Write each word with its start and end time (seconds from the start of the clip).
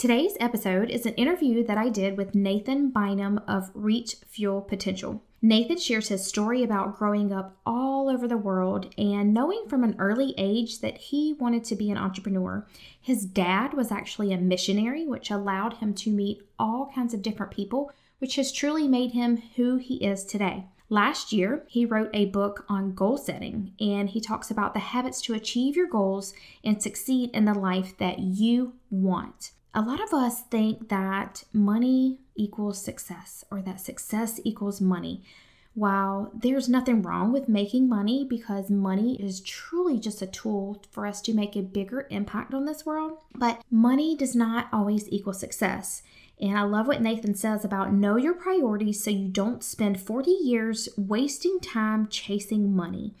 Today's 0.00 0.34
episode 0.40 0.88
is 0.88 1.04
an 1.04 1.12
interview 1.16 1.62
that 1.62 1.76
I 1.76 1.90
did 1.90 2.16
with 2.16 2.34
Nathan 2.34 2.88
Bynum 2.88 3.38
of 3.46 3.70
Reach 3.74 4.16
Fuel 4.30 4.62
Potential. 4.62 5.22
Nathan 5.42 5.76
shares 5.76 6.08
his 6.08 6.24
story 6.24 6.62
about 6.62 6.96
growing 6.96 7.34
up 7.34 7.58
all 7.66 8.08
over 8.08 8.26
the 8.26 8.38
world 8.38 8.94
and 8.96 9.34
knowing 9.34 9.66
from 9.68 9.84
an 9.84 9.96
early 9.98 10.34
age 10.38 10.80
that 10.80 10.96
he 10.96 11.34
wanted 11.34 11.64
to 11.64 11.76
be 11.76 11.90
an 11.90 11.98
entrepreneur. 11.98 12.66
His 12.98 13.26
dad 13.26 13.74
was 13.74 13.92
actually 13.92 14.32
a 14.32 14.38
missionary, 14.38 15.06
which 15.06 15.30
allowed 15.30 15.74
him 15.74 15.92
to 15.96 16.10
meet 16.10 16.48
all 16.58 16.90
kinds 16.94 17.12
of 17.12 17.20
different 17.20 17.52
people, 17.52 17.92
which 18.20 18.36
has 18.36 18.52
truly 18.52 18.88
made 18.88 19.10
him 19.10 19.42
who 19.56 19.76
he 19.76 19.96
is 19.96 20.24
today. 20.24 20.64
Last 20.88 21.30
year, 21.30 21.66
he 21.68 21.84
wrote 21.84 22.08
a 22.14 22.24
book 22.24 22.64
on 22.70 22.94
goal 22.94 23.18
setting, 23.18 23.74
and 23.78 24.08
he 24.08 24.20
talks 24.22 24.50
about 24.50 24.72
the 24.72 24.80
habits 24.80 25.20
to 25.20 25.34
achieve 25.34 25.76
your 25.76 25.88
goals 25.88 26.32
and 26.64 26.82
succeed 26.82 27.28
in 27.34 27.44
the 27.44 27.52
life 27.52 27.98
that 27.98 28.18
you 28.20 28.72
want 28.88 29.50
a 29.74 29.82
lot 29.82 30.00
of 30.00 30.12
us 30.12 30.42
think 30.42 30.88
that 30.88 31.44
money 31.52 32.18
equals 32.34 32.82
success 32.82 33.44
or 33.50 33.62
that 33.62 33.80
success 33.80 34.40
equals 34.44 34.80
money. 34.80 35.22
While 35.74 36.32
there's 36.34 36.68
nothing 36.68 37.02
wrong 37.02 37.32
with 37.32 37.48
making 37.48 37.88
money 37.88 38.26
because 38.28 38.70
money 38.70 39.14
is 39.22 39.40
truly 39.40 40.00
just 40.00 40.20
a 40.20 40.26
tool 40.26 40.82
for 40.90 41.06
us 41.06 41.20
to 41.22 41.34
make 41.34 41.54
a 41.54 41.62
bigger 41.62 42.08
impact 42.10 42.52
on 42.52 42.64
this 42.64 42.84
world, 42.84 43.18
but 43.36 43.62
money 43.70 44.16
does 44.16 44.34
not 44.34 44.66
always 44.72 45.08
equal 45.10 45.32
success. 45.32 46.02
And 46.40 46.58
I 46.58 46.62
love 46.62 46.88
what 46.88 47.02
Nathan 47.02 47.34
says 47.34 47.64
about 47.64 47.92
know 47.92 48.16
your 48.16 48.34
priorities 48.34 49.04
so 49.04 49.10
you 49.10 49.28
don't 49.28 49.62
spend 49.62 50.00
40 50.00 50.30
years 50.30 50.88
wasting 50.96 51.60
time 51.60 52.08
chasing 52.08 52.74
money. 52.74 53.14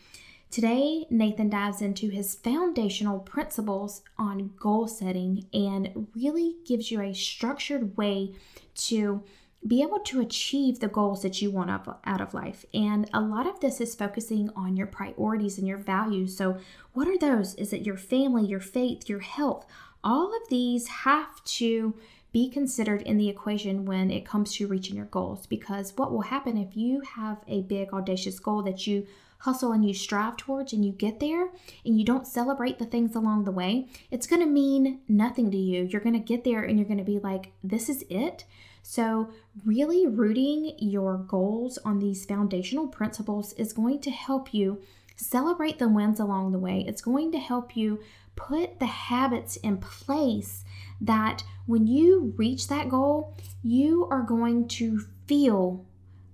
Today, 0.50 1.06
Nathan 1.10 1.48
dives 1.48 1.80
into 1.80 2.08
his 2.08 2.34
foundational 2.34 3.20
principles 3.20 4.02
on 4.18 4.50
goal 4.58 4.88
setting 4.88 5.46
and 5.54 6.08
really 6.16 6.56
gives 6.66 6.90
you 6.90 7.00
a 7.00 7.14
structured 7.14 7.96
way 7.96 8.34
to 8.74 9.22
be 9.64 9.80
able 9.80 10.00
to 10.00 10.20
achieve 10.20 10.80
the 10.80 10.88
goals 10.88 11.22
that 11.22 11.40
you 11.40 11.52
want 11.52 11.70
out 12.04 12.20
of 12.20 12.34
life. 12.34 12.64
And 12.74 13.08
a 13.12 13.20
lot 13.20 13.46
of 13.46 13.60
this 13.60 13.80
is 13.80 13.94
focusing 13.94 14.50
on 14.56 14.76
your 14.76 14.88
priorities 14.88 15.56
and 15.56 15.68
your 15.68 15.78
values. 15.78 16.36
So, 16.36 16.58
what 16.94 17.06
are 17.06 17.18
those? 17.18 17.54
Is 17.54 17.72
it 17.72 17.82
your 17.86 17.98
family, 17.98 18.44
your 18.44 18.58
faith, 18.60 19.08
your 19.08 19.20
health? 19.20 19.66
All 20.02 20.34
of 20.34 20.48
these 20.48 20.88
have 20.88 21.44
to 21.44 21.94
be 22.32 22.48
considered 22.48 23.02
in 23.02 23.16
the 23.16 23.28
equation 23.28 23.84
when 23.84 24.10
it 24.10 24.24
comes 24.24 24.54
to 24.54 24.66
reaching 24.66 24.96
your 24.96 25.06
goals 25.06 25.46
because 25.46 25.96
what 25.96 26.12
will 26.12 26.22
happen 26.22 26.56
if 26.56 26.76
you 26.76 27.00
have 27.00 27.38
a 27.48 27.62
big 27.62 27.92
audacious 27.92 28.38
goal 28.38 28.62
that 28.62 28.86
you 28.86 29.06
hustle 29.40 29.72
and 29.72 29.86
you 29.86 29.94
strive 29.94 30.36
towards 30.36 30.72
and 30.72 30.84
you 30.84 30.92
get 30.92 31.18
there 31.18 31.48
and 31.84 31.98
you 31.98 32.04
don't 32.04 32.26
celebrate 32.26 32.78
the 32.78 32.84
things 32.84 33.16
along 33.16 33.44
the 33.44 33.50
way, 33.50 33.88
it's 34.10 34.26
going 34.26 34.40
to 34.40 34.46
mean 34.46 35.00
nothing 35.08 35.50
to 35.50 35.56
you. 35.56 35.84
You're 35.84 36.02
going 36.02 36.14
to 36.14 36.18
get 36.18 36.44
there 36.44 36.62
and 36.62 36.78
you're 36.78 36.88
going 36.88 36.98
to 36.98 37.04
be 37.04 37.18
like, 37.18 37.52
this 37.64 37.88
is 37.88 38.04
it. 38.08 38.44
So, 38.82 39.30
really 39.64 40.06
rooting 40.06 40.74
your 40.78 41.18
goals 41.18 41.78
on 41.84 41.98
these 41.98 42.24
foundational 42.24 42.88
principles 42.88 43.52
is 43.54 43.74
going 43.74 44.00
to 44.00 44.10
help 44.10 44.54
you 44.54 44.80
celebrate 45.16 45.78
the 45.78 45.88
wins 45.88 46.18
along 46.18 46.52
the 46.52 46.58
way. 46.58 46.84
It's 46.88 47.02
going 47.02 47.30
to 47.32 47.38
help 47.38 47.76
you 47.76 48.00
put 48.36 48.78
the 48.78 48.86
habits 48.86 49.56
in 49.56 49.76
place 49.78 50.64
that 51.00 51.44
when 51.66 51.86
you 51.86 52.34
reach 52.36 52.68
that 52.68 52.88
goal, 52.88 53.36
you 53.62 54.06
are 54.10 54.22
going 54.22 54.68
to 54.68 55.00
feel, 55.26 55.86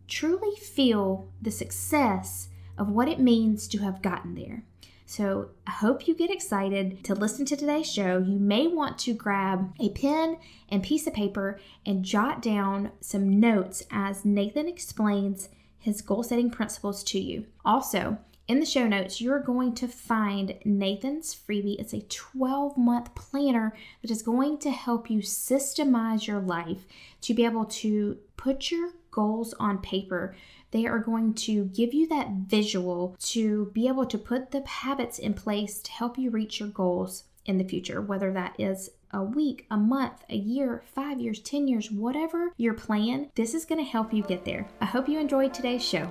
truly 0.09 0.56
feel 0.56 1.28
the 1.41 1.50
success 1.50 2.48
of 2.78 2.89
what 2.89 3.09
it 3.09 3.20
means 3.20 3.69
to 3.69 3.78
have 3.78 4.03
gotten 4.03 4.34
there. 4.34 4.64
So 5.09 5.50
I 5.67 5.70
hope 5.70 6.09
you 6.09 6.17
get 6.17 6.33
excited 6.33 7.05
to 7.05 7.14
listen 7.14 7.47
to 7.47 7.56
today's 7.56 7.91
show. 7.91 8.19
You 8.19 8.41
may 8.41 8.67
want 8.67 8.98
to 9.00 9.14
grab 9.14 9.72
a 9.78 9.91
pen 9.91 10.39
and 10.69 10.83
piece 10.83 11.06
of 11.06 11.14
paper 11.14 11.61
and 11.87 12.05
jot 12.05 12.42
down 12.42 12.91
some 13.00 13.39
notes 13.39 13.84
as 13.91 14.25
Nathan 14.25 14.67
explains 14.67 15.48
his 15.78 16.03
goal 16.03 16.25
setting 16.25 16.50
principles 16.50 17.05
to 17.05 17.20
you. 17.20 17.47
Also, 17.64 18.19
in 18.48 18.60
the 18.60 18.66
show 18.66 18.86
notes, 18.86 19.20
you're 19.20 19.40
going 19.40 19.74
to 19.74 19.88
find 19.88 20.54
Nathan's 20.64 21.34
freebie. 21.34 21.78
It's 21.78 21.92
a 21.92 22.02
12 22.02 22.76
month 22.76 23.14
planner 23.14 23.74
that 24.02 24.10
is 24.10 24.22
going 24.22 24.58
to 24.58 24.70
help 24.70 25.10
you 25.10 25.18
systemize 25.20 26.26
your 26.26 26.40
life 26.40 26.86
to 27.22 27.34
be 27.34 27.44
able 27.44 27.64
to 27.66 28.18
put 28.36 28.70
your 28.70 28.90
goals 29.10 29.54
on 29.54 29.78
paper 29.78 30.34
they 30.72 30.86
are 30.86 30.98
going 30.98 31.32
to 31.32 31.64
give 31.66 31.94
you 31.94 32.06
that 32.08 32.28
visual 32.46 33.16
to 33.20 33.70
be 33.72 33.88
able 33.88 34.04
to 34.04 34.18
put 34.18 34.50
the 34.50 34.66
habits 34.66 35.18
in 35.18 35.32
place 35.32 35.80
to 35.80 35.90
help 35.90 36.18
you 36.18 36.30
reach 36.30 36.60
your 36.60 36.68
goals 36.68 37.24
in 37.46 37.58
the 37.58 37.64
future, 37.64 38.02
whether 38.02 38.32
that 38.32 38.54
is 38.58 38.90
a 39.12 39.22
week, 39.22 39.66
a 39.70 39.76
month, 39.76 40.24
a 40.28 40.36
year, 40.36 40.82
five 40.94 41.20
years, 41.20 41.40
10 41.40 41.68
years, 41.68 41.90
whatever 41.90 42.50
your 42.56 42.74
plan, 42.74 43.30
this 43.36 43.54
is 43.54 43.64
going 43.64 43.82
to 43.82 43.90
help 43.90 44.12
you 44.12 44.22
get 44.24 44.44
there. 44.44 44.68
I 44.80 44.84
hope 44.84 45.08
you 45.08 45.18
enjoyed 45.18 45.54
today's 45.54 45.84
show. 45.84 46.10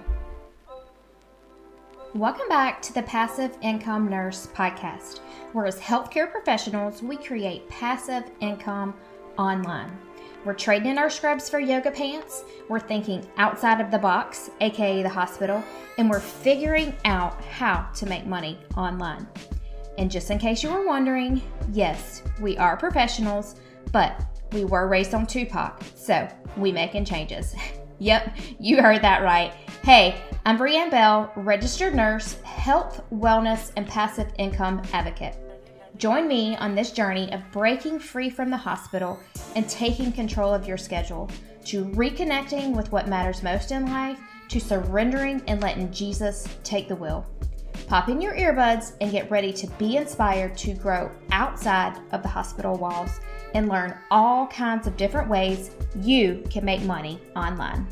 Welcome 2.16 2.48
back 2.48 2.82
to 2.84 2.94
the 2.94 3.04
Passive 3.04 3.58
Income 3.62 4.08
Nurse 4.08 4.48
podcast, 4.56 5.20
where 5.52 5.66
as 5.66 5.78
healthcare 5.78 6.32
professionals, 6.32 7.04
we 7.04 7.18
create 7.18 7.68
passive 7.68 8.24
income 8.40 8.94
online. 9.38 9.92
We're 10.46 10.54
trading 10.54 10.92
in 10.92 10.98
our 10.98 11.10
scrubs 11.10 11.50
for 11.50 11.60
yoga 11.60 11.92
pants. 11.92 12.46
We're 12.70 12.80
thinking 12.80 13.28
outside 13.36 13.82
of 13.82 13.92
the 13.92 13.98
box, 13.98 14.50
aka 14.62 15.04
the 15.04 15.10
hospital, 15.10 15.62
and 15.98 16.10
we're 16.10 16.22
figuring 16.22 16.96
out 17.04 17.44
how 17.44 17.86
to 17.96 18.06
make 18.06 18.26
money 18.26 18.60
online. 18.78 19.28
And 19.98 20.10
just 20.10 20.32
in 20.32 20.40
case 20.40 20.64
you 20.64 20.70
were 20.70 20.88
wondering, 20.88 21.42
yes, 21.74 22.24
we 22.40 22.58
are 22.58 22.78
professionals, 22.78 23.56
but 23.92 24.24
we 24.54 24.64
were 24.64 24.88
raised 24.88 25.14
on 25.14 25.28
Tupac, 25.28 25.82
so 25.96 26.30
we 26.56 26.72
making 26.72 27.04
changes. 27.04 27.54
yep, 28.00 28.36
you 28.60 28.82
heard 28.82 29.02
that 29.02 29.24
right. 29.24 29.54
Hey, 29.84 30.22
I'm 30.46 30.58
Brianne 30.58 30.92
Bell, 30.92 31.32
registered 31.36 31.96
nurse, 31.96 32.40
health, 32.42 33.04
wellness, 33.12 33.72
and 33.76 33.88
passive 33.88 34.32
income 34.38 34.82
advocate. 34.94 35.36
Join 35.98 36.28
me 36.28 36.58
on 36.58 36.76
this 36.76 36.92
journey 36.92 37.32
of 37.32 37.50
breaking 37.52 38.00
free 38.00 38.30
from 38.30 38.50
the 38.50 38.58
hospital 38.58 39.20
and 39.56 39.70
taking 39.70 40.12
control 40.12 40.54
of 40.54 40.68
your 40.68 40.78
schedule, 40.78 41.30
to 41.66 41.86
reconnecting 41.86 42.76
with 42.76 42.92
what 42.92 43.08
matters 43.08 43.44
most 43.44 43.72
in 43.72 43.86
life, 43.86 44.20
to 44.50 44.60
surrendering 44.60 45.42
and 45.48 45.62
letting 45.62 45.92
Jesus 45.92 46.48
take 46.64 46.88
the 46.88 46.96
wheel. 46.96 47.26
Pop 47.88 48.10
in 48.10 48.20
your 48.20 48.36
earbuds 48.36 48.94
and 49.00 49.12
get 49.12 49.30
ready 49.30 49.54
to 49.54 49.68
be 49.78 49.98
inspired 49.98 50.58
to 50.58 50.74
grow 50.74 51.12
outside 51.32 52.00
of 52.12 52.24
the 52.24 52.30
hospital 52.30 52.76
walls 52.76 53.20
and 53.56 53.70
learn 53.70 53.98
all 54.12 54.48
kinds 54.48 54.86
of 54.86 54.98
different 54.98 55.30
ways 55.30 55.72
you 56.02 56.44
can 56.52 56.66
make 56.66 56.82
money 56.84 57.20
online. 57.38 57.88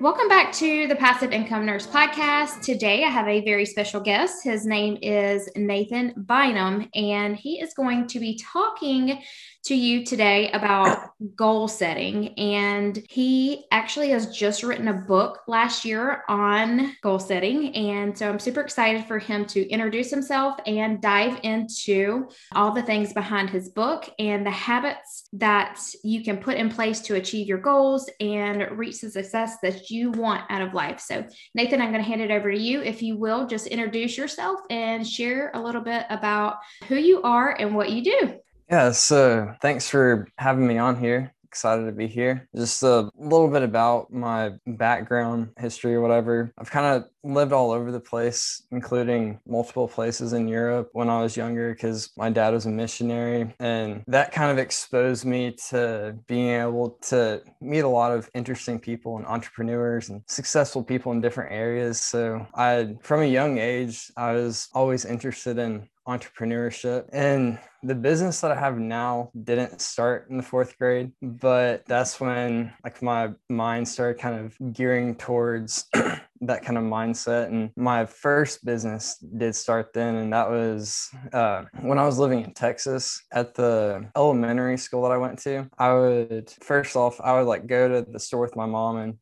Welcome 0.00 0.28
back 0.28 0.52
to 0.54 0.88
the 0.88 0.96
Passive 0.96 1.30
Income 1.30 1.64
Nurse 1.64 1.86
podcast. 1.86 2.60
Today 2.60 3.04
I 3.04 3.08
have 3.08 3.28
a 3.28 3.42
very 3.42 3.64
special 3.64 4.00
guest. 4.00 4.42
His 4.42 4.66
name 4.66 4.98
is 5.00 5.48
Nathan 5.54 6.12
Bynum, 6.16 6.88
and 6.94 7.36
he 7.36 7.60
is 7.60 7.72
going 7.72 8.08
to 8.08 8.18
be 8.18 8.36
talking 8.36 9.22
to 9.64 9.74
you 9.74 10.04
today 10.04 10.50
about 10.52 11.10
goal 11.36 11.68
setting. 11.68 12.38
And 12.38 13.02
he 13.08 13.64
actually 13.70 14.10
has 14.10 14.36
just 14.36 14.62
written 14.62 14.88
a 14.88 14.92
book 14.92 15.40
last 15.48 15.86
year 15.86 16.22
on 16.28 16.94
goal 17.02 17.18
setting. 17.18 17.74
And 17.74 18.16
so 18.16 18.28
I'm 18.28 18.38
super 18.38 18.60
excited 18.60 19.06
for 19.06 19.18
him 19.18 19.46
to 19.46 19.66
introduce 19.70 20.10
himself 20.10 20.58
and 20.66 21.00
dive 21.00 21.40
into 21.42 22.28
all 22.52 22.72
the 22.72 22.82
things 22.82 23.14
behind 23.14 23.48
his 23.48 23.70
book 23.70 24.08
and 24.18 24.44
the 24.44 24.50
habits 24.50 25.28
that 25.32 25.80
you 26.02 26.22
can 26.22 26.36
put 26.36 26.56
in 26.56 26.68
place 26.68 27.00
to 27.00 27.14
achieve 27.14 27.46
your 27.46 27.58
goals 27.58 28.10
and 28.20 28.68
reach 28.76 29.00
the 29.00 29.10
success 29.10 29.56
that 29.62 29.88
you 29.88 30.10
want 30.10 30.42
out 30.50 30.60
of 30.60 30.74
life. 30.74 31.00
So, 31.00 31.24
Nathan, 31.54 31.80
I'm 31.80 31.90
going 31.90 32.02
to 32.02 32.08
hand 32.08 32.20
it 32.20 32.30
over 32.30 32.52
to 32.52 32.58
you. 32.58 32.82
If 32.82 33.02
you 33.02 33.16
will, 33.16 33.46
just 33.46 33.66
introduce 33.66 34.18
yourself 34.18 34.60
and 34.68 35.06
share 35.06 35.50
a 35.54 35.62
little 35.62 35.80
bit 35.80 36.04
about 36.10 36.56
who 36.88 36.96
you 36.96 37.22
are 37.22 37.58
and 37.58 37.74
what 37.74 37.90
you 37.90 38.04
do. 38.04 38.34
Yeah, 38.70 38.92
so 38.92 39.54
thanks 39.60 39.88
for 39.88 40.26
having 40.38 40.66
me 40.66 40.78
on 40.78 40.98
here. 40.98 41.32
Excited 41.44 41.86
to 41.86 41.92
be 41.92 42.08
here. 42.08 42.48
Just 42.56 42.82
a 42.82 43.08
little 43.16 43.46
bit 43.46 43.62
about 43.62 44.12
my 44.12 44.52
background, 44.66 45.50
history, 45.56 45.94
or 45.94 46.00
whatever. 46.00 46.52
I've 46.58 46.70
kind 46.70 46.86
of 46.86 47.04
lived 47.22 47.52
all 47.52 47.70
over 47.70 47.92
the 47.92 48.00
place, 48.00 48.66
including 48.72 49.38
multiple 49.46 49.86
places 49.86 50.32
in 50.32 50.48
Europe 50.48 50.88
when 50.94 51.08
I 51.08 51.22
was 51.22 51.36
younger, 51.36 51.72
because 51.72 52.10
my 52.16 52.28
dad 52.28 52.54
was 52.54 52.66
a 52.66 52.70
missionary. 52.70 53.54
And 53.60 54.02
that 54.08 54.32
kind 54.32 54.50
of 54.50 54.58
exposed 54.58 55.24
me 55.24 55.54
to 55.68 56.16
being 56.26 56.60
able 56.60 56.98
to 57.02 57.40
meet 57.60 57.80
a 57.84 57.88
lot 57.88 58.10
of 58.10 58.28
interesting 58.34 58.80
people 58.80 59.16
and 59.18 59.26
entrepreneurs 59.26 60.08
and 60.08 60.22
successful 60.26 60.82
people 60.82 61.12
in 61.12 61.20
different 61.20 61.52
areas. 61.52 62.00
So 62.00 62.44
I, 62.56 62.96
from 63.00 63.20
a 63.20 63.26
young 63.26 63.58
age, 63.58 64.10
I 64.16 64.32
was 64.32 64.68
always 64.74 65.04
interested 65.04 65.58
in 65.58 65.88
entrepreneurship. 66.06 67.08
And 67.12 67.58
the 67.82 67.94
business 67.94 68.40
that 68.40 68.50
I 68.50 68.58
have 68.58 68.78
now 68.78 69.30
didn't 69.42 69.80
start 69.80 70.28
in 70.30 70.36
the 70.36 70.42
fourth 70.42 70.78
grade, 70.78 71.12
but 71.20 71.84
that's 71.86 72.18
when 72.20 72.72
like 72.82 73.02
my 73.02 73.30
mind 73.48 73.86
started 73.88 74.20
kind 74.20 74.40
of 74.40 74.74
gearing 74.74 75.14
towards 75.16 75.84
that 76.40 76.64
kind 76.64 76.78
of 76.78 76.84
mindset. 76.84 77.48
And 77.48 77.70
my 77.76 78.06
first 78.06 78.64
business 78.64 79.18
did 79.36 79.54
start 79.54 79.92
then, 79.92 80.16
and 80.16 80.32
that 80.32 80.48
was 80.48 81.10
uh, 81.32 81.64
when 81.80 81.98
I 81.98 82.06
was 82.06 82.18
living 82.18 82.42
in 82.42 82.54
Texas 82.54 83.22
at 83.32 83.54
the 83.54 84.08
elementary 84.16 84.78
school 84.78 85.02
that 85.02 85.12
I 85.12 85.18
went 85.18 85.38
to. 85.40 85.68
I 85.78 85.92
would 85.92 86.50
first 86.62 86.96
off, 86.96 87.20
I 87.20 87.38
would 87.38 87.46
like 87.46 87.66
go 87.66 87.88
to 87.88 88.10
the 88.10 88.20
store 88.20 88.40
with 88.40 88.56
my 88.56 88.66
mom 88.66 88.96
and 88.96 89.18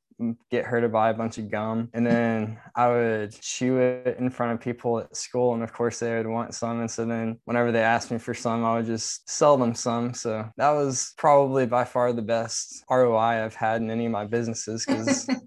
get 0.51 0.65
her 0.65 0.81
to 0.81 0.89
buy 0.89 1.11
a 1.11 1.15
bunch 1.15 1.39
of 1.39 1.51
gum 1.51 1.89
and 1.95 2.07
then 2.07 2.59
I 2.75 2.89
would 2.89 3.41
chew 3.41 3.79
it 3.79 4.17
in 4.19 4.31
front 4.31 4.53
of 4.53 4.61
people 4.61 4.99
at 5.01 5.17
school 5.17 5.55
and 5.55 5.63
of 5.63 5.73
course 5.73 5.99
they 5.99 6.17
would 6.17 6.27
want 6.27 6.55
some 6.55 6.81
and 6.81 6.91
so 6.91 7.05
then 7.05 7.39
whenever 7.45 7.73
they 7.73 7.83
asked 7.83 8.11
me 8.11 8.19
for 8.19 8.35
some 8.35 8.65
I 8.65 8.77
would 8.77 8.87
just 8.87 9.29
sell 9.29 9.57
them 9.57 9.75
some 9.75 10.15
so 10.15 10.49
that 10.57 10.71
was 10.71 11.15
probably 11.17 11.67
by 11.67 11.85
far 11.85 12.13
the 12.13 12.23
best 12.23 12.85
ROI 12.91 13.45
I've 13.45 13.55
had 13.55 13.83
in 13.83 13.91
any 13.91 14.07
of 14.07 14.13
my 14.13 14.25
businesses 14.25 14.85
because 14.87 15.29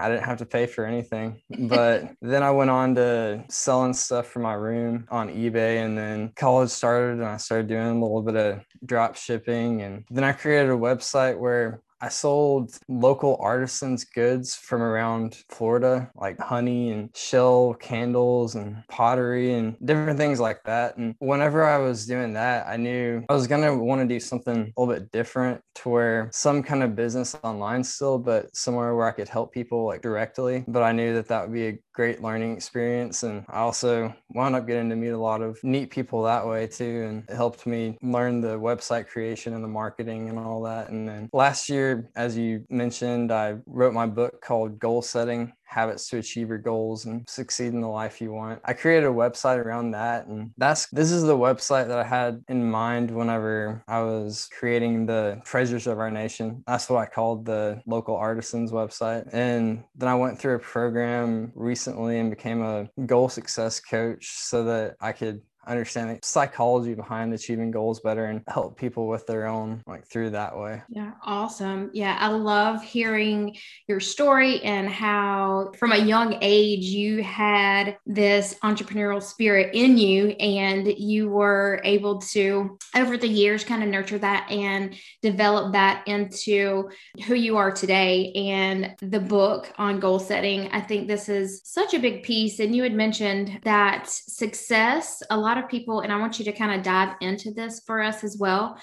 I 0.00 0.08
didn't 0.08 0.24
have 0.24 0.38
to 0.38 0.46
pay 0.46 0.66
for 0.66 0.86
anything. 0.86 1.42
But 1.50 2.10
then 2.22 2.42
I 2.42 2.50
went 2.50 2.70
on 2.70 2.94
to 2.94 3.44
selling 3.48 3.92
stuff 3.92 4.26
for 4.28 4.38
my 4.38 4.54
room 4.54 5.06
on 5.10 5.28
eBay. 5.28 5.84
And 5.84 5.96
then 5.96 6.32
college 6.36 6.70
started 6.70 7.18
and 7.18 7.24
I 7.24 7.36
started 7.36 7.68
doing 7.68 7.86
a 7.86 8.00
little 8.00 8.22
bit 8.22 8.36
of 8.36 8.64
drop 8.84 9.16
shipping. 9.16 9.82
And 9.82 10.04
then 10.10 10.24
I 10.24 10.32
created 10.32 10.70
a 10.70 10.76
website 10.76 11.38
where 11.38 11.82
I 12.00 12.08
sold 12.08 12.78
local 12.88 13.36
artisans 13.40 14.04
goods 14.04 14.56
from 14.56 14.80
around 14.80 15.44
Florida, 15.50 16.10
like 16.14 16.38
honey 16.38 16.90
and 16.90 17.14
shell 17.14 17.74
candles 17.74 18.54
and 18.54 18.82
pottery 18.88 19.54
and 19.54 19.76
different 19.84 20.18
things 20.18 20.40
like 20.40 20.62
that. 20.64 20.96
And 20.96 21.14
whenever 21.18 21.64
I 21.64 21.78
was 21.78 22.06
doing 22.06 22.32
that, 22.34 22.66
I 22.66 22.76
knew 22.76 23.24
I 23.28 23.34
was 23.34 23.46
going 23.46 23.62
to 23.62 23.76
want 23.76 24.00
to 24.00 24.06
do 24.06 24.18
something 24.18 24.72
a 24.76 24.80
little 24.80 24.94
bit 24.94 25.12
different 25.12 25.60
to 25.76 25.88
where 25.90 26.30
some 26.32 26.62
kind 26.62 26.82
of 26.82 26.96
business 26.96 27.36
online 27.42 27.84
still, 27.84 28.18
but 28.18 28.54
somewhere 28.56 28.94
where 28.94 29.06
I 29.06 29.12
could 29.12 29.28
help 29.28 29.52
people 29.52 29.84
like 29.84 30.02
directly. 30.02 30.64
But 30.66 30.82
I 30.82 30.92
knew 30.92 31.14
that 31.14 31.28
that 31.28 31.42
would 31.42 31.54
be 31.54 31.68
a 31.68 31.78
great 31.92 32.22
learning 32.22 32.56
experience. 32.56 33.24
And 33.24 33.44
I 33.50 33.58
also 33.58 34.14
wound 34.30 34.54
up 34.54 34.66
getting 34.66 34.88
to 34.88 34.96
meet 34.96 35.10
a 35.10 35.18
lot 35.18 35.42
of 35.42 35.62
neat 35.62 35.90
people 35.90 36.22
that 36.22 36.46
way 36.46 36.66
too. 36.66 37.04
And 37.08 37.24
it 37.28 37.36
helped 37.36 37.66
me 37.66 37.98
learn 38.02 38.40
the 38.40 38.58
website 38.58 39.08
creation 39.08 39.52
and 39.52 39.62
the 39.62 39.68
marketing 39.68 40.30
and 40.30 40.38
all 40.38 40.62
that. 40.62 40.88
And 40.88 41.06
then 41.06 41.28
last 41.32 41.68
year, 41.68 41.89
as 42.16 42.36
you 42.36 42.64
mentioned, 42.68 43.32
I 43.32 43.56
wrote 43.66 43.94
my 43.94 44.06
book 44.06 44.40
called 44.40 44.78
Goal 44.78 45.02
Setting 45.02 45.52
Habits 45.64 46.08
to 46.08 46.18
Achieve 46.18 46.48
Your 46.48 46.58
Goals 46.58 47.04
and 47.04 47.28
Succeed 47.28 47.72
in 47.72 47.80
the 47.80 47.88
Life 47.88 48.20
You 48.20 48.32
Want. 48.32 48.60
I 48.64 48.72
created 48.72 49.06
a 49.06 49.12
website 49.12 49.64
around 49.64 49.92
that. 49.92 50.26
And 50.26 50.50
that's 50.56 50.86
this 50.88 51.12
is 51.12 51.22
the 51.22 51.36
website 51.36 51.86
that 51.88 51.98
I 51.98 52.04
had 52.04 52.42
in 52.48 52.68
mind 52.68 53.10
whenever 53.10 53.84
I 53.86 54.00
was 54.00 54.48
creating 54.58 55.06
the 55.06 55.40
Treasures 55.44 55.86
of 55.86 55.98
Our 55.98 56.10
Nation. 56.10 56.64
That's 56.66 56.90
what 56.90 56.98
I 56.98 57.06
called 57.06 57.44
the 57.44 57.80
local 57.86 58.16
artisans 58.16 58.72
website. 58.72 59.28
And 59.32 59.84
then 59.94 60.08
I 60.08 60.16
went 60.16 60.38
through 60.38 60.56
a 60.56 60.60
program 60.60 61.52
recently 61.54 62.18
and 62.18 62.30
became 62.30 62.62
a 62.62 62.88
goal 63.06 63.28
success 63.28 63.78
coach 63.78 64.26
so 64.38 64.64
that 64.64 64.96
I 65.00 65.12
could 65.12 65.40
understand 65.66 66.10
the 66.10 66.18
psychology 66.22 66.94
behind 66.94 67.32
achieving 67.32 67.70
goals 67.70 68.00
better 68.00 68.26
and 68.26 68.42
help 68.48 68.78
people 68.78 69.06
with 69.08 69.26
their 69.26 69.46
own 69.46 69.82
like 69.86 70.06
through 70.06 70.30
that 70.30 70.58
way. 70.58 70.82
Yeah, 70.88 71.12
awesome. 71.24 71.90
Yeah, 71.92 72.16
I 72.18 72.28
love 72.28 72.82
hearing 72.82 73.56
your 73.86 74.00
story 74.00 74.60
and 74.62 74.88
how 74.88 75.72
from 75.78 75.92
a 75.92 75.98
young 75.98 76.38
age 76.40 76.84
you 76.84 77.22
had 77.22 77.98
this 78.06 78.56
entrepreneurial 78.62 79.22
spirit 79.22 79.74
in 79.74 79.98
you 79.98 80.28
and 80.30 80.86
you 80.98 81.28
were 81.28 81.80
able 81.84 82.18
to 82.20 82.78
over 82.96 83.16
the 83.16 83.28
years 83.28 83.64
kind 83.64 83.82
of 83.82 83.88
nurture 83.88 84.18
that 84.18 84.50
and 84.50 84.96
develop 85.22 85.72
that 85.72 86.06
into 86.06 86.90
who 87.26 87.34
you 87.34 87.56
are 87.56 87.70
today 87.70 88.32
and 88.32 88.94
the 89.00 89.20
book 89.20 89.72
on 89.78 90.00
goal 90.00 90.18
setting. 90.18 90.68
I 90.72 90.80
think 90.80 91.06
this 91.06 91.28
is 91.28 91.60
such 91.64 91.94
a 91.94 91.98
big 91.98 92.22
piece 92.22 92.60
and 92.60 92.74
you 92.74 92.82
had 92.82 92.94
mentioned 92.94 93.60
that 93.64 94.08
success 94.08 95.22
a 95.30 95.36
lot 95.36 95.49
lot 95.50 95.58
of 95.58 95.68
people, 95.68 96.00
and 96.00 96.12
I 96.12 96.18
want 96.18 96.38
you 96.38 96.44
to 96.44 96.52
kind 96.52 96.72
of 96.72 96.84
dive 96.84 97.16
into 97.20 97.50
this 97.50 97.80
for 97.84 98.00
us 98.00 98.22
as 98.22 98.36
well. 98.38 98.78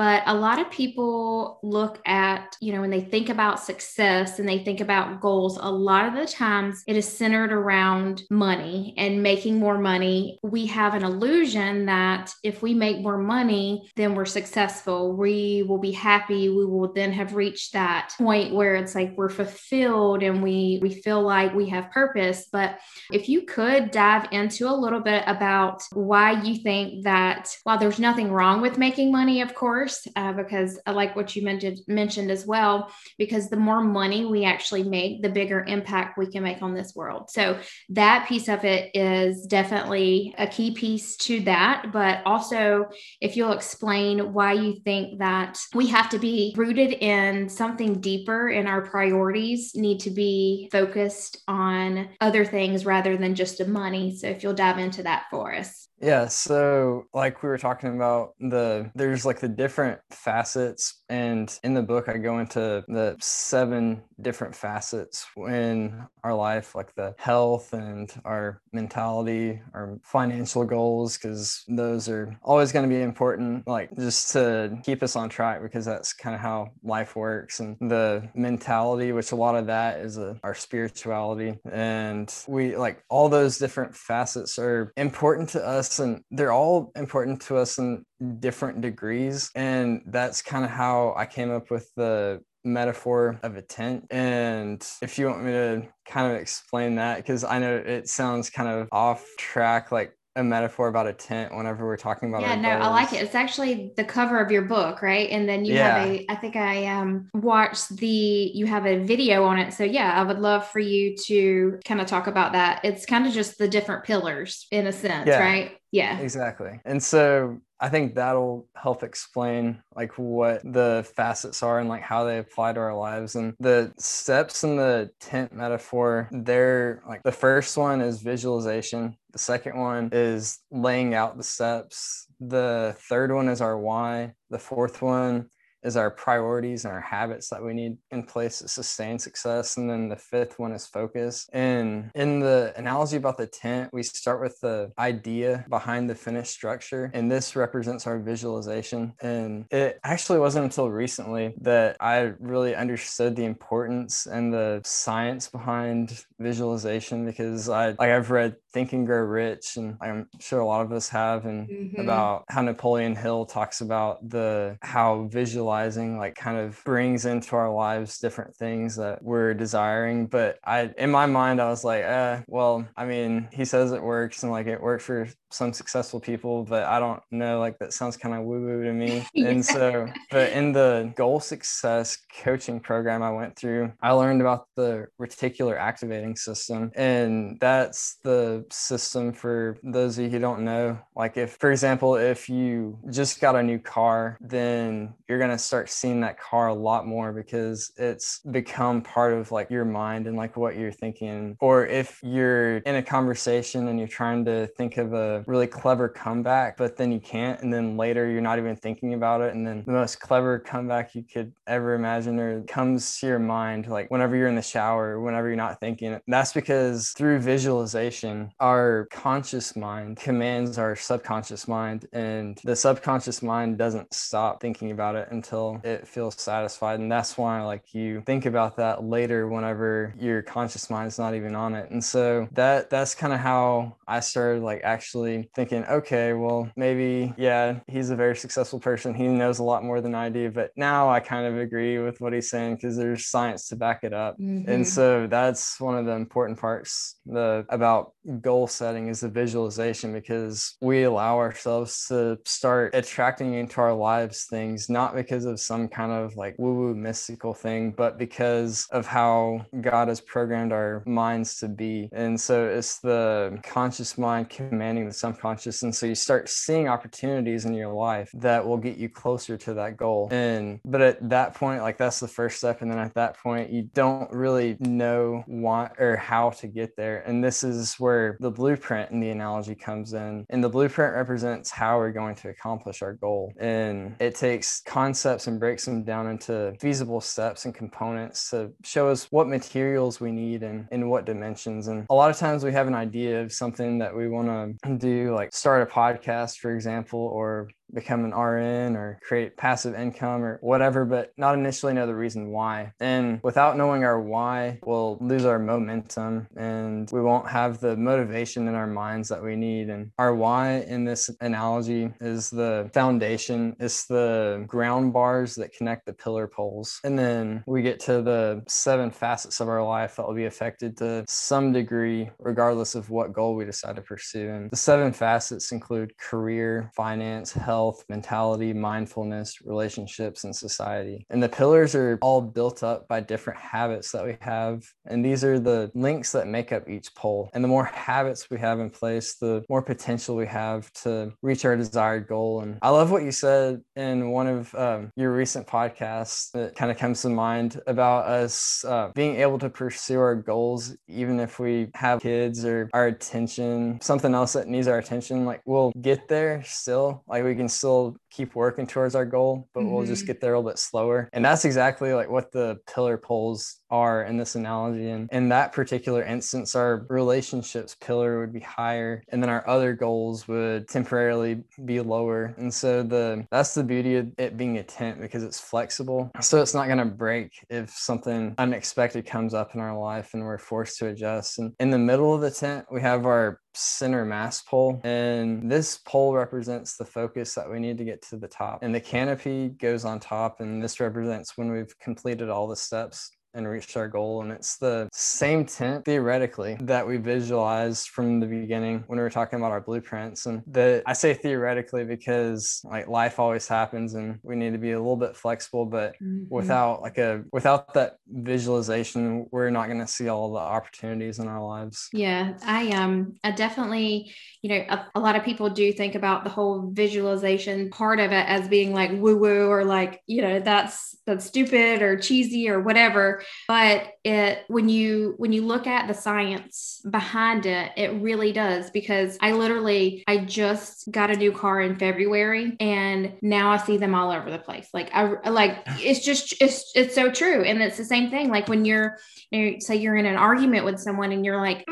But 0.00 0.22
a 0.24 0.34
lot 0.34 0.58
of 0.58 0.70
people 0.70 1.60
look 1.62 2.00
at, 2.06 2.56
you 2.58 2.72
know, 2.72 2.80
when 2.80 2.88
they 2.88 3.02
think 3.02 3.28
about 3.28 3.60
success 3.60 4.38
and 4.38 4.48
they 4.48 4.64
think 4.64 4.80
about 4.80 5.20
goals, 5.20 5.58
a 5.60 5.70
lot 5.70 6.06
of 6.06 6.14
the 6.14 6.26
times 6.26 6.82
it 6.86 6.96
is 6.96 7.06
centered 7.06 7.52
around 7.52 8.22
money 8.30 8.94
and 8.96 9.22
making 9.22 9.58
more 9.58 9.76
money. 9.76 10.38
We 10.42 10.64
have 10.68 10.94
an 10.94 11.04
illusion 11.04 11.84
that 11.84 12.32
if 12.42 12.62
we 12.62 12.72
make 12.72 13.02
more 13.02 13.18
money, 13.18 13.90
then 13.94 14.14
we're 14.14 14.24
successful. 14.24 15.14
We 15.14 15.64
will 15.64 15.76
be 15.76 15.92
happy. 15.92 16.48
We 16.48 16.64
will 16.64 16.94
then 16.94 17.12
have 17.12 17.34
reached 17.34 17.74
that 17.74 18.14
point 18.16 18.54
where 18.54 18.76
it's 18.76 18.94
like 18.94 19.12
we're 19.18 19.28
fulfilled 19.28 20.22
and 20.22 20.42
we 20.42 20.78
we 20.80 20.94
feel 20.94 21.20
like 21.20 21.52
we 21.52 21.68
have 21.68 21.90
purpose. 21.90 22.48
But 22.50 22.78
if 23.12 23.28
you 23.28 23.42
could 23.42 23.90
dive 23.90 24.28
into 24.32 24.66
a 24.66 24.72
little 24.72 25.00
bit 25.00 25.24
about 25.26 25.82
why 25.92 26.40
you 26.40 26.62
think 26.62 27.04
that 27.04 27.54
while 27.64 27.76
there's 27.76 27.98
nothing 27.98 28.32
wrong 28.32 28.62
with 28.62 28.78
making 28.78 29.12
money, 29.12 29.42
of 29.42 29.54
course, 29.54 29.89
uh, 30.16 30.32
because 30.32 30.78
I 30.86 30.92
like 30.92 31.16
what 31.16 31.34
you 31.34 31.42
mentioned 31.44 31.80
mentioned 31.86 32.30
as 32.30 32.46
well. 32.46 32.92
Because 33.18 33.48
the 33.48 33.56
more 33.56 33.82
money 33.82 34.24
we 34.26 34.44
actually 34.44 34.82
make, 34.82 35.22
the 35.22 35.28
bigger 35.28 35.64
impact 35.66 36.18
we 36.18 36.30
can 36.30 36.42
make 36.42 36.62
on 36.62 36.74
this 36.74 36.94
world. 36.94 37.30
So 37.30 37.58
that 37.90 38.28
piece 38.28 38.48
of 38.48 38.64
it 38.64 38.90
is 38.94 39.46
definitely 39.46 40.34
a 40.38 40.46
key 40.46 40.72
piece 40.72 41.16
to 41.18 41.40
that. 41.40 41.86
But 41.92 42.22
also, 42.24 42.88
if 43.20 43.36
you'll 43.36 43.52
explain 43.52 44.32
why 44.32 44.52
you 44.52 44.80
think 44.84 45.18
that 45.18 45.58
we 45.74 45.86
have 45.88 46.08
to 46.10 46.18
be 46.18 46.54
rooted 46.56 46.92
in 46.92 47.48
something 47.48 48.00
deeper, 48.00 48.48
and 48.48 48.68
our 48.68 48.82
priorities 48.82 49.74
need 49.74 50.00
to 50.00 50.10
be 50.10 50.68
focused 50.72 51.42
on 51.48 52.08
other 52.20 52.44
things 52.44 52.84
rather 52.84 53.16
than 53.16 53.34
just 53.34 53.58
the 53.58 53.66
money. 53.66 54.16
So 54.16 54.28
if 54.28 54.42
you'll 54.42 54.54
dive 54.54 54.78
into 54.78 55.02
that 55.02 55.24
for 55.30 55.54
us. 55.54 55.89
Yeah, 56.00 56.28
so 56.28 57.04
like 57.12 57.42
we 57.42 57.48
were 57.50 57.58
talking 57.58 57.94
about 57.94 58.34
the 58.40 58.90
there's 58.94 59.26
like 59.26 59.40
the 59.40 59.48
different 59.48 60.00
facets 60.10 60.99
and 61.10 61.58
in 61.62 61.74
the 61.74 61.82
book 61.82 62.08
I 62.08 62.16
go 62.16 62.38
into 62.38 62.84
the 62.88 63.16
seven 63.20 64.02
different 64.20 64.54
facets 64.54 65.26
in 65.36 66.02
our 66.24 66.34
life 66.34 66.74
like 66.74 66.94
the 66.94 67.14
health 67.18 67.72
and 67.72 68.12
our 68.24 68.62
mentality, 68.72 69.60
our 69.74 69.98
financial 70.02 70.64
goals 70.64 71.18
cuz 71.18 71.64
those 71.68 72.08
are 72.08 72.34
always 72.42 72.72
going 72.72 72.88
to 72.88 72.94
be 72.94 73.02
important 73.02 73.66
like 73.66 73.94
just 73.96 74.32
to 74.32 74.78
keep 74.84 75.02
us 75.02 75.16
on 75.16 75.28
track 75.28 75.60
because 75.62 75.84
that's 75.84 76.12
kind 76.12 76.34
of 76.34 76.40
how 76.40 76.68
life 76.82 77.16
works. 77.16 77.60
And 77.60 77.76
the 77.80 78.28
mentality 78.34 79.12
which 79.12 79.32
a 79.32 79.36
lot 79.36 79.56
of 79.56 79.66
that 79.66 80.00
is 80.00 80.16
a, 80.16 80.30
uh, 80.30 80.34
our 80.44 80.54
spirituality. 80.54 81.58
And 81.70 82.32
we 82.46 82.76
like 82.76 83.02
all 83.08 83.28
those 83.28 83.58
different 83.58 83.94
facets 83.96 84.58
are 84.58 84.92
important 84.96 85.48
to 85.50 85.66
us 85.66 85.80
us 85.80 85.98
and 85.98 86.22
they're 86.30 86.52
all 86.52 86.92
important 86.94 87.40
to 87.42 87.56
us 87.56 87.78
in 87.78 88.04
different 88.38 88.80
degrees 88.80 89.50
and 89.54 90.02
that's 90.06 90.42
kind 90.42 90.64
of 90.64 90.70
how 90.70 91.14
i 91.16 91.24
came 91.24 91.50
up 91.50 91.70
with 91.70 91.90
the 91.96 92.40
metaphor 92.64 93.38
of 93.42 93.56
a 93.56 93.62
tent. 93.62 94.06
And 94.10 94.86
if 95.02 95.18
you 95.18 95.26
want 95.26 95.44
me 95.44 95.52
to 95.52 95.82
kind 96.06 96.32
of 96.32 96.40
explain 96.40 96.96
that 96.96 97.18
because 97.18 97.44
i 97.44 97.58
know 97.58 97.76
it 97.76 98.08
sounds 98.08 98.50
kind 98.50 98.68
of 98.68 98.88
off 98.90 99.24
track 99.38 99.92
like 99.92 100.16
a 100.36 100.44
metaphor 100.44 100.88
about 100.88 101.08
a 101.08 101.12
tent 101.12 101.54
whenever 101.54 101.84
we're 101.84 101.96
talking 101.96 102.28
about 102.28 102.42
yeah 102.42 102.54
no 102.54 102.70
goals. 102.70 102.84
i 102.84 102.88
like 102.88 103.12
it. 103.12 103.22
it's 103.22 103.34
actually 103.34 103.92
the 103.96 104.04
cover 104.04 104.38
of 104.38 104.50
your 104.50 104.62
book 104.62 105.02
right? 105.02 105.28
And 105.30 105.48
then 105.48 105.64
you 105.64 105.74
yeah. 105.74 105.98
have 105.98 106.08
a 106.08 106.26
i 106.28 106.34
think 106.36 106.56
i 106.56 106.86
um 106.86 107.28
watched 107.34 107.96
the 107.96 108.06
you 108.06 108.66
have 108.66 108.86
a 108.86 108.98
video 108.98 109.44
on 109.44 109.58
it. 109.58 109.72
So 109.72 109.84
yeah 109.84 110.12
i 110.20 110.22
would 110.22 110.38
love 110.38 110.66
for 110.68 110.80
you 110.80 111.16
to 111.26 111.78
kind 111.84 112.00
of 112.00 112.06
talk 112.06 112.26
about 112.26 112.52
that. 112.52 112.80
It's 112.84 113.06
kind 113.06 113.26
of 113.26 113.32
just 113.32 113.58
the 113.58 113.68
different 113.68 114.04
pillars 114.04 114.66
in 114.70 114.86
a 114.86 114.92
sense 114.92 115.26
yeah. 115.26 115.40
right? 115.40 115.76
Yeah. 115.92 116.18
Exactly. 116.18 116.80
And 116.84 117.02
so 117.02 117.60
I 117.80 117.88
think 117.88 118.14
that'll 118.14 118.68
help 118.76 119.02
explain 119.02 119.82
like 119.96 120.18
what 120.18 120.60
the 120.62 121.08
facets 121.16 121.62
are 121.62 121.78
and 121.80 121.88
like 121.88 122.02
how 122.02 122.24
they 122.24 122.38
apply 122.38 122.74
to 122.74 122.80
our 122.80 122.94
lives. 122.94 123.36
And 123.36 123.54
the 123.58 123.92
steps 123.98 124.64
in 124.64 124.76
the 124.76 125.10
tent 125.18 125.52
metaphor, 125.54 126.28
they're 126.30 127.02
like 127.08 127.22
the 127.22 127.32
first 127.32 127.76
one 127.78 128.02
is 128.02 128.20
visualization. 128.20 129.16
The 129.32 129.38
second 129.38 129.78
one 129.78 130.10
is 130.12 130.58
laying 130.70 131.14
out 131.14 131.38
the 131.38 131.42
steps. 131.42 132.26
The 132.38 132.94
third 133.08 133.32
one 133.32 133.48
is 133.48 133.62
our 133.62 133.78
why. 133.78 134.34
The 134.50 134.58
fourth 134.58 135.00
one 135.00 135.48
is 135.82 135.96
our 135.96 136.10
priorities 136.10 136.84
and 136.84 136.92
our 136.92 137.00
habits 137.00 137.48
that 137.48 137.62
we 137.62 137.72
need 137.74 137.96
in 138.10 138.22
place 138.22 138.58
to 138.58 138.68
sustain 138.68 139.18
success. 139.18 139.76
And 139.76 139.88
then 139.88 140.08
the 140.08 140.16
fifth 140.16 140.58
one 140.58 140.72
is 140.72 140.86
focus. 140.86 141.48
And 141.52 142.10
in 142.14 142.40
the 142.40 142.72
analogy 142.76 143.16
about 143.16 143.38
the 143.38 143.46
tent, 143.46 143.90
we 143.92 144.02
start 144.02 144.40
with 144.40 144.60
the 144.60 144.92
idea 144.98 145.64
behind 145.68 146.08
the 146.08 146.14
finished 146.14 146.52
structure. 146.52 147.10
And 147.14 147.30
this 147.30 147.56
represents 147.56 148.06
our 148.06 148.18
visualization. 148.18 149.14
And 149.20 149.66
it 149.70 149.98
actually 150.04 150.38
wasn't 150.38 150.64
until 150.64 150.90
recently 150.90 151.54
that 151.60 151.96
I 152.00 152.32
really 152.38 152.74
understood 152.74 153.36
the 153.36 153.44
importance 153.44 154.26
and 154.26 154.52
the 154.52 154.80
science 154.84 155.48
behind 155.48 156.24
visualization 156.38 157.24
because 157.24 157.68
I 157.68 157.88
like 157.90 158.00
I've 158.00 158.30
read 158.30 158.56
Think 158.72 158.92
and 158.92 159.06
Grow 159.06 159.22
Rich, 159.22 159.76
and 159.76 159.96
I'm 160.00 160.28
sure 160.38 160.60
a 160.60 160.66
lot 160.66 160.84
of 160.84 160.92
us 160.92 161.08
have, 161.08 161.44
and 161.44 161.68
mm-hmm. 161.68 162.00
about 162.00 162.44
how 162.48 162.62
Napoleon 162.62 163.16
Hill 163.16 163.46
talks 163.46 163.80
about 163.80 164.28
the 164.28 164.78
how 164.82 165.28
visual 165.30 165.69
visualizing 165.70 166.18
like 166.18 166.34
kind 166.34 166.58
of 166.58 166.82
brings 166.84 167.26
into 167.26 167.54
our 167.56 167.72
lives 167.72 168.18
different 168.18 168.54
things 168.56 168.96
that 168.96 169.22
we're 169.22 169.54
desiring. 169.54 170.26
But 170.26 170.58
I, 170.64 170.90
in 170.98 171.10
my 171.10 171.26
mind, 171.26 171.60
I 171.60 171.68
was 171.68 171.84
like, 171.84 172.04
uh, 172.04 172.40
well, 172.46 172.86
I 172.96 173.06
mean, 173.06 173.48
he 173.52 173.64
says 173.64 173.92
it 173.92 174.02
works 174.02 174.42
and 174.42 174.52
like 174.52 174.66
it 174.66 174.80
worked 174.80 175.02
for 175.02 175.28
some 175.50 175.72
successful 175.72 176.20
people, 176.20 176.64
but 176.64 176.84
I 176.84 177.00
don't 177.00 177.22
know, 177.30 177.58
like 177.58 177.78
that 177.78 177.92
sounds 177.92 178.16
kind 178.16 178.34
of 178.34 178.44
woo 178.44 178.60
woo 178.60 178.84
to 178.84 178.92
me. 178.92 179.26
yeah. 179.34 179.48
And 179.48 179.64
so, 179.64 180.08
but 180.30 180.52
in 180.52 180.72
the 180.72 181.12
goal 181.16 181.40
success 181.40 182.18
coaching 182.42 182.80
program 182.80 183.22
I 183.22 183.30
went 183.30 183.56
through, 183.56 183.92
I 184.00 184.12
learned 184.12 184.40
about 184.40 184.66
the 184.76 185.06
reticular 185.20 185.78
activating 185.78 186.36
system. 186.36 186.90
And 186.94 187.58
that's 187.60 188.18
the 188.22 188.64
system 188.70 189.32
for 189.32 189.76
those 189.82 190.18
of 190.18 190.24
you 190.24 190.30
who 190.30 190.38
don't 190.38 190.64
know. 190.64 190.98
Like, 191.16 191.36
if, 191.36 191.56
for 191.60 191.70
example, 191.70 192.16
if 192.16 192.48
you 192.48 192.98
just 193.10 193.40
got 193.40 193.56
a 193.56 193.62
new 193.62 193.78
car, 193.78 194.38
then 194.40 195.14
you're 195.28 195.38
going 195.38 195.50
to 195.50 195.58
start 195.64 195.90
seeing 195.90 196.20
that 196.20 196.38
car 196.38 196.68
a 196.68 196.74
lot 196.74 197.06
more 197.06 197.32
because 197.32 197.92
it's 197.96 198.40
become 198.50 199.02
part 199.02 199.32
of 199.32 199.52
like 199.52 199.70
your 199.70 199.84
mind 199.84 200.26
and 200.26 200.36
like 200.36 200.56
what 200.56 200.76
you're 200.76 200.92
thinking. 200.92 201.56
Or 201.60 201.86
if 201.86 202.20
you're 202.22 202.78
in 202.78 202.96
a 202.96 203.02
conversation 203.02 203.88
and 203.88 203.98
you're 203.98 204.08
trying 204.08 204.44
to 204.46 204.66
think 204.68 204.96
of 204.96 205.12
a 205.12 205.44
really 205.46 205.66
clever 205.66 206.08
comeback, 206.08 206.76
but 206.76 206.96
then 206.96 207.12
you 207.12 207.20
can't. 207.20 207.60
And 207.62 207.72
then 207.72 207.96
later 207.96 208.28
you're 208.30 208.40
not 208.40 208.58
even 208.58 208.76
thinking 208.76 209.14
about 209.14 209.40
it. 209.40 209.54
And 209.54 209.66
then 209.66 209.84
the 209.86 209.92
most 209.92 210.20
clever 210.20 210.58
comeback 210.58 211.14
you 211.14 211.22
could 211.22 211.52
ever 211.66 211.94
imagine 211.94 212.38
or 212.38 212.62
comes 212.62 213.18
to 213.18 213.26
your 213.26 213.38
mind, 213.38 213.86
like 213.86 214.10
whenever 214.10 214.36
you're 214.36 214.48
in 214.48 214.54
the 214.54 214.62
shower, 214.62 215.20
whenever 215.20 215.48
you're 215.48 215.56
not 215.56 215.80
thinking. 215.80 216.18
That's 216.26 216.52
because 216.52 217.10
through 217.10 217.40
visualization, 217.40 218.50
our 218.60 219.08
conscious 219.10 219.76
mind 219.76 220.16
commands 220.16 220.78
our 220.78 220.96
subconscious 220.96 221.66
mind. 221.68 222.06
And 222.12 222.58
the 222.64 222.76
subconscious 222.76 223.42
mind 223.42 223.78
doesn't 223.78 224.12
stop 224.14 224.60
thinking 224.60 224.90
about 224.90 225.16
it 225.16 225.28
until 225.30 225.49
it 225.84 226.06
feels 226.06 226.40
satisfied. 226.40 227.00
And 227.00 227.10
that's 227.10 227.36
why, 227.36 227.62
like, 227.62 227.94
you 227.94 228.22
think 228.26 228.46
about 228.46 228.76
that 228.76 229.04
later 229.04 229.48
whenever 229.48 230.14
your 230.18 230.42
conscious 230.42 230.90
mind 230.90 231.08
is 231.08 231.18
not 231.18 231.34
even 231.34 231.54
on 231.54 231.74
it. 231.74 231.90
And 231.90 232.02
so 232.04 232.48
that 232.52 232.90
that's 232.90 233.14
kind 233.14 233.32
of 233.32 233.40
how 233.40 233.96
I 234.10 234.20
started, 234.20 234.62
like, 234.62 234.82
actually 234.84 235.50
thinking, 235.54 235.84
okay, 235.84 236.32
well, 236.32 236.70
maybe, 236.76 237.32
yeah, 237.36 237.80
he's 237.86 238.10
a 238.10 238.16
very 238.16 238.36
successful 238.36 238.80
person. 238.80 239.14
He 239.14 239.28
knows 239.28 239.58
a 239.58 239.64
lot 239.64 239.84
more 239.84 240.00
than 240.00 240.14
I 240.14 240.28
do. 240.28 240.50
But 240.50 240.72
now 240.76 241.08
I 241.08 241.20
kind 241.20 241.46
of 241.46 241.58
agree 241.58 241.98
with 241.98 242.20
what 242.20 242.32
he's 242.32 242.50
saying 242.50 242.76
because 242.76 242.96
there's 242.96 243.26
science 243.26 243.68
to 243.68 243.76
back 243.76 244.04
it 244.04 244.12
up. 244.12 244.38
Mm-hmm. 244.38 244.70
And 244.70 244.86
so 244.86 245.26
that's 245.26 245.80
one 245.80 245.96
of 245.96 246.06
the 246.06 246.12
important 246.12 246.58
parts 246.58 247.16
the 247.26 247.64
about 247.68 248.12
goal 248.40 248.66
setting 248.66 249.08
is 249.08 249.20
the 249.20 249.28
visualization 249.28 250.12
because 250.12 250.76
we 250.80 251.04
allow 251.04 251.38
ourselves 251.38 252.06
to 252.08 252.38
start 252.44 252.94
attracting 252.94 253.54
into 253.54 253.80
our 253.80 253.94
lives 253.94 254.44
things 254.44 254.88
not 254.88 255.14
because 255.14 255.44
of 255.44 255.60
some 255.60 255.88
kind 255.88 256.12
of 256.12 256.36
like 256.36 256.56
woo 256.58 256.74
woo 256.74 256.94
mystical 256.94 257.54
thing, 257.54 257.92
but 257.96 258.18
because 258.18 258.86
of 258.90 259.06
how 259.06 259.64
God 259.80 260.08
has 260.08 260.20
programmed 260.20 260.72
our 260.72 261.02
minds 261.06 261.56
to 261.58 261.68
be. 261.68 262.08
And 262.12 262.40
so 262.40 262.66
it's 262.66 262.98
the 263.00 263.58
conscious 263.62 263.99
mind 264.18 264.50
commanding 264.50 265.06
the 265.06 265.12
subconscious. 265.12 265.82
And 265.82 265.94
so 265.94 266.06
you 266.06 266.14
start 266.14 266.48
seeing 266.48 266.88
opportunities 266.88 267.64
in 267.64 267.74
your 267.74 267.92
life 267.92 268.30
that 268.34 268.66
will 268.66 268.76
get 268.76 268.96
you 268.96 269.08
closer 269.08 269.56
to 269.56 269.74
that 269.74 269.96
goal. 269.96 270.28
And 270.30 270.80
but 270.84 271.00
at 271.00 271.28
that 271.30 271.54
point, 271.54 271.82
like 271.82 271.98
that's 271.98 272.20
the 272.20 272.28
first 272.28 272.58
step. 272.58 272.82
And 272.82 272.90
then 272.90 272.98
at 272.98 273.14
that 273.14 273.38
point, 273.38 273.70
you 273.70 273.82
don't 273.94 274.30
really 274.32 274.76
know 274.80 275.44
why 275.46 275.90
or 275.98 276.16
how 276.16 276.50
to 276.50 276.66
get 276.66 276.96
there. 276.96 277.20
And 277.26 277.42
this 277.42 277.64
is 277.64 277.94
where 277.94 278.36
the 278.40 278.50
blueprint 278.50 279.10
and 279.10 279.22
the 279.22 279.30
analogy 279.30 279.74
comes 279.74 280.12
in. 280.12 280.46
And 280.50 280.62
the 280.62 280.68
blueprint 280.68 281.14
represents 281.14 281.70
how 281.70 281.98
we're 281.98 282.12
going 282.12 282.34
to 282.36 282.48
accomplish 282.48 283.02
our 283.02 283.14
goal. 283.14 283.52
And 283.58 284.16
it 284.20 284.34
takes 284.34 284.80
concepts 284.86 285.46
and 285.46 285.58
breaks 285.60 285.84
them 285.84 286.04
down 286.04 286.26
into 286.26 286.74
feasible 286.80 287.20
steps 287.20 287.64
and 287.64 287.74
components 287.74 288.50
to 288.50 288.72
show 288.82 289.08
us 289.08 289.26
what 289.30 289.48
materials 289.48 290.20
we 290.20 290.32
need 290.32 290.62
and 290.62 290.86
in 290.90 291.08
what 291.08 291.24
dimensions. 291.24 291.88
And 291.88 292.06
a 292.10 292.14
lot 292.14 292.30
of 292.30 292.36
times 292.36 292.64
we 292.64 292.72
have 292.72 292.86
an 292.86 292.94
idea 292.94 293.42
of 293.42 293.52
something 293.52 293.89
that 293.98 294.14
we 294.16 294.28
want 294.28 294.80
to 294.84 294.96
do, 294.96 295.34
like 295.34 295.54
start 295.54 295.82
a 295.82 295.86
podcast, 295.86 296.58
for 296.58 296.74
example, 296.74 297.20
or 297.20 297.68
become 297.92 298.24
an 298.24 298.34
RN 298.34 298.96
or 298.96 299.18
create 299.22 299.56
passive 299.56 299.94
income 299.94 300.42
or 300.42 300.58
whatever, 300.62 301.04
but 301.04 301.32
not 301.36 301.54
initially 301.54 301.92
know 301.92 302.06
the 302.06 302.14
reason 302.14 302.50
why. 302.50 302.92
And 303.00 303.40
without 303.42 303.76
knowing 303.76 304.04
our 304.04 304.20
why, 304.20 304.78
we'll 304.84 305.18
lose 305.20 305.44
our 305.44 305.58
momentum 305.58 306.48
and 306.56 307.10
we 307.12 307.20
won't 307.20 307.48
have 307.48 307.80
the 307.80 307.96
motivation 307.96 308.68
in 308.68 308.74
our 308.74 308.86
minds 308.86 309.28
that 309.28 309.42
we 309.42 309.56
need. 309.56 309.90
And 309.90 310.10
our 310.18 310.34
why 310.34 310.84
in 310.88 311.04
this 311.04 311.30
analogy 311.40 312.12
is 312.20 312.50
the 312.50 312.90
foundation, 312.94 313.76
it's 313.80 314.06
the 314.06 314.64
ground 314.66 315.12
bars 315.12 315.54
that 315.56 315.72
connect 315.72 316.06
the 316.06 316.12
pillar 316.12 316.46
poles. 316.46 317.00
And 317.04 317.18
then 317.18 317.64
we 317.66 317.82
get 317.82 318.00
to 318.00 318.22
the 318.22 318.62
seven 318.68 319.10
facets 319.10 319.60
of 319.60 319.68
our 319.68 319.84
life 319.84 320.16
that 320.16 320.26
will 320.26 320.34
be 320.34 320.46
affected 320.46 320.96
to 320.98 321.24
some 321.28 321.72
degree, 321.72 322.30
regardless 322.38 322.94
of 322.94 323.10
what 323.10 323.32
goal 323.32 323.54
we 323.54 323.64
decide 323.64 323.96
to 323.96 324.02
pursue. 324.02 324.50
And 324.50 324.70
the 324.70 324.76
seven 324.76 325.12
facets 325.12 325.72
include 325.72 326.16
career, 326.18 326.90
finance, 326.94 327.52
health 327.52 327.79
health, 327.80 328.04
mentality, 328.10 328.74
mindfulness, 328.74 329.62
relationships, 329.64 330.44
and 330.44 330.54
society. 330.54 331.24
And 331.30 331.42
the 331.42 331.48
pillars 331.48 331.94
are 331.94 332.18
all 332.20 332.42
built 332.42 332.82
up 332.82 333.08
by 333.08 333.20
different 333.20 333.58
habits 333.58 334.12
that 334.12 334.22
we 334.22 334.36
have. 334.42 334.84
And 335.06 335.24
these 335.24 335.42
are 335.44 335.58
the 335.58 335.90
links 335.94 336.30
that 336.32 336.46
make 336.46 336.72
up 336.72 336.90
each 336.90 337.14
pole. 337.14 337.48
And 337.54 337.64
the 337.64 337.68
more 337.68 337.86
habits 337.86 338.50
we 338.50 338.58
have 338.58 338.80
in 338.80 338.90
place, 338.90 339.36
the 339.36 339.64
more 339.70 339.80
potential 339.80 340.36
we 340.36 340.46
have 340.46 340.92
to 341.04 341.32
reach 341.40 341.64
our 341.64 341.74
desired 341.74 342.28
goal. 342.28 342.60
And 342.60 342.78
I 342.82 342.90
love 342.90 343.10
what 343.10 343.22
you 343.22 343.32
said 343.32 343.80
in 343.96 344.30
one 344.30 344.46
of 344.46 344.74
um, 344.74 345.10
your 345.16 345.32
recent 345.32 345.66
podcasts 345.66 346.50
that 346.52 346.76
kind 346.76 346.90
of 346.90 346.98
comes 346.98 347.22
to 347.22 347.30
mind 347.30 347.80
about 347.86 348.26
us 348.26 348.84
uh, 348.84 349.10
being 349.14 349.36
able 349.36 349.58
to 349.58 349.70
pursue 349.70 350.20
our 350.20 350.34
goals, 350.34 350.94
even 351.08 351.40
if 351.40 351.58
we 351.58 351.88
have 351.94 352.20
kids 352.20 352.62
or 352.62 352.90
our 352.92 353.06
attention, 353.06 353.98
something 354.02 354.34
else 354.34 354.52
that 354.52 354.68
needs 354.68 354.86
our 354.86 354.98
attention. 354.98 355.46
Like 355.46 355.62
we'll 355.64 355.92
get 356.02 356.28
there 356.28 356.62
still. 356.62 357.24
Like 357.26 357.42
we 357.42 357.54
can 357.54 357.69
still 357.70 358.16
keep 358.30 358.54
working 358.54 358.86
towards 358.86 359.14
our 359.14 359.26
goal, 359.26 359.68
but 359.74 359.80
mm-hmm. 359.80 359.92
we'll 359.92 360.06
just 360.06 360.22
mm-hmm. 360.22 360.32
get 360.32 360.40
there 360.40 360.54
a 360.54 360.58
little 360.58 360.70
bit 360.70 360.78
slower. 360.78 361.28
And 361.32 361.44
that's 361.44 361.64
exactly 361.64 362.12
like 362.14 362.30
what 362.30 362.52
the 362.52 362.78
pillar 362.92 363.16
poles 363.16 363.80
are 363.90 364.24
in 364.24 364.36
this 364.36 364.54
analogy. 364.54 365.10
And 365.10 365.28
in 365.32 365.48
that 365.48 365.72
particular 365.72 366.22
instance, 366.22 366.74
our 366.74 367.06
relationships 367.08 367.96
pillar 368.00 368.40
would 368.40 368.52
be 368.52 368.60
higher, 368.60 369.22
and 369.28 369.42
then 369.42 369.50
our 369.50 369.66
other 369.68 369.94
goals 369.94 370.46
would 370.48 370.88
temporarily 370.88 371.62
be 371.84 372.00
lower. 372.00 372.54
And 372.58 372.72
so 372.72 373.02
the 373.02 373.46
that's 373.50 373.74
the 373.74 373.84
beauty 373.84 374.16
of 374.16 374.28
it 374.38 374.56
being 374.56 374.78
a 374.78 374.82
tent 374.82 375.20
because 375.20 375.42
it's 375.42 375.60
flexible. 375.60 376.30
So 376.40 376.62
it's 376.62 376.74
not 376.74 376.88
gonna 376.88 377.04
break 377.04 377.52
if 377.68 377.90
something 377.90 378.54
unexpected 378.58 379.26
comes 379.26 379.54
up 379.54 379.74
in 379.74 379.80
our 379.80 379.98
life 379.98 380.34
and 380.34 380.42
we're 380.42 380.58
forced 380.58 380.98
to 380.98 381.08
adjust. 381.08 381.58
And 381.58 381.72
in 381.80 381.90
the 381.90 381.98
middle 381.98 382.34
of 382.34 382.40
the 382.40 382.50
tent, 382.50 382.86
we 382.90 383.00
have 383.00 383.26
our 383.26 383.60
center 383.74 384.24
mass 384.24 384.62
pole 384.62 385.00
and 385.04 385.70
this 385.70 385.98
pole 385.98 386.34
represents 386.34 386.96
the 386.96 387.04
focus 387.04 387.54
that 387.54 387.70
we 387.70 387.78
need 387.78 387.98
to 387.98 388.04
get 388.04 388.19
to 388.28 388.36
the 388.36 388.48
top. 388.48 388.82
And 388.82 388.94
the 388.94 389.00
canopy 389.00 389.70
goes 389.70 390.04
on 390.04 390.20
top 390.20 390.60
and 390.60 390.82
this 390.82 391.00
represents 391.00 391.56
when 391.56 391.70
we've 391.70 391.98
completed 391.98 392.48
all 392.48 392.66
the 392.66 392.76
steps 392.76 393.30
and 393.54 393.68
reached 393.68 393.96
our 393.96 394.08
goal. 394.08 394.42
And 394.42 394.52
it's 394.52 394.76
the 394.76 395.08
same 395.12 395.64
tent 395.64 396.04
theoretically 396.04 396.76
that 396.80 397.06
we 397.06 397.16
visualized 397.16 398.08
from 398.08 398.40
the 398.40 398.46
beginning 398.46 399.04
when 399.06 399.18
we 399.18 399.22
were 399.22 399.30
talking 399.30 399.58
about 399.58 399.72
our 399.72 399.80
blueprints. 399.80 400.46
And 400.46 400.62
that 400.68 401.02
I 401.06 401.12
say 401.12 401.34
theoretically 401.34 402.04
because 402.04 402.80
like 402.84 403.08
life 403.08 403.38
always 403.38 403.66
happens 403.66 404.14
and 404.14 404.38
we 404.42 404.56
need 404.56 404.72
to 404.72 404.78
be 404.78 404.92
a 404.92 404.98
little 404.98 405.16
bit 405.16 405.36
flexible, 405.36 405.86
but 405.86 406.14
mm-hmm. 406.22 406.44
without 406.48 407.02
like 407.02 407.18
a 407.18 407.42
without 407.52 407.94
that 407.94 408.16
visualization, 408.28 409.46
we're 409.50 409.70
not 409.70 409.86
going 409.86 410.00
to 410.00 410.06
see 410.06 410.28
all 410.28 410.52
the 410.52 410.58
opportunities 410.58 411.38
in 411.38 411.48
our 411.48 411.64
lives. 411.64 412.08
Yeah, 412.12 412.54
I 412.64 412.90
um 412.90 413.36
I 413.42 413.50
definitely, 413.50 414.32
you 414.62 414.70
know, 414.70 414.84
a, 414.88 415.06
a 415.14 415.20
lot 415.20 415.36
of 415.36 415.44
people 415.44 415.70
do 415.70 415.92
think 415.92 416.14
about 416.14 416.44
the 416.44 416.50
whole 416.50 416.90
visualization 416.92 417.90
part 417.90 418.20
of 418.20 418.32
it 418.32 418.46
as 418.46 418.68
being 418.68 418.92
like 418.92 419.10
woo 419.12 419.36
woo 419.36 419.68
or 419.68 419.84
like, 419.84 420.22
you 420.26 420.42
know, 420.42 420.60
that's 420.60 421.16
that's 421.26 421.46
stupid 421.46 422.02
or 422.02 422.16
cheesy 422.16 422.68
or 422.68 422.80
whatever 422.80 423.39
but 423.68 424.12
it 424.24 424.64
when 424.68 424.88
you 424.88 425.34
when 425.38 425.52
you 425.52 425.64
look 425.64 425.86
at 425.86 426.06
the 426.06 426.14
science 426.14 427.00
behind 427.10 427.66
it 427.66 427.92
it 427.96 428.08
really 428.20 428.52
does 428.52 428.90
because 428.90 429.38
i 429.40 429.52
literally 429.52 430.24
i 430.26 430.38
just 430.38 431.10
got 431.10 431.30
a 431.30 431.36
new 431.36 431.52
car 431.52 431.80
in 431.80 431.96
february 431.96 432.76
and 432.80 433.32
now 433.42 433.70
i 433.70 433.76
see 433.76 433.96
them 433.96 434.14
all 434.14 434.30
over 434.30 434.50
the 434.50 434.58
place 434.58 434.88
like 434.92 435.10
i 435.14 435.48
like 435.48 435.82
it's 436.00 436.24
just 436.24 436.54
it's 436.60 436.90
it's 436.94 437.14
so 437.14 437.30
true 437.30 437.62
and 437.64 437.82
it's 437.82 437.96
the 437.96 438.04
same 438.04 438.30
thing 438.30 438.48
like 438.48 438.68
when 438.68 438.84
you're 438.84 439.16
you 439.50 439.72
know, 439.72 439.78
say 439.80 439.96
you're 439.96 440.16
in 440.16 440.26
an 440.26 440.36
argument 440.36 440.84
with 440.84 441.00
someone 441.00 441.32
and 441.32 441.44
you're 441.44 441.60
like 441.60 441.84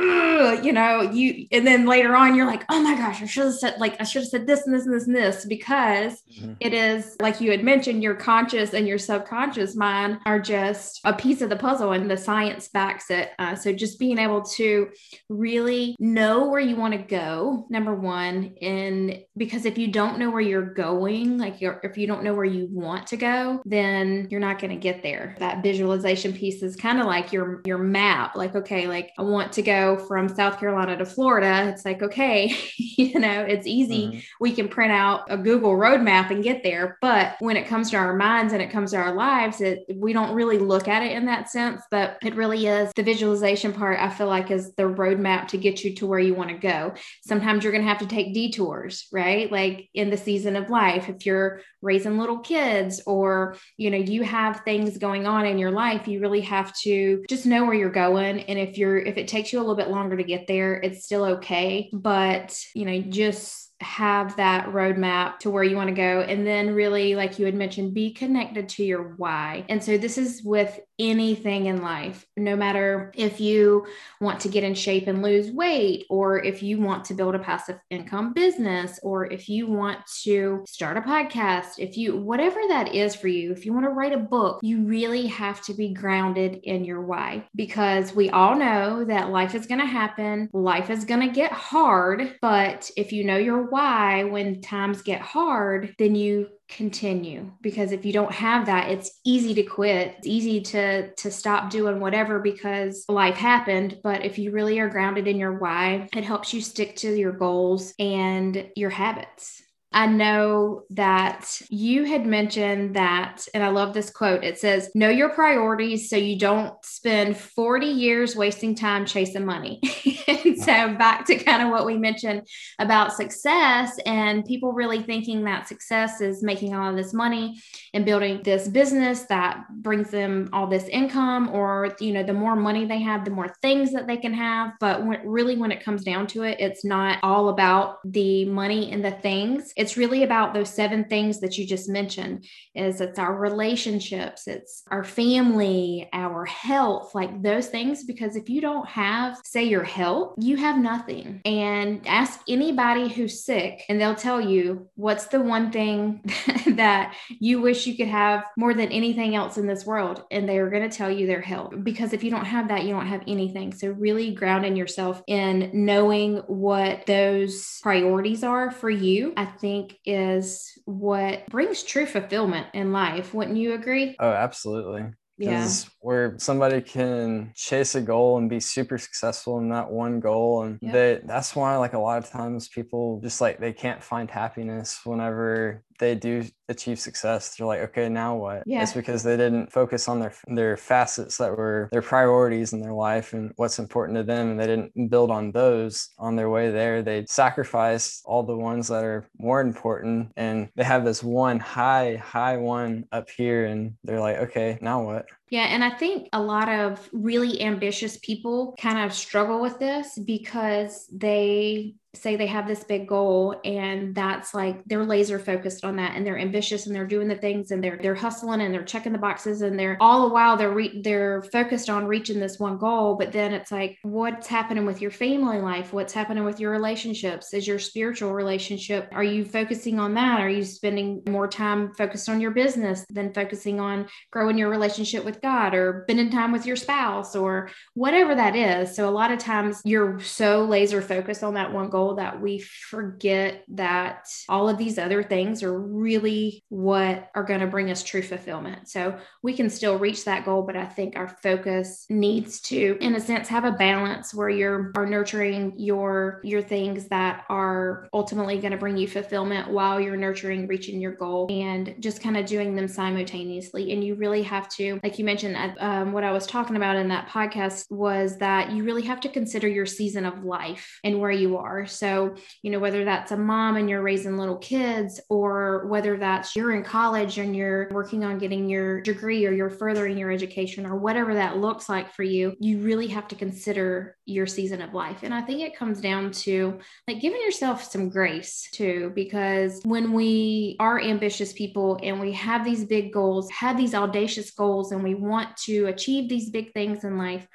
you 0.62 0.72
know 0.72 1.00
you 1.00 1.46
and 1.50 1.66
then 1.66 1.86
later 1.86 2.14
on 2.14 2.34
you're 2.34 2.46
like 2.46 2.64
oh 2.68 2.80
my 2.80 2.94
gosh 2.94 3.22
i 3.22 3.26
should 3.26 3.44
have 3.44 3.54
said 3.54 3.74
like 3.78 4.00
i 4.00 4.04
should 4.04 4.22
have 4.22 4.28
said 4.28 4.46
this 4.46 4.66
and 4.66 4.74
this 4.74 4.86
and 4.86 4.94
this 4.94 5.06
and 5.06 5.16
this 5.16 5.44
because 5.46 6.22
mm-hmm. 6.32 6.52
it 6.60 6.72
is 6.72 7.16
like 7.20 7.40
you 7.40 7.50
had 7.50 7.64
mentioned 7.64 8.02
your 8.02 8.14
conscious 8.14 8.74
and 8.74 8.86
your 8.86 8.98
subconscious 8.98 9.74
mind 9.74 10.18
are 10.26 10.38
just 10.38 11.00
a 11.04 11.12
piece 11.12 11.37
piece 11.38 11.44
of 11.44 11.50
the 11.50 11.56
puzzle 11.56 11.92
and 11.92 12.10
the 12.10 12.16
science 12.16 12.66
backs 12.68 13.10
it. 13.10 13.30
Uh, 13.38 13.54
so 13.54 13.72
just 13.72 13.98
being 13.98 14.18
able 14.18 14.42
to 14.42 14.88
really 15.28 15.94
know 16.00 16.48
where 16.48 16.60
you 16.60 16.74
want 16.74 16.92
to 16.92 16.98
go, 16.98 17.64
number 17.70 17.94
one, 17.94 18.56
and 18.60 19.22
because 19.36 19.64
if 19.64 19.78
you 19.78 19.86
don't 19.86 20.18
know 20.18 20.30
where 20.30 20.40
you're 20.40 20.74
going, 20.74 21.38
like 21.38 21.56
if 21.60 21.96
you 21.96 22.08
don't 22.08 22.24
know 22.24 22.34
where 22.34 22.44
you 22.44 22.66
want 22.72 23.06
to 23.06 23.16
go, 23.16 23.62
then 23.64 24.26
you're 24.30 24.40
not 24.40 24.58
going 24.58 24.70
to 24.70 24.76
get 24.76 25.00
there. 25.00 25.36
That 25.38 25.62
visualization 25.62 26.32
piece 26.32 26.62
is 26.62 26.74
kind 26.74 26.98
of 26.98 27.06
like 27.06 27.32
your 27.32 27.62
your 27.64 27.78
map. 27.78 28.34
Like, 28.34 28.56
okay, 28.56 28.88
like 28.88 29.12
I 29.16 29.22
want 29.22 29.52
to 29.52 29.62
go 29.62 29.96
from 30.08 30.28
South 30.28 30.58
Carolina 30.58 30.96
to 30.96 31.06
Florida. 31.06 31.68
It's 31.68 31.84
like, 31.84 32.02
okay, 32.02 32.56
you 32.76 33.20
know, 33.20 33.42
it's 33.42 33.66
easy. 33.66 34.08
Mm-hmm. 34.08 34.18
We 34.40 34.52
can 34.52 34.68
print 34.68 34.92
out 34.92 35.22
a 35.28 35.38
Google 35.38 35.72
roadmap 35.72 36.30
and 36.30 36.42
get 36.42 36.64
there. 36.64 36.98
But 37.00 37.36
when 37.38 37.56
it 37.56 37.68
comes 37.68 37.90
to 37.90 37.96
our 37.96 38.16
minds 38.16 38.52
and 38.52 38.60
it 38.60 38.70
comes 38.70 38.90
to 38.90 38.96
our 38.96 39.14
lives, 39.14 39.60
it 39.60 39.84
we 39.94 40.12
don't 40.12 40.34
really 40.34 40.58
look 40.58 40.88
at 40.88 41.04
it 41.04 41.12
in 41.12 41.27
that 41.28 41.50
sense. 41.50 41.82
But 41.90 42.18
it 42.22 42.34
really 42.34 42.66
is 42.66 42.90
the 42.94 43.02
visualization 43.02 43.72
part, 43.72 44.00
I 44.00 44.10
feel 44.10 44.26
like 44.26 44.50
is 44.50 44.74
the 44.74 44.84
roadmap 44.84 45.48
to 45.48 45.58
get 45.58 45.84
you 45.84 45.94
to 45.96 46.06
where 46.06 46.18
you 46.18 46.34
want 46.34 46.50
to 46.50 46.56
go. 46.56 46.94
Sometimes 47.26 47.62
you're 47.62 47.72
gonna 47.72 47.84
have 47.84 47.98
to 47.98 48.06
take 48.06 48.34
detours, 48.34 49.06
right? 49.12 49.50
Like 49.50 49.88
in 49.94 50.10
the 50.10 50.16
season 50.16 50.56
of 50.56 50.70
life, 50.70 51.08
if 51.08 51.24
you're 51.24 51.60
raising 51.82 52.18
little 52.18 52.40
kids 52.40 53.00
or 53.06 53.56
you 53.76 53.90
know 53.90 53.96
you 53.96 54.22
have 54.22 54.62
things 54.64 54.98
going 54.98 55.26
on 55.26 55.46
in 55.46 55.58
your 55.58 55.70
life 55.70 56.08
you 56.08 56.20
really 56.20 56.40
have 56.40 56.74
to 56.76 57.24
just 57.28 57.46
know 57.46 57.64
where 57.64 57.74
you're 57.74 57.90
going 57.90 58.40
and 58.40 58.58
if 58.58 58.76
you're 58.76 58.98
if 58.98 59.16
it 59.16 59.28
takes 59.28 59.52
you 59.52 59.58
a 59.58 59.60
little 59.60 59.76
bit 59.76 59.88
longer 59.88 60.16
to 60.16 60.24
get 60.24 60.46
there 60.48 60.74
it's 60.74 61.04
still 61.04 61.24
okay 61.24 61.88
but 61.92 62.58
you 62.74 62.84
know 62.84 63.00
just 63.00 63.68
have 63.80 64.36
that 64.36 64.66
roadmap 64.66 65.38
to 65.38 65.50
where 65.50 65.62
you 65.62 65.76
want 65.76 65.88
to 65.88 65.94
go. 65.94 66.20
And 66.20 66.46
then, 66.46 66.74
really, 66.74 67.14
like 67.14 67.38
you 67.38 67.46
had 67.46 67.54
mentioned, 67.54 67.94
be 67.94 68.12
connected 68.12 68.68
to 68.70 68.84
your 68.84 69.14
why. 69.16 69.64
And 69.68 69.82
so, 69.82 69.96
this 69.96 70.18
is 70.18 70.42
with 70.42 70.78
anything 70.98 71.66
in 71.66 71.82
life, 71.82 72.26
no 72.36 72.56
matter 72.56 73.12
if 73.16 73.40
you 73.40 73.86
want 74.20 74.40
to 74.40 74.48
get 74.48 74.64
in 74.64 74.74
shape 74.74 75.06
and 75.06 75.22
lose 75.22 75.50
weight, 75.50 76.06
or 76.10 76.42
if 76.42 76.62
you 76.62 76.80
want 76.80 77.04
to 77.06 77.14
build 77.14 77.34
a 77.34 77.38
passive 77.38 77.78
income 77.90 78.32
business, 78.32 78.98
or 79.02 79.26
if 79.26 79.48
you 79.48 79.66
want 79.66 79.98
to 80.22 80.64
start 80.66 80.96
a 80.96 81.00
podcast, 81.00 81.78
if 81.78 81.96
you, 81.96 82.16
whatever 82.16 82.60
that 82.68 82.94
is 82.94 83.14
for 83.14 83.28
you, 83.28 83.52
if 83.52 83.64
you 83.64 83.72
want 83.72 83.84
to 83.84 83.90
write 83.90 84.12
a 84.12 84.18
book, 84.18 84.60
you 84.62 84.84
really 84.84 85.26
have 85.26 85.62
to 85.62 85.74
be 85.74 85.92
grounded 85.92 86.60
in 86.64 86.84
your 86.84 87.02
why 87.02 87.44
because 87.54 88.14
we 88.14 88.30
all 88.30 88.56
know 88.56 89.04
that 89.04 89.30
life 89.30 89.54
is 89.54 89.66
going 89.66 89.80
to 89.80 89.86
happen, 89.86 90.48
life 90.52 90.90
is 90.90 91.04
going 91.04 91.20
to 91.20 91.34
get 91.34 91.52
hard. 91.52 92.36
But 92.42 92.90
if 92.96 93.12
you 93.12 93.24
know 93.24 93.36
your 93.36 93.70
why 93.70 94.24
when 94.24 94.60
times 94.60 95.02
get 95.02 95.20
hard, 95.20 95.94
then 95.98 96.14
you 96.14 96.48
continue 96.68 97.50
because 97.62 97.92
if 97.92 98.04
you 98.04 98.12
don't 98.12 98.32
have 98.32 98.66
that 98.66 98.90
it's 98.90 99.20
easy 99.24 99.54
to 99.54 99.62
quit. 99.62 100.16
It's 100.18 100.26
easy 100.26 100.60
to 100.60 101.12
to 101.14 101.30
stop 101.30 101.70
doing 101.70 102.00
whatever 102.00 102.38
because 102.38 103.04
life 103.08 103.36
happened. 103.36 103.98
But 104.02 104.24
if 104.24 104.38
you 104.38 104.50
really 104.50 104.78
are 104.78 104.88
grounded 104.88 105.26
in 105.26 105.38
your 105.38 105.58
why 105.58 106.08
it 106.14 106.24
helps 106.24 106.52
you 106.52 106.60
stick 106.60 106.96
to 106.96 107.14
your 107.14 107.32
goals 107.32 107.94
and 107.98 108.70
your 108.76 108.90
habits 108.90 109.62
I 109.90 110.06
know 110.06 110.82
that 110.90 111.62
you 111.70 112.04
had 112.04 112.26
mentioned 112.26 112.96
that, 112.96 113.46
and 113.54 113.64
I 113.64 113.68
love 113.68 113.94
this 113.94 114.10
quote. 114.10 114.44
It 114.44 114.58
says, 114.58 114.90
Know 114.94 115.08
your 115.08 115.30
priorities 115.30 116.10
so 116.10 116.16
you 116.16 116.38
don't 116.38 116.74
spend 116.84 117.38
40 117.38 117.86
years 117.86 118.36
wasting 118.36 118.74
time 118.74 119.06
chasing 119.06 119.46
money. 119.46 119.80
so, 120.62 120.94
back 120.94 121.24
to 121.26 121.36
kind 121.36 121.62
of 121.62 121.70
what 121.70 121.86
we 121.86 121.96
mentioned 121.96 122.46
about 122.78 123.14
success 123.14 123.98
and 124.04 124.44
people 124.44 124.72
really 124.72 125.02
thinking 125.02 125.44
that 125.44 125.68
success 125.68 126.20
is 126.20 126.42
making 126.42 126.74
all 126.74 126.90
of 126.90 126.96
this 126.96 127.14
money 127.14 127.58
and 127.94 128.04
building 128.04 128.42
this 128.44 128.68
business 128.68 129.22
that 129.22 129.64
brings 129.80 130.10
them 130.10 130.50
all 130.52 130.66
this 130.66 130.86
income, 130.88 131.48
or, 131.48 131.96
you 131.98 132.12
know, 132.12 132.22
the 132.22 132.34
more 132.34 132.56
money 132.56 132.84
they 132.84 133.00
have, 133.00 133.24
the 133.24 133.30
more 133.30 133.54
things 133.62 133.92
that 133.92 134.06
they 134.06 134.18
can 134.18 134.34
have. 134.34 134.72
But 134.80 135.06
when, 135.06 135.26
really, 135.26 135.56
when 135.56 135.72
it 135.72 135.82
comes 135.82 136.04
down 136.04 136.26
to 136.28 136.42
it, 136.42 136.60
it's 136.60 136.84
not 136.84 137.20
all 137.22 137.48
about 137.48 137.96
the 138.04 138.44
money 138.44 138.92
and 138.92 139.02
the 139.02 139.12
things 139.12 139.72
it's 139.78 139.96
really 139.96 140.24
about 140.24 140.52
those 140.52 140.68
seven 140.68 141.04
things 141.04 141.40
that 141.40 141.56
you 141.56 141.66
just 141.66 141.88
mentioned. 141.88 142.44
Is 142.74 143.00
it's 143.00 143.18
our 143.18 143.34
relationships 143.34 144.46
it's 144.46 144.82
our 144.90 145.04
family 145.04 146.08
our 146.12 146.44
health 146.44 147.14
like 147.14 147.42
those 147.42 147.68
things 147.68 148.04
because 148.04 148.36
if 148.36 148.50
you 148.50 148.60
don't 148.60 148.88
have 148.88 149.38
say 149.44 149.64
your 149.64 149.84
health 149.84 150.34
you 150.38 150.56
have 150.56 150.78
nothing. 150.78 151.40
And 151.44 152.06
ask 152.06 152.40
anybody 152.48 153.08
who's 153.08 153.44
sick 153.44 153.84
and 153.88 154.00
they'll 154.00 154.14
tell 154.14 154.40
you 154.40 154.88
what's 154.96 155.26
the 155.26 155.40
one 155.40 155.70
thing 155.70 156.22
that 156.66 157.14
you 157.40 157.60
wish 157.60 157.86
you 157.86 157.96
could 157.96 158.08
have 158.08 158.44
more 158.56 158.74
than 158.74 158.90
anything 158.90 159.36
else 159.36 159.56
in 159.56 159.66
this 159.66 159.86
world 159.86 160.24
and 160.30 160.48
they 160.48 160.58
are 160.58 160.70
going 160.70 160.88
to 160.88 160.96
tell 160.96 161.10
you 161.10 161.26
their 161.26 161.40
health. 161.40 161.72
Because 161.82 162.12
if 162.12 162.24
you 162.24 162.30
don't 162.30 162.44
have 162.44 162.68
that 162.68 162.84
you 162.84 162.90
don't 162.90 163.06
have 163.06 163.22
anything. 163.26 163.72
So 163.72 163.88
really 163.90 164.34
grounding 164.34 164.76
yourself 164.76 165.22
in 165.26 165.70
knowing 165.72 166.38
what 166.48 167.06
those 167.06 167.78
priorities 167.82 168.42
are 168.42 168.70
for 168.70 168.90
you 168.90 169.32
i 169.36 169.44
think 169.44 169.67
think 169.68 169.98
is 170.06 170.72
what 170.86 171.46
brings 171.48 171.82
true 171.82 172.06
fulfillment 172.06 172.68
in 172.72 172.92
life. 172.92 173.34
Wouldn't 173.34 173.58
you 173.58 173.74
agree? 173.74 174.16
Oh, 174.18 174.30
absolutely. 174.30 175.10
Yeah. 175.36 175.68
Where 176.08 176.36
somebody 176.38 176.80
can 176.80 177.52
chase 177.54 177.94
a 177.94 178.00
goal 178.00 178.38
and 178.38 178.48
be 178.48 178.60
super 178.60 178.96
successful 178.96 179.58
in 179.58 179.68
that 179.68 179.90
one 179.90 180.20
goal. 180.20 180.62
And 180.62 180.78
they 180.80 181.20
that's 181.24 181.54
why 181.54 181.76
like 181.76 181.92
a 181.92 181.98
lot 181.98 182.16
of 182.24 182.30
times 182.30 182.68
people 182.68 183.20
just 183.22 183.42
like 183.42 183.60
they 183.60 183.74
can't 183.74 184.02
find 184.02 184.30
happiness 184.30 185.00
whenever 185.04 185.84
they 185.98 186.14
do 186.14 186.44
achieve 186.68 186.98
success, 187.00 187.56
they're 187.56 187.66
like, 187.66 187.80
okay, 187.80 188.08
now 188.08 188.36
what? 188.36 188.62
Yeah. 188.66 188.82
It's 188.82 188.92
because 188.92 189.22
they 189.22 189.36
didn't 189.36 189.72
focus 189.72 190.08
on 190.08 190.20
their 190.20 190.32
their 190.46 190.76
facets 190.76 191.36
that 191.38 191.56
were 191.56 191.88
their 191.92 192.02
priorities 192.02 192.72
in 192.72 192.80
their 192.80 192.92
life 192.92 193.32
and 193.32 193.52
what's 193.56 193.78
important 193.78 194.16
to 194.16 194.24
them, 194.24 194.50
and 194.50 194.60
they 194.60 194.66
didn't 194.66 195.10
build 195.10 195.30
on 195.30 195.52
those 195.52 196.10
on 196.18 196.36
their 196.36 196.50
way 196.50 196.70
there. 196.70 197.02
They 197.02 197.26
sacrificed 197.26 198.22
all 198.24 198.42
the 198.42 198.56
ones 198.56 198.88
that 198.88 199.04
are 199.04 199.28
more 199.38 199.60
important, 199.60 200.32
and 200.36 200.68
they 200.76 200.84
have 200.84 201.04
this 201.04 201.22
one 201.22 201.58
high, 201.58 202.16
high 202.16 202.56
one 202.56 203.04
up 203.12 203.28
here, 203.30 203.66
and 203.66 203.94
they're 204.04 204.20
like, 204.20 204.36
okay, 204.38 204.78
now 204.80 205.02
what? 205.02 205.26
Yeah, 205.50 205.64
and 205.64 205.82
I 205.82 205.90
think 205.90 206.28
a 206.32 206.42
lot 206.42 206.68
of 206.68 207.08
really 207.12 207.62
ambitious 207.62 208.18
people 208.18 208.76
kind 208.78 208.98
of 208.98 209.14
struggle 209.14 209.62
with 209.62 209.78
this 209.78 210.18
because 210.18 211.06
they 211.10 211.94
say 212.14 212.36
they 212.36 212.46
have 212.46 212.66
this 212.66 212.84
big 212.84 213.06
goal 213.06 213.60
and 213.64 214.14
that's 214.14 214.54
like 214.54 214.82
they're 214.86 215.04
laser 215.04 215.38
focused 215.38 215.84
on 215.84 215.96
that 215.96 216.16
and 216.16 216.26
they're 216.26 216.38
ambitious 216.38 216.86
and 216.86 216.96
they're 216.96 217.06
doing 217.06 217.28
the 217.28 217.36
things 217.36 217.70
and 217.70 217.84
they're 217.84 217.98
they're 218.00 218.14
hustling 218.14 218.62
and 218.62 218.72
they're 218.72 218.82
checking 218.82 219.12
the 219.12 219.18
boxes 219.18 219.60
and 219.60 219.78
they're 219.78 219.98
all 220.00 220.26
the 220.26 220.32
while 220.32 220.56
they're 220.56 220.72
re- 220.72 221.02
they're 221.02 221.42
focused 221.52 221.90
on 221.90 222.06
reaching 222.06 222.40
this 222.40 222.58
one 222.58 222.78
goal. 222.78 223.16
But 223.16 223.32
then 223.32 223.52
it's 223.52 223.70
like 223.70 223.98
what's 224.02 224.46
happening 224.46 224.86
with 224.86 225.02
your 225.02 225.10
family 225.10 225.60
life? 225.60 225.92
What's 225.92 226.14
happening 226.14 226.44
with 226.44 226.58
your 226.58 226.70
relationships? 226.70 227.52
Is 227.52 227.66
your 227.66 227.78
spiritual 227.78 228.32
relationship 228.32 229.08
are 229.12 229.24
you 229.24 229.44
focusing 229.44 230.00
on 230.00 230.14
that? 230.14 230.40
Are 230.40 230.48
you 230.48 230.64
spending 230.64 231.22
more 231.28 231.46
time 231.46 231.92
focused 231.92 232.30
on 232.30 232.40
your 232.40 232.52
business 232.52 233.04
than 233.10 233.34
focusing 233.34 233.80
on 233.80 234.08
growing 234.30 234.56
your 234.56 234.70
relationship 234.70 235.24
with 235.24 235.42
God 235.42 235.74
or 235.74 236.04
spending 236.06 236.30
time 236.30 236.52
with 236.52 236.64
your 236.64 236.76
spouse 236.76 237.36
or 237.36 237.68
whatever 237.92 238.34
that 238.34 238.56
is? 238.56 238.96
So 238.96 239.06
a 239.06 239.10
lot 239.10 239.30
of 239.30 239.38
times 239.38 239.82
you're 239.84 240.20
so 240.20 240.64
laser 240.64 241.02
focused 241.02 241.44
on 241.44 241.52
that 241.54 241.70
one 241.70 241.90
goal 241.90 241.97
goal 241.98 242.14
that 242.14 242.40
we 242.40 242.60
forget 242.60 243.64
that 243.68 244.28
all 244.48 244.68
of 244.68 244.78
these 244.78 244.98
other 244.98 245.22
things 245.22 245.62
are 245.62 245.78
really 245.78 246.64
what 246.68 247.28
are 247.34 247.42
going 247.42 247.60
to 247.60 247.66
bring 247.66 247.90
us 247.90 248.04
true 248.04 248.22
fulfillment. 248.22 248.88
So 248.88 249.18
we 249.42 249.52
can 249.54 249.68
still 249.68 249.98
reach 249.98 250.24
that 250.24 250.44
goal, 250.44 250.62
but 250.62 250.76
I 250.76 250.86
think 250.86 251.16
our 251.16 251.28
focus 251.42 252.06
needs 252.08 252.60
to, 252.62 252.96
in 253.00 253.16
a 253.16 253.20
sense, 253.20 253.48
have 253.48 253.64
a 253.64 253.72
balance 253.72 254.32
where 254.32 254.48
you're 254.48 254.92
are 254.96 255.06
nurturing 255.06 255.74
your 255.76 256.40
your 256.44 256.62
things 256.62 257.08
that 257.08 257.44
are 257.48 258.08
ultimately 258.12 258.58
going 258.58 258.72
to 258.72 258.78
bring 258.78 258.96
you 258.96 259.08
fulfillment 259.08 259.70
while 259.70 260.00
you're 260.00 260.16
nurturing 260.16 260.66
reaching 260.68 261.00
your 261.00 261.12
goal 261.12 261.46
and 261.50 261.94
just 261.98 262.22
kind 262.22 262.36
of 262.36 262.46
doing 262.46 262.74
them 262.76 262.88
simultaneously. 262.88 263.92
And 263.92 264.04
you 264.04 264.14
really 264.14 264.42
have 264.42 264.68
to, 264.76 265.00
like 265.02 265.18
you 265.18 265.24
mentioned, 265.24 265.56
um, 265.80 266.12
what 266.12 266.24
I 266.24 266.32
was 266.32 266.46
talking 266.46 266.76
about 266.76 266.96
in 266.96 267.08
that 267.08 267.28
podcast 267.28 267.86
was 267.90 268.38
that 268.38 268.70
you 268.72 268.84
really 268.84 269.02
have 269.02 269.20
to 269.20 269.28
consider 269.28 269.66
your 269.68 269.86
season 269.86 270.24
of 270.24 270.44
life 270.44 271.00
and 271.02 271.18
where 271.20 271.30
you 271.30 271.56
are. 271.56 271.86
So, 271.88 272.34
you 272.62 272.70
know, 272.70 272.78
whether 272.78 273.04
that's 273.04 273.32
a 273.32 273.36
mom 273.36 273.76
and 273.76 273.88
you're 273.88 274.02
raising 274.02 274.36
little 274.36 274.58
kids, 274.58 275.20
or 275.28 275.86
whether 275.86 276.16
that's 276.16 276.54
you're 276.54 276.74
in 276.74 276.84
college 276.84 277.38
and 277.38 277.54
you're 277.54 277.88
working 277.90 278.24
on 278.24 278.38
getting 278.38 278.68
your 278.68 279.00
degree 279.00 279.46
or 279.46 279.52
you're 279.52 279.70
furthering 279.70 280.18
your 280.18 280.30
education 280.30 280.86
or 280.86 280.96
whatever 280.96 281.34
that 281.34 281.58
looks 281.58 281.88
like 281.88 282.12
for 282.12 282.22
you, 282.22 282.54
you 282.60 282.78
really 282.78 283.06
have 283.08 283.28
to 283.28 283.34
consider 283.34 284.16
your 284.26 284.46
season 284.46 284.82
of 284.82 284.94
life. 284.94 285.22
And 285.22 285.32
I 285.32 285.40
think 285.40 285.60
it 285.60 285.76
comes 285.76 286.00
down 286.00 286.30
to 286.32 286.78
like 287.06 287.20
giving 287.20 287.40
yourself 287.40 287.82
some 287.82 288.08
grace 288.08 288.68
too, 288.72 289.12
because 289.14 289.80
when 289.84 290.12
we 290.12 290.76
are 290.78 291.00
ambitious 291.00 291.52
people 291.52 291.98
and 292.02 292.20
we 292.20 292.32
have 292.32 292.64
these 292.64 292.84
big 292.84 293.12
goals, 293.12 293.50
have 293.50 293.76
these 293.76 293.94
audacious 293.94 294.50
goals, 294.50 294.92
and 294.92 295.02
we 295.02 295.14
want 295.14 295.56
to 295.56 295.86
achieve 295.86 296.28
these 296.28 296.50
big 296.50 296.72
things 296.72 297.04
in 297.04 297.16
life, 297.16 297.46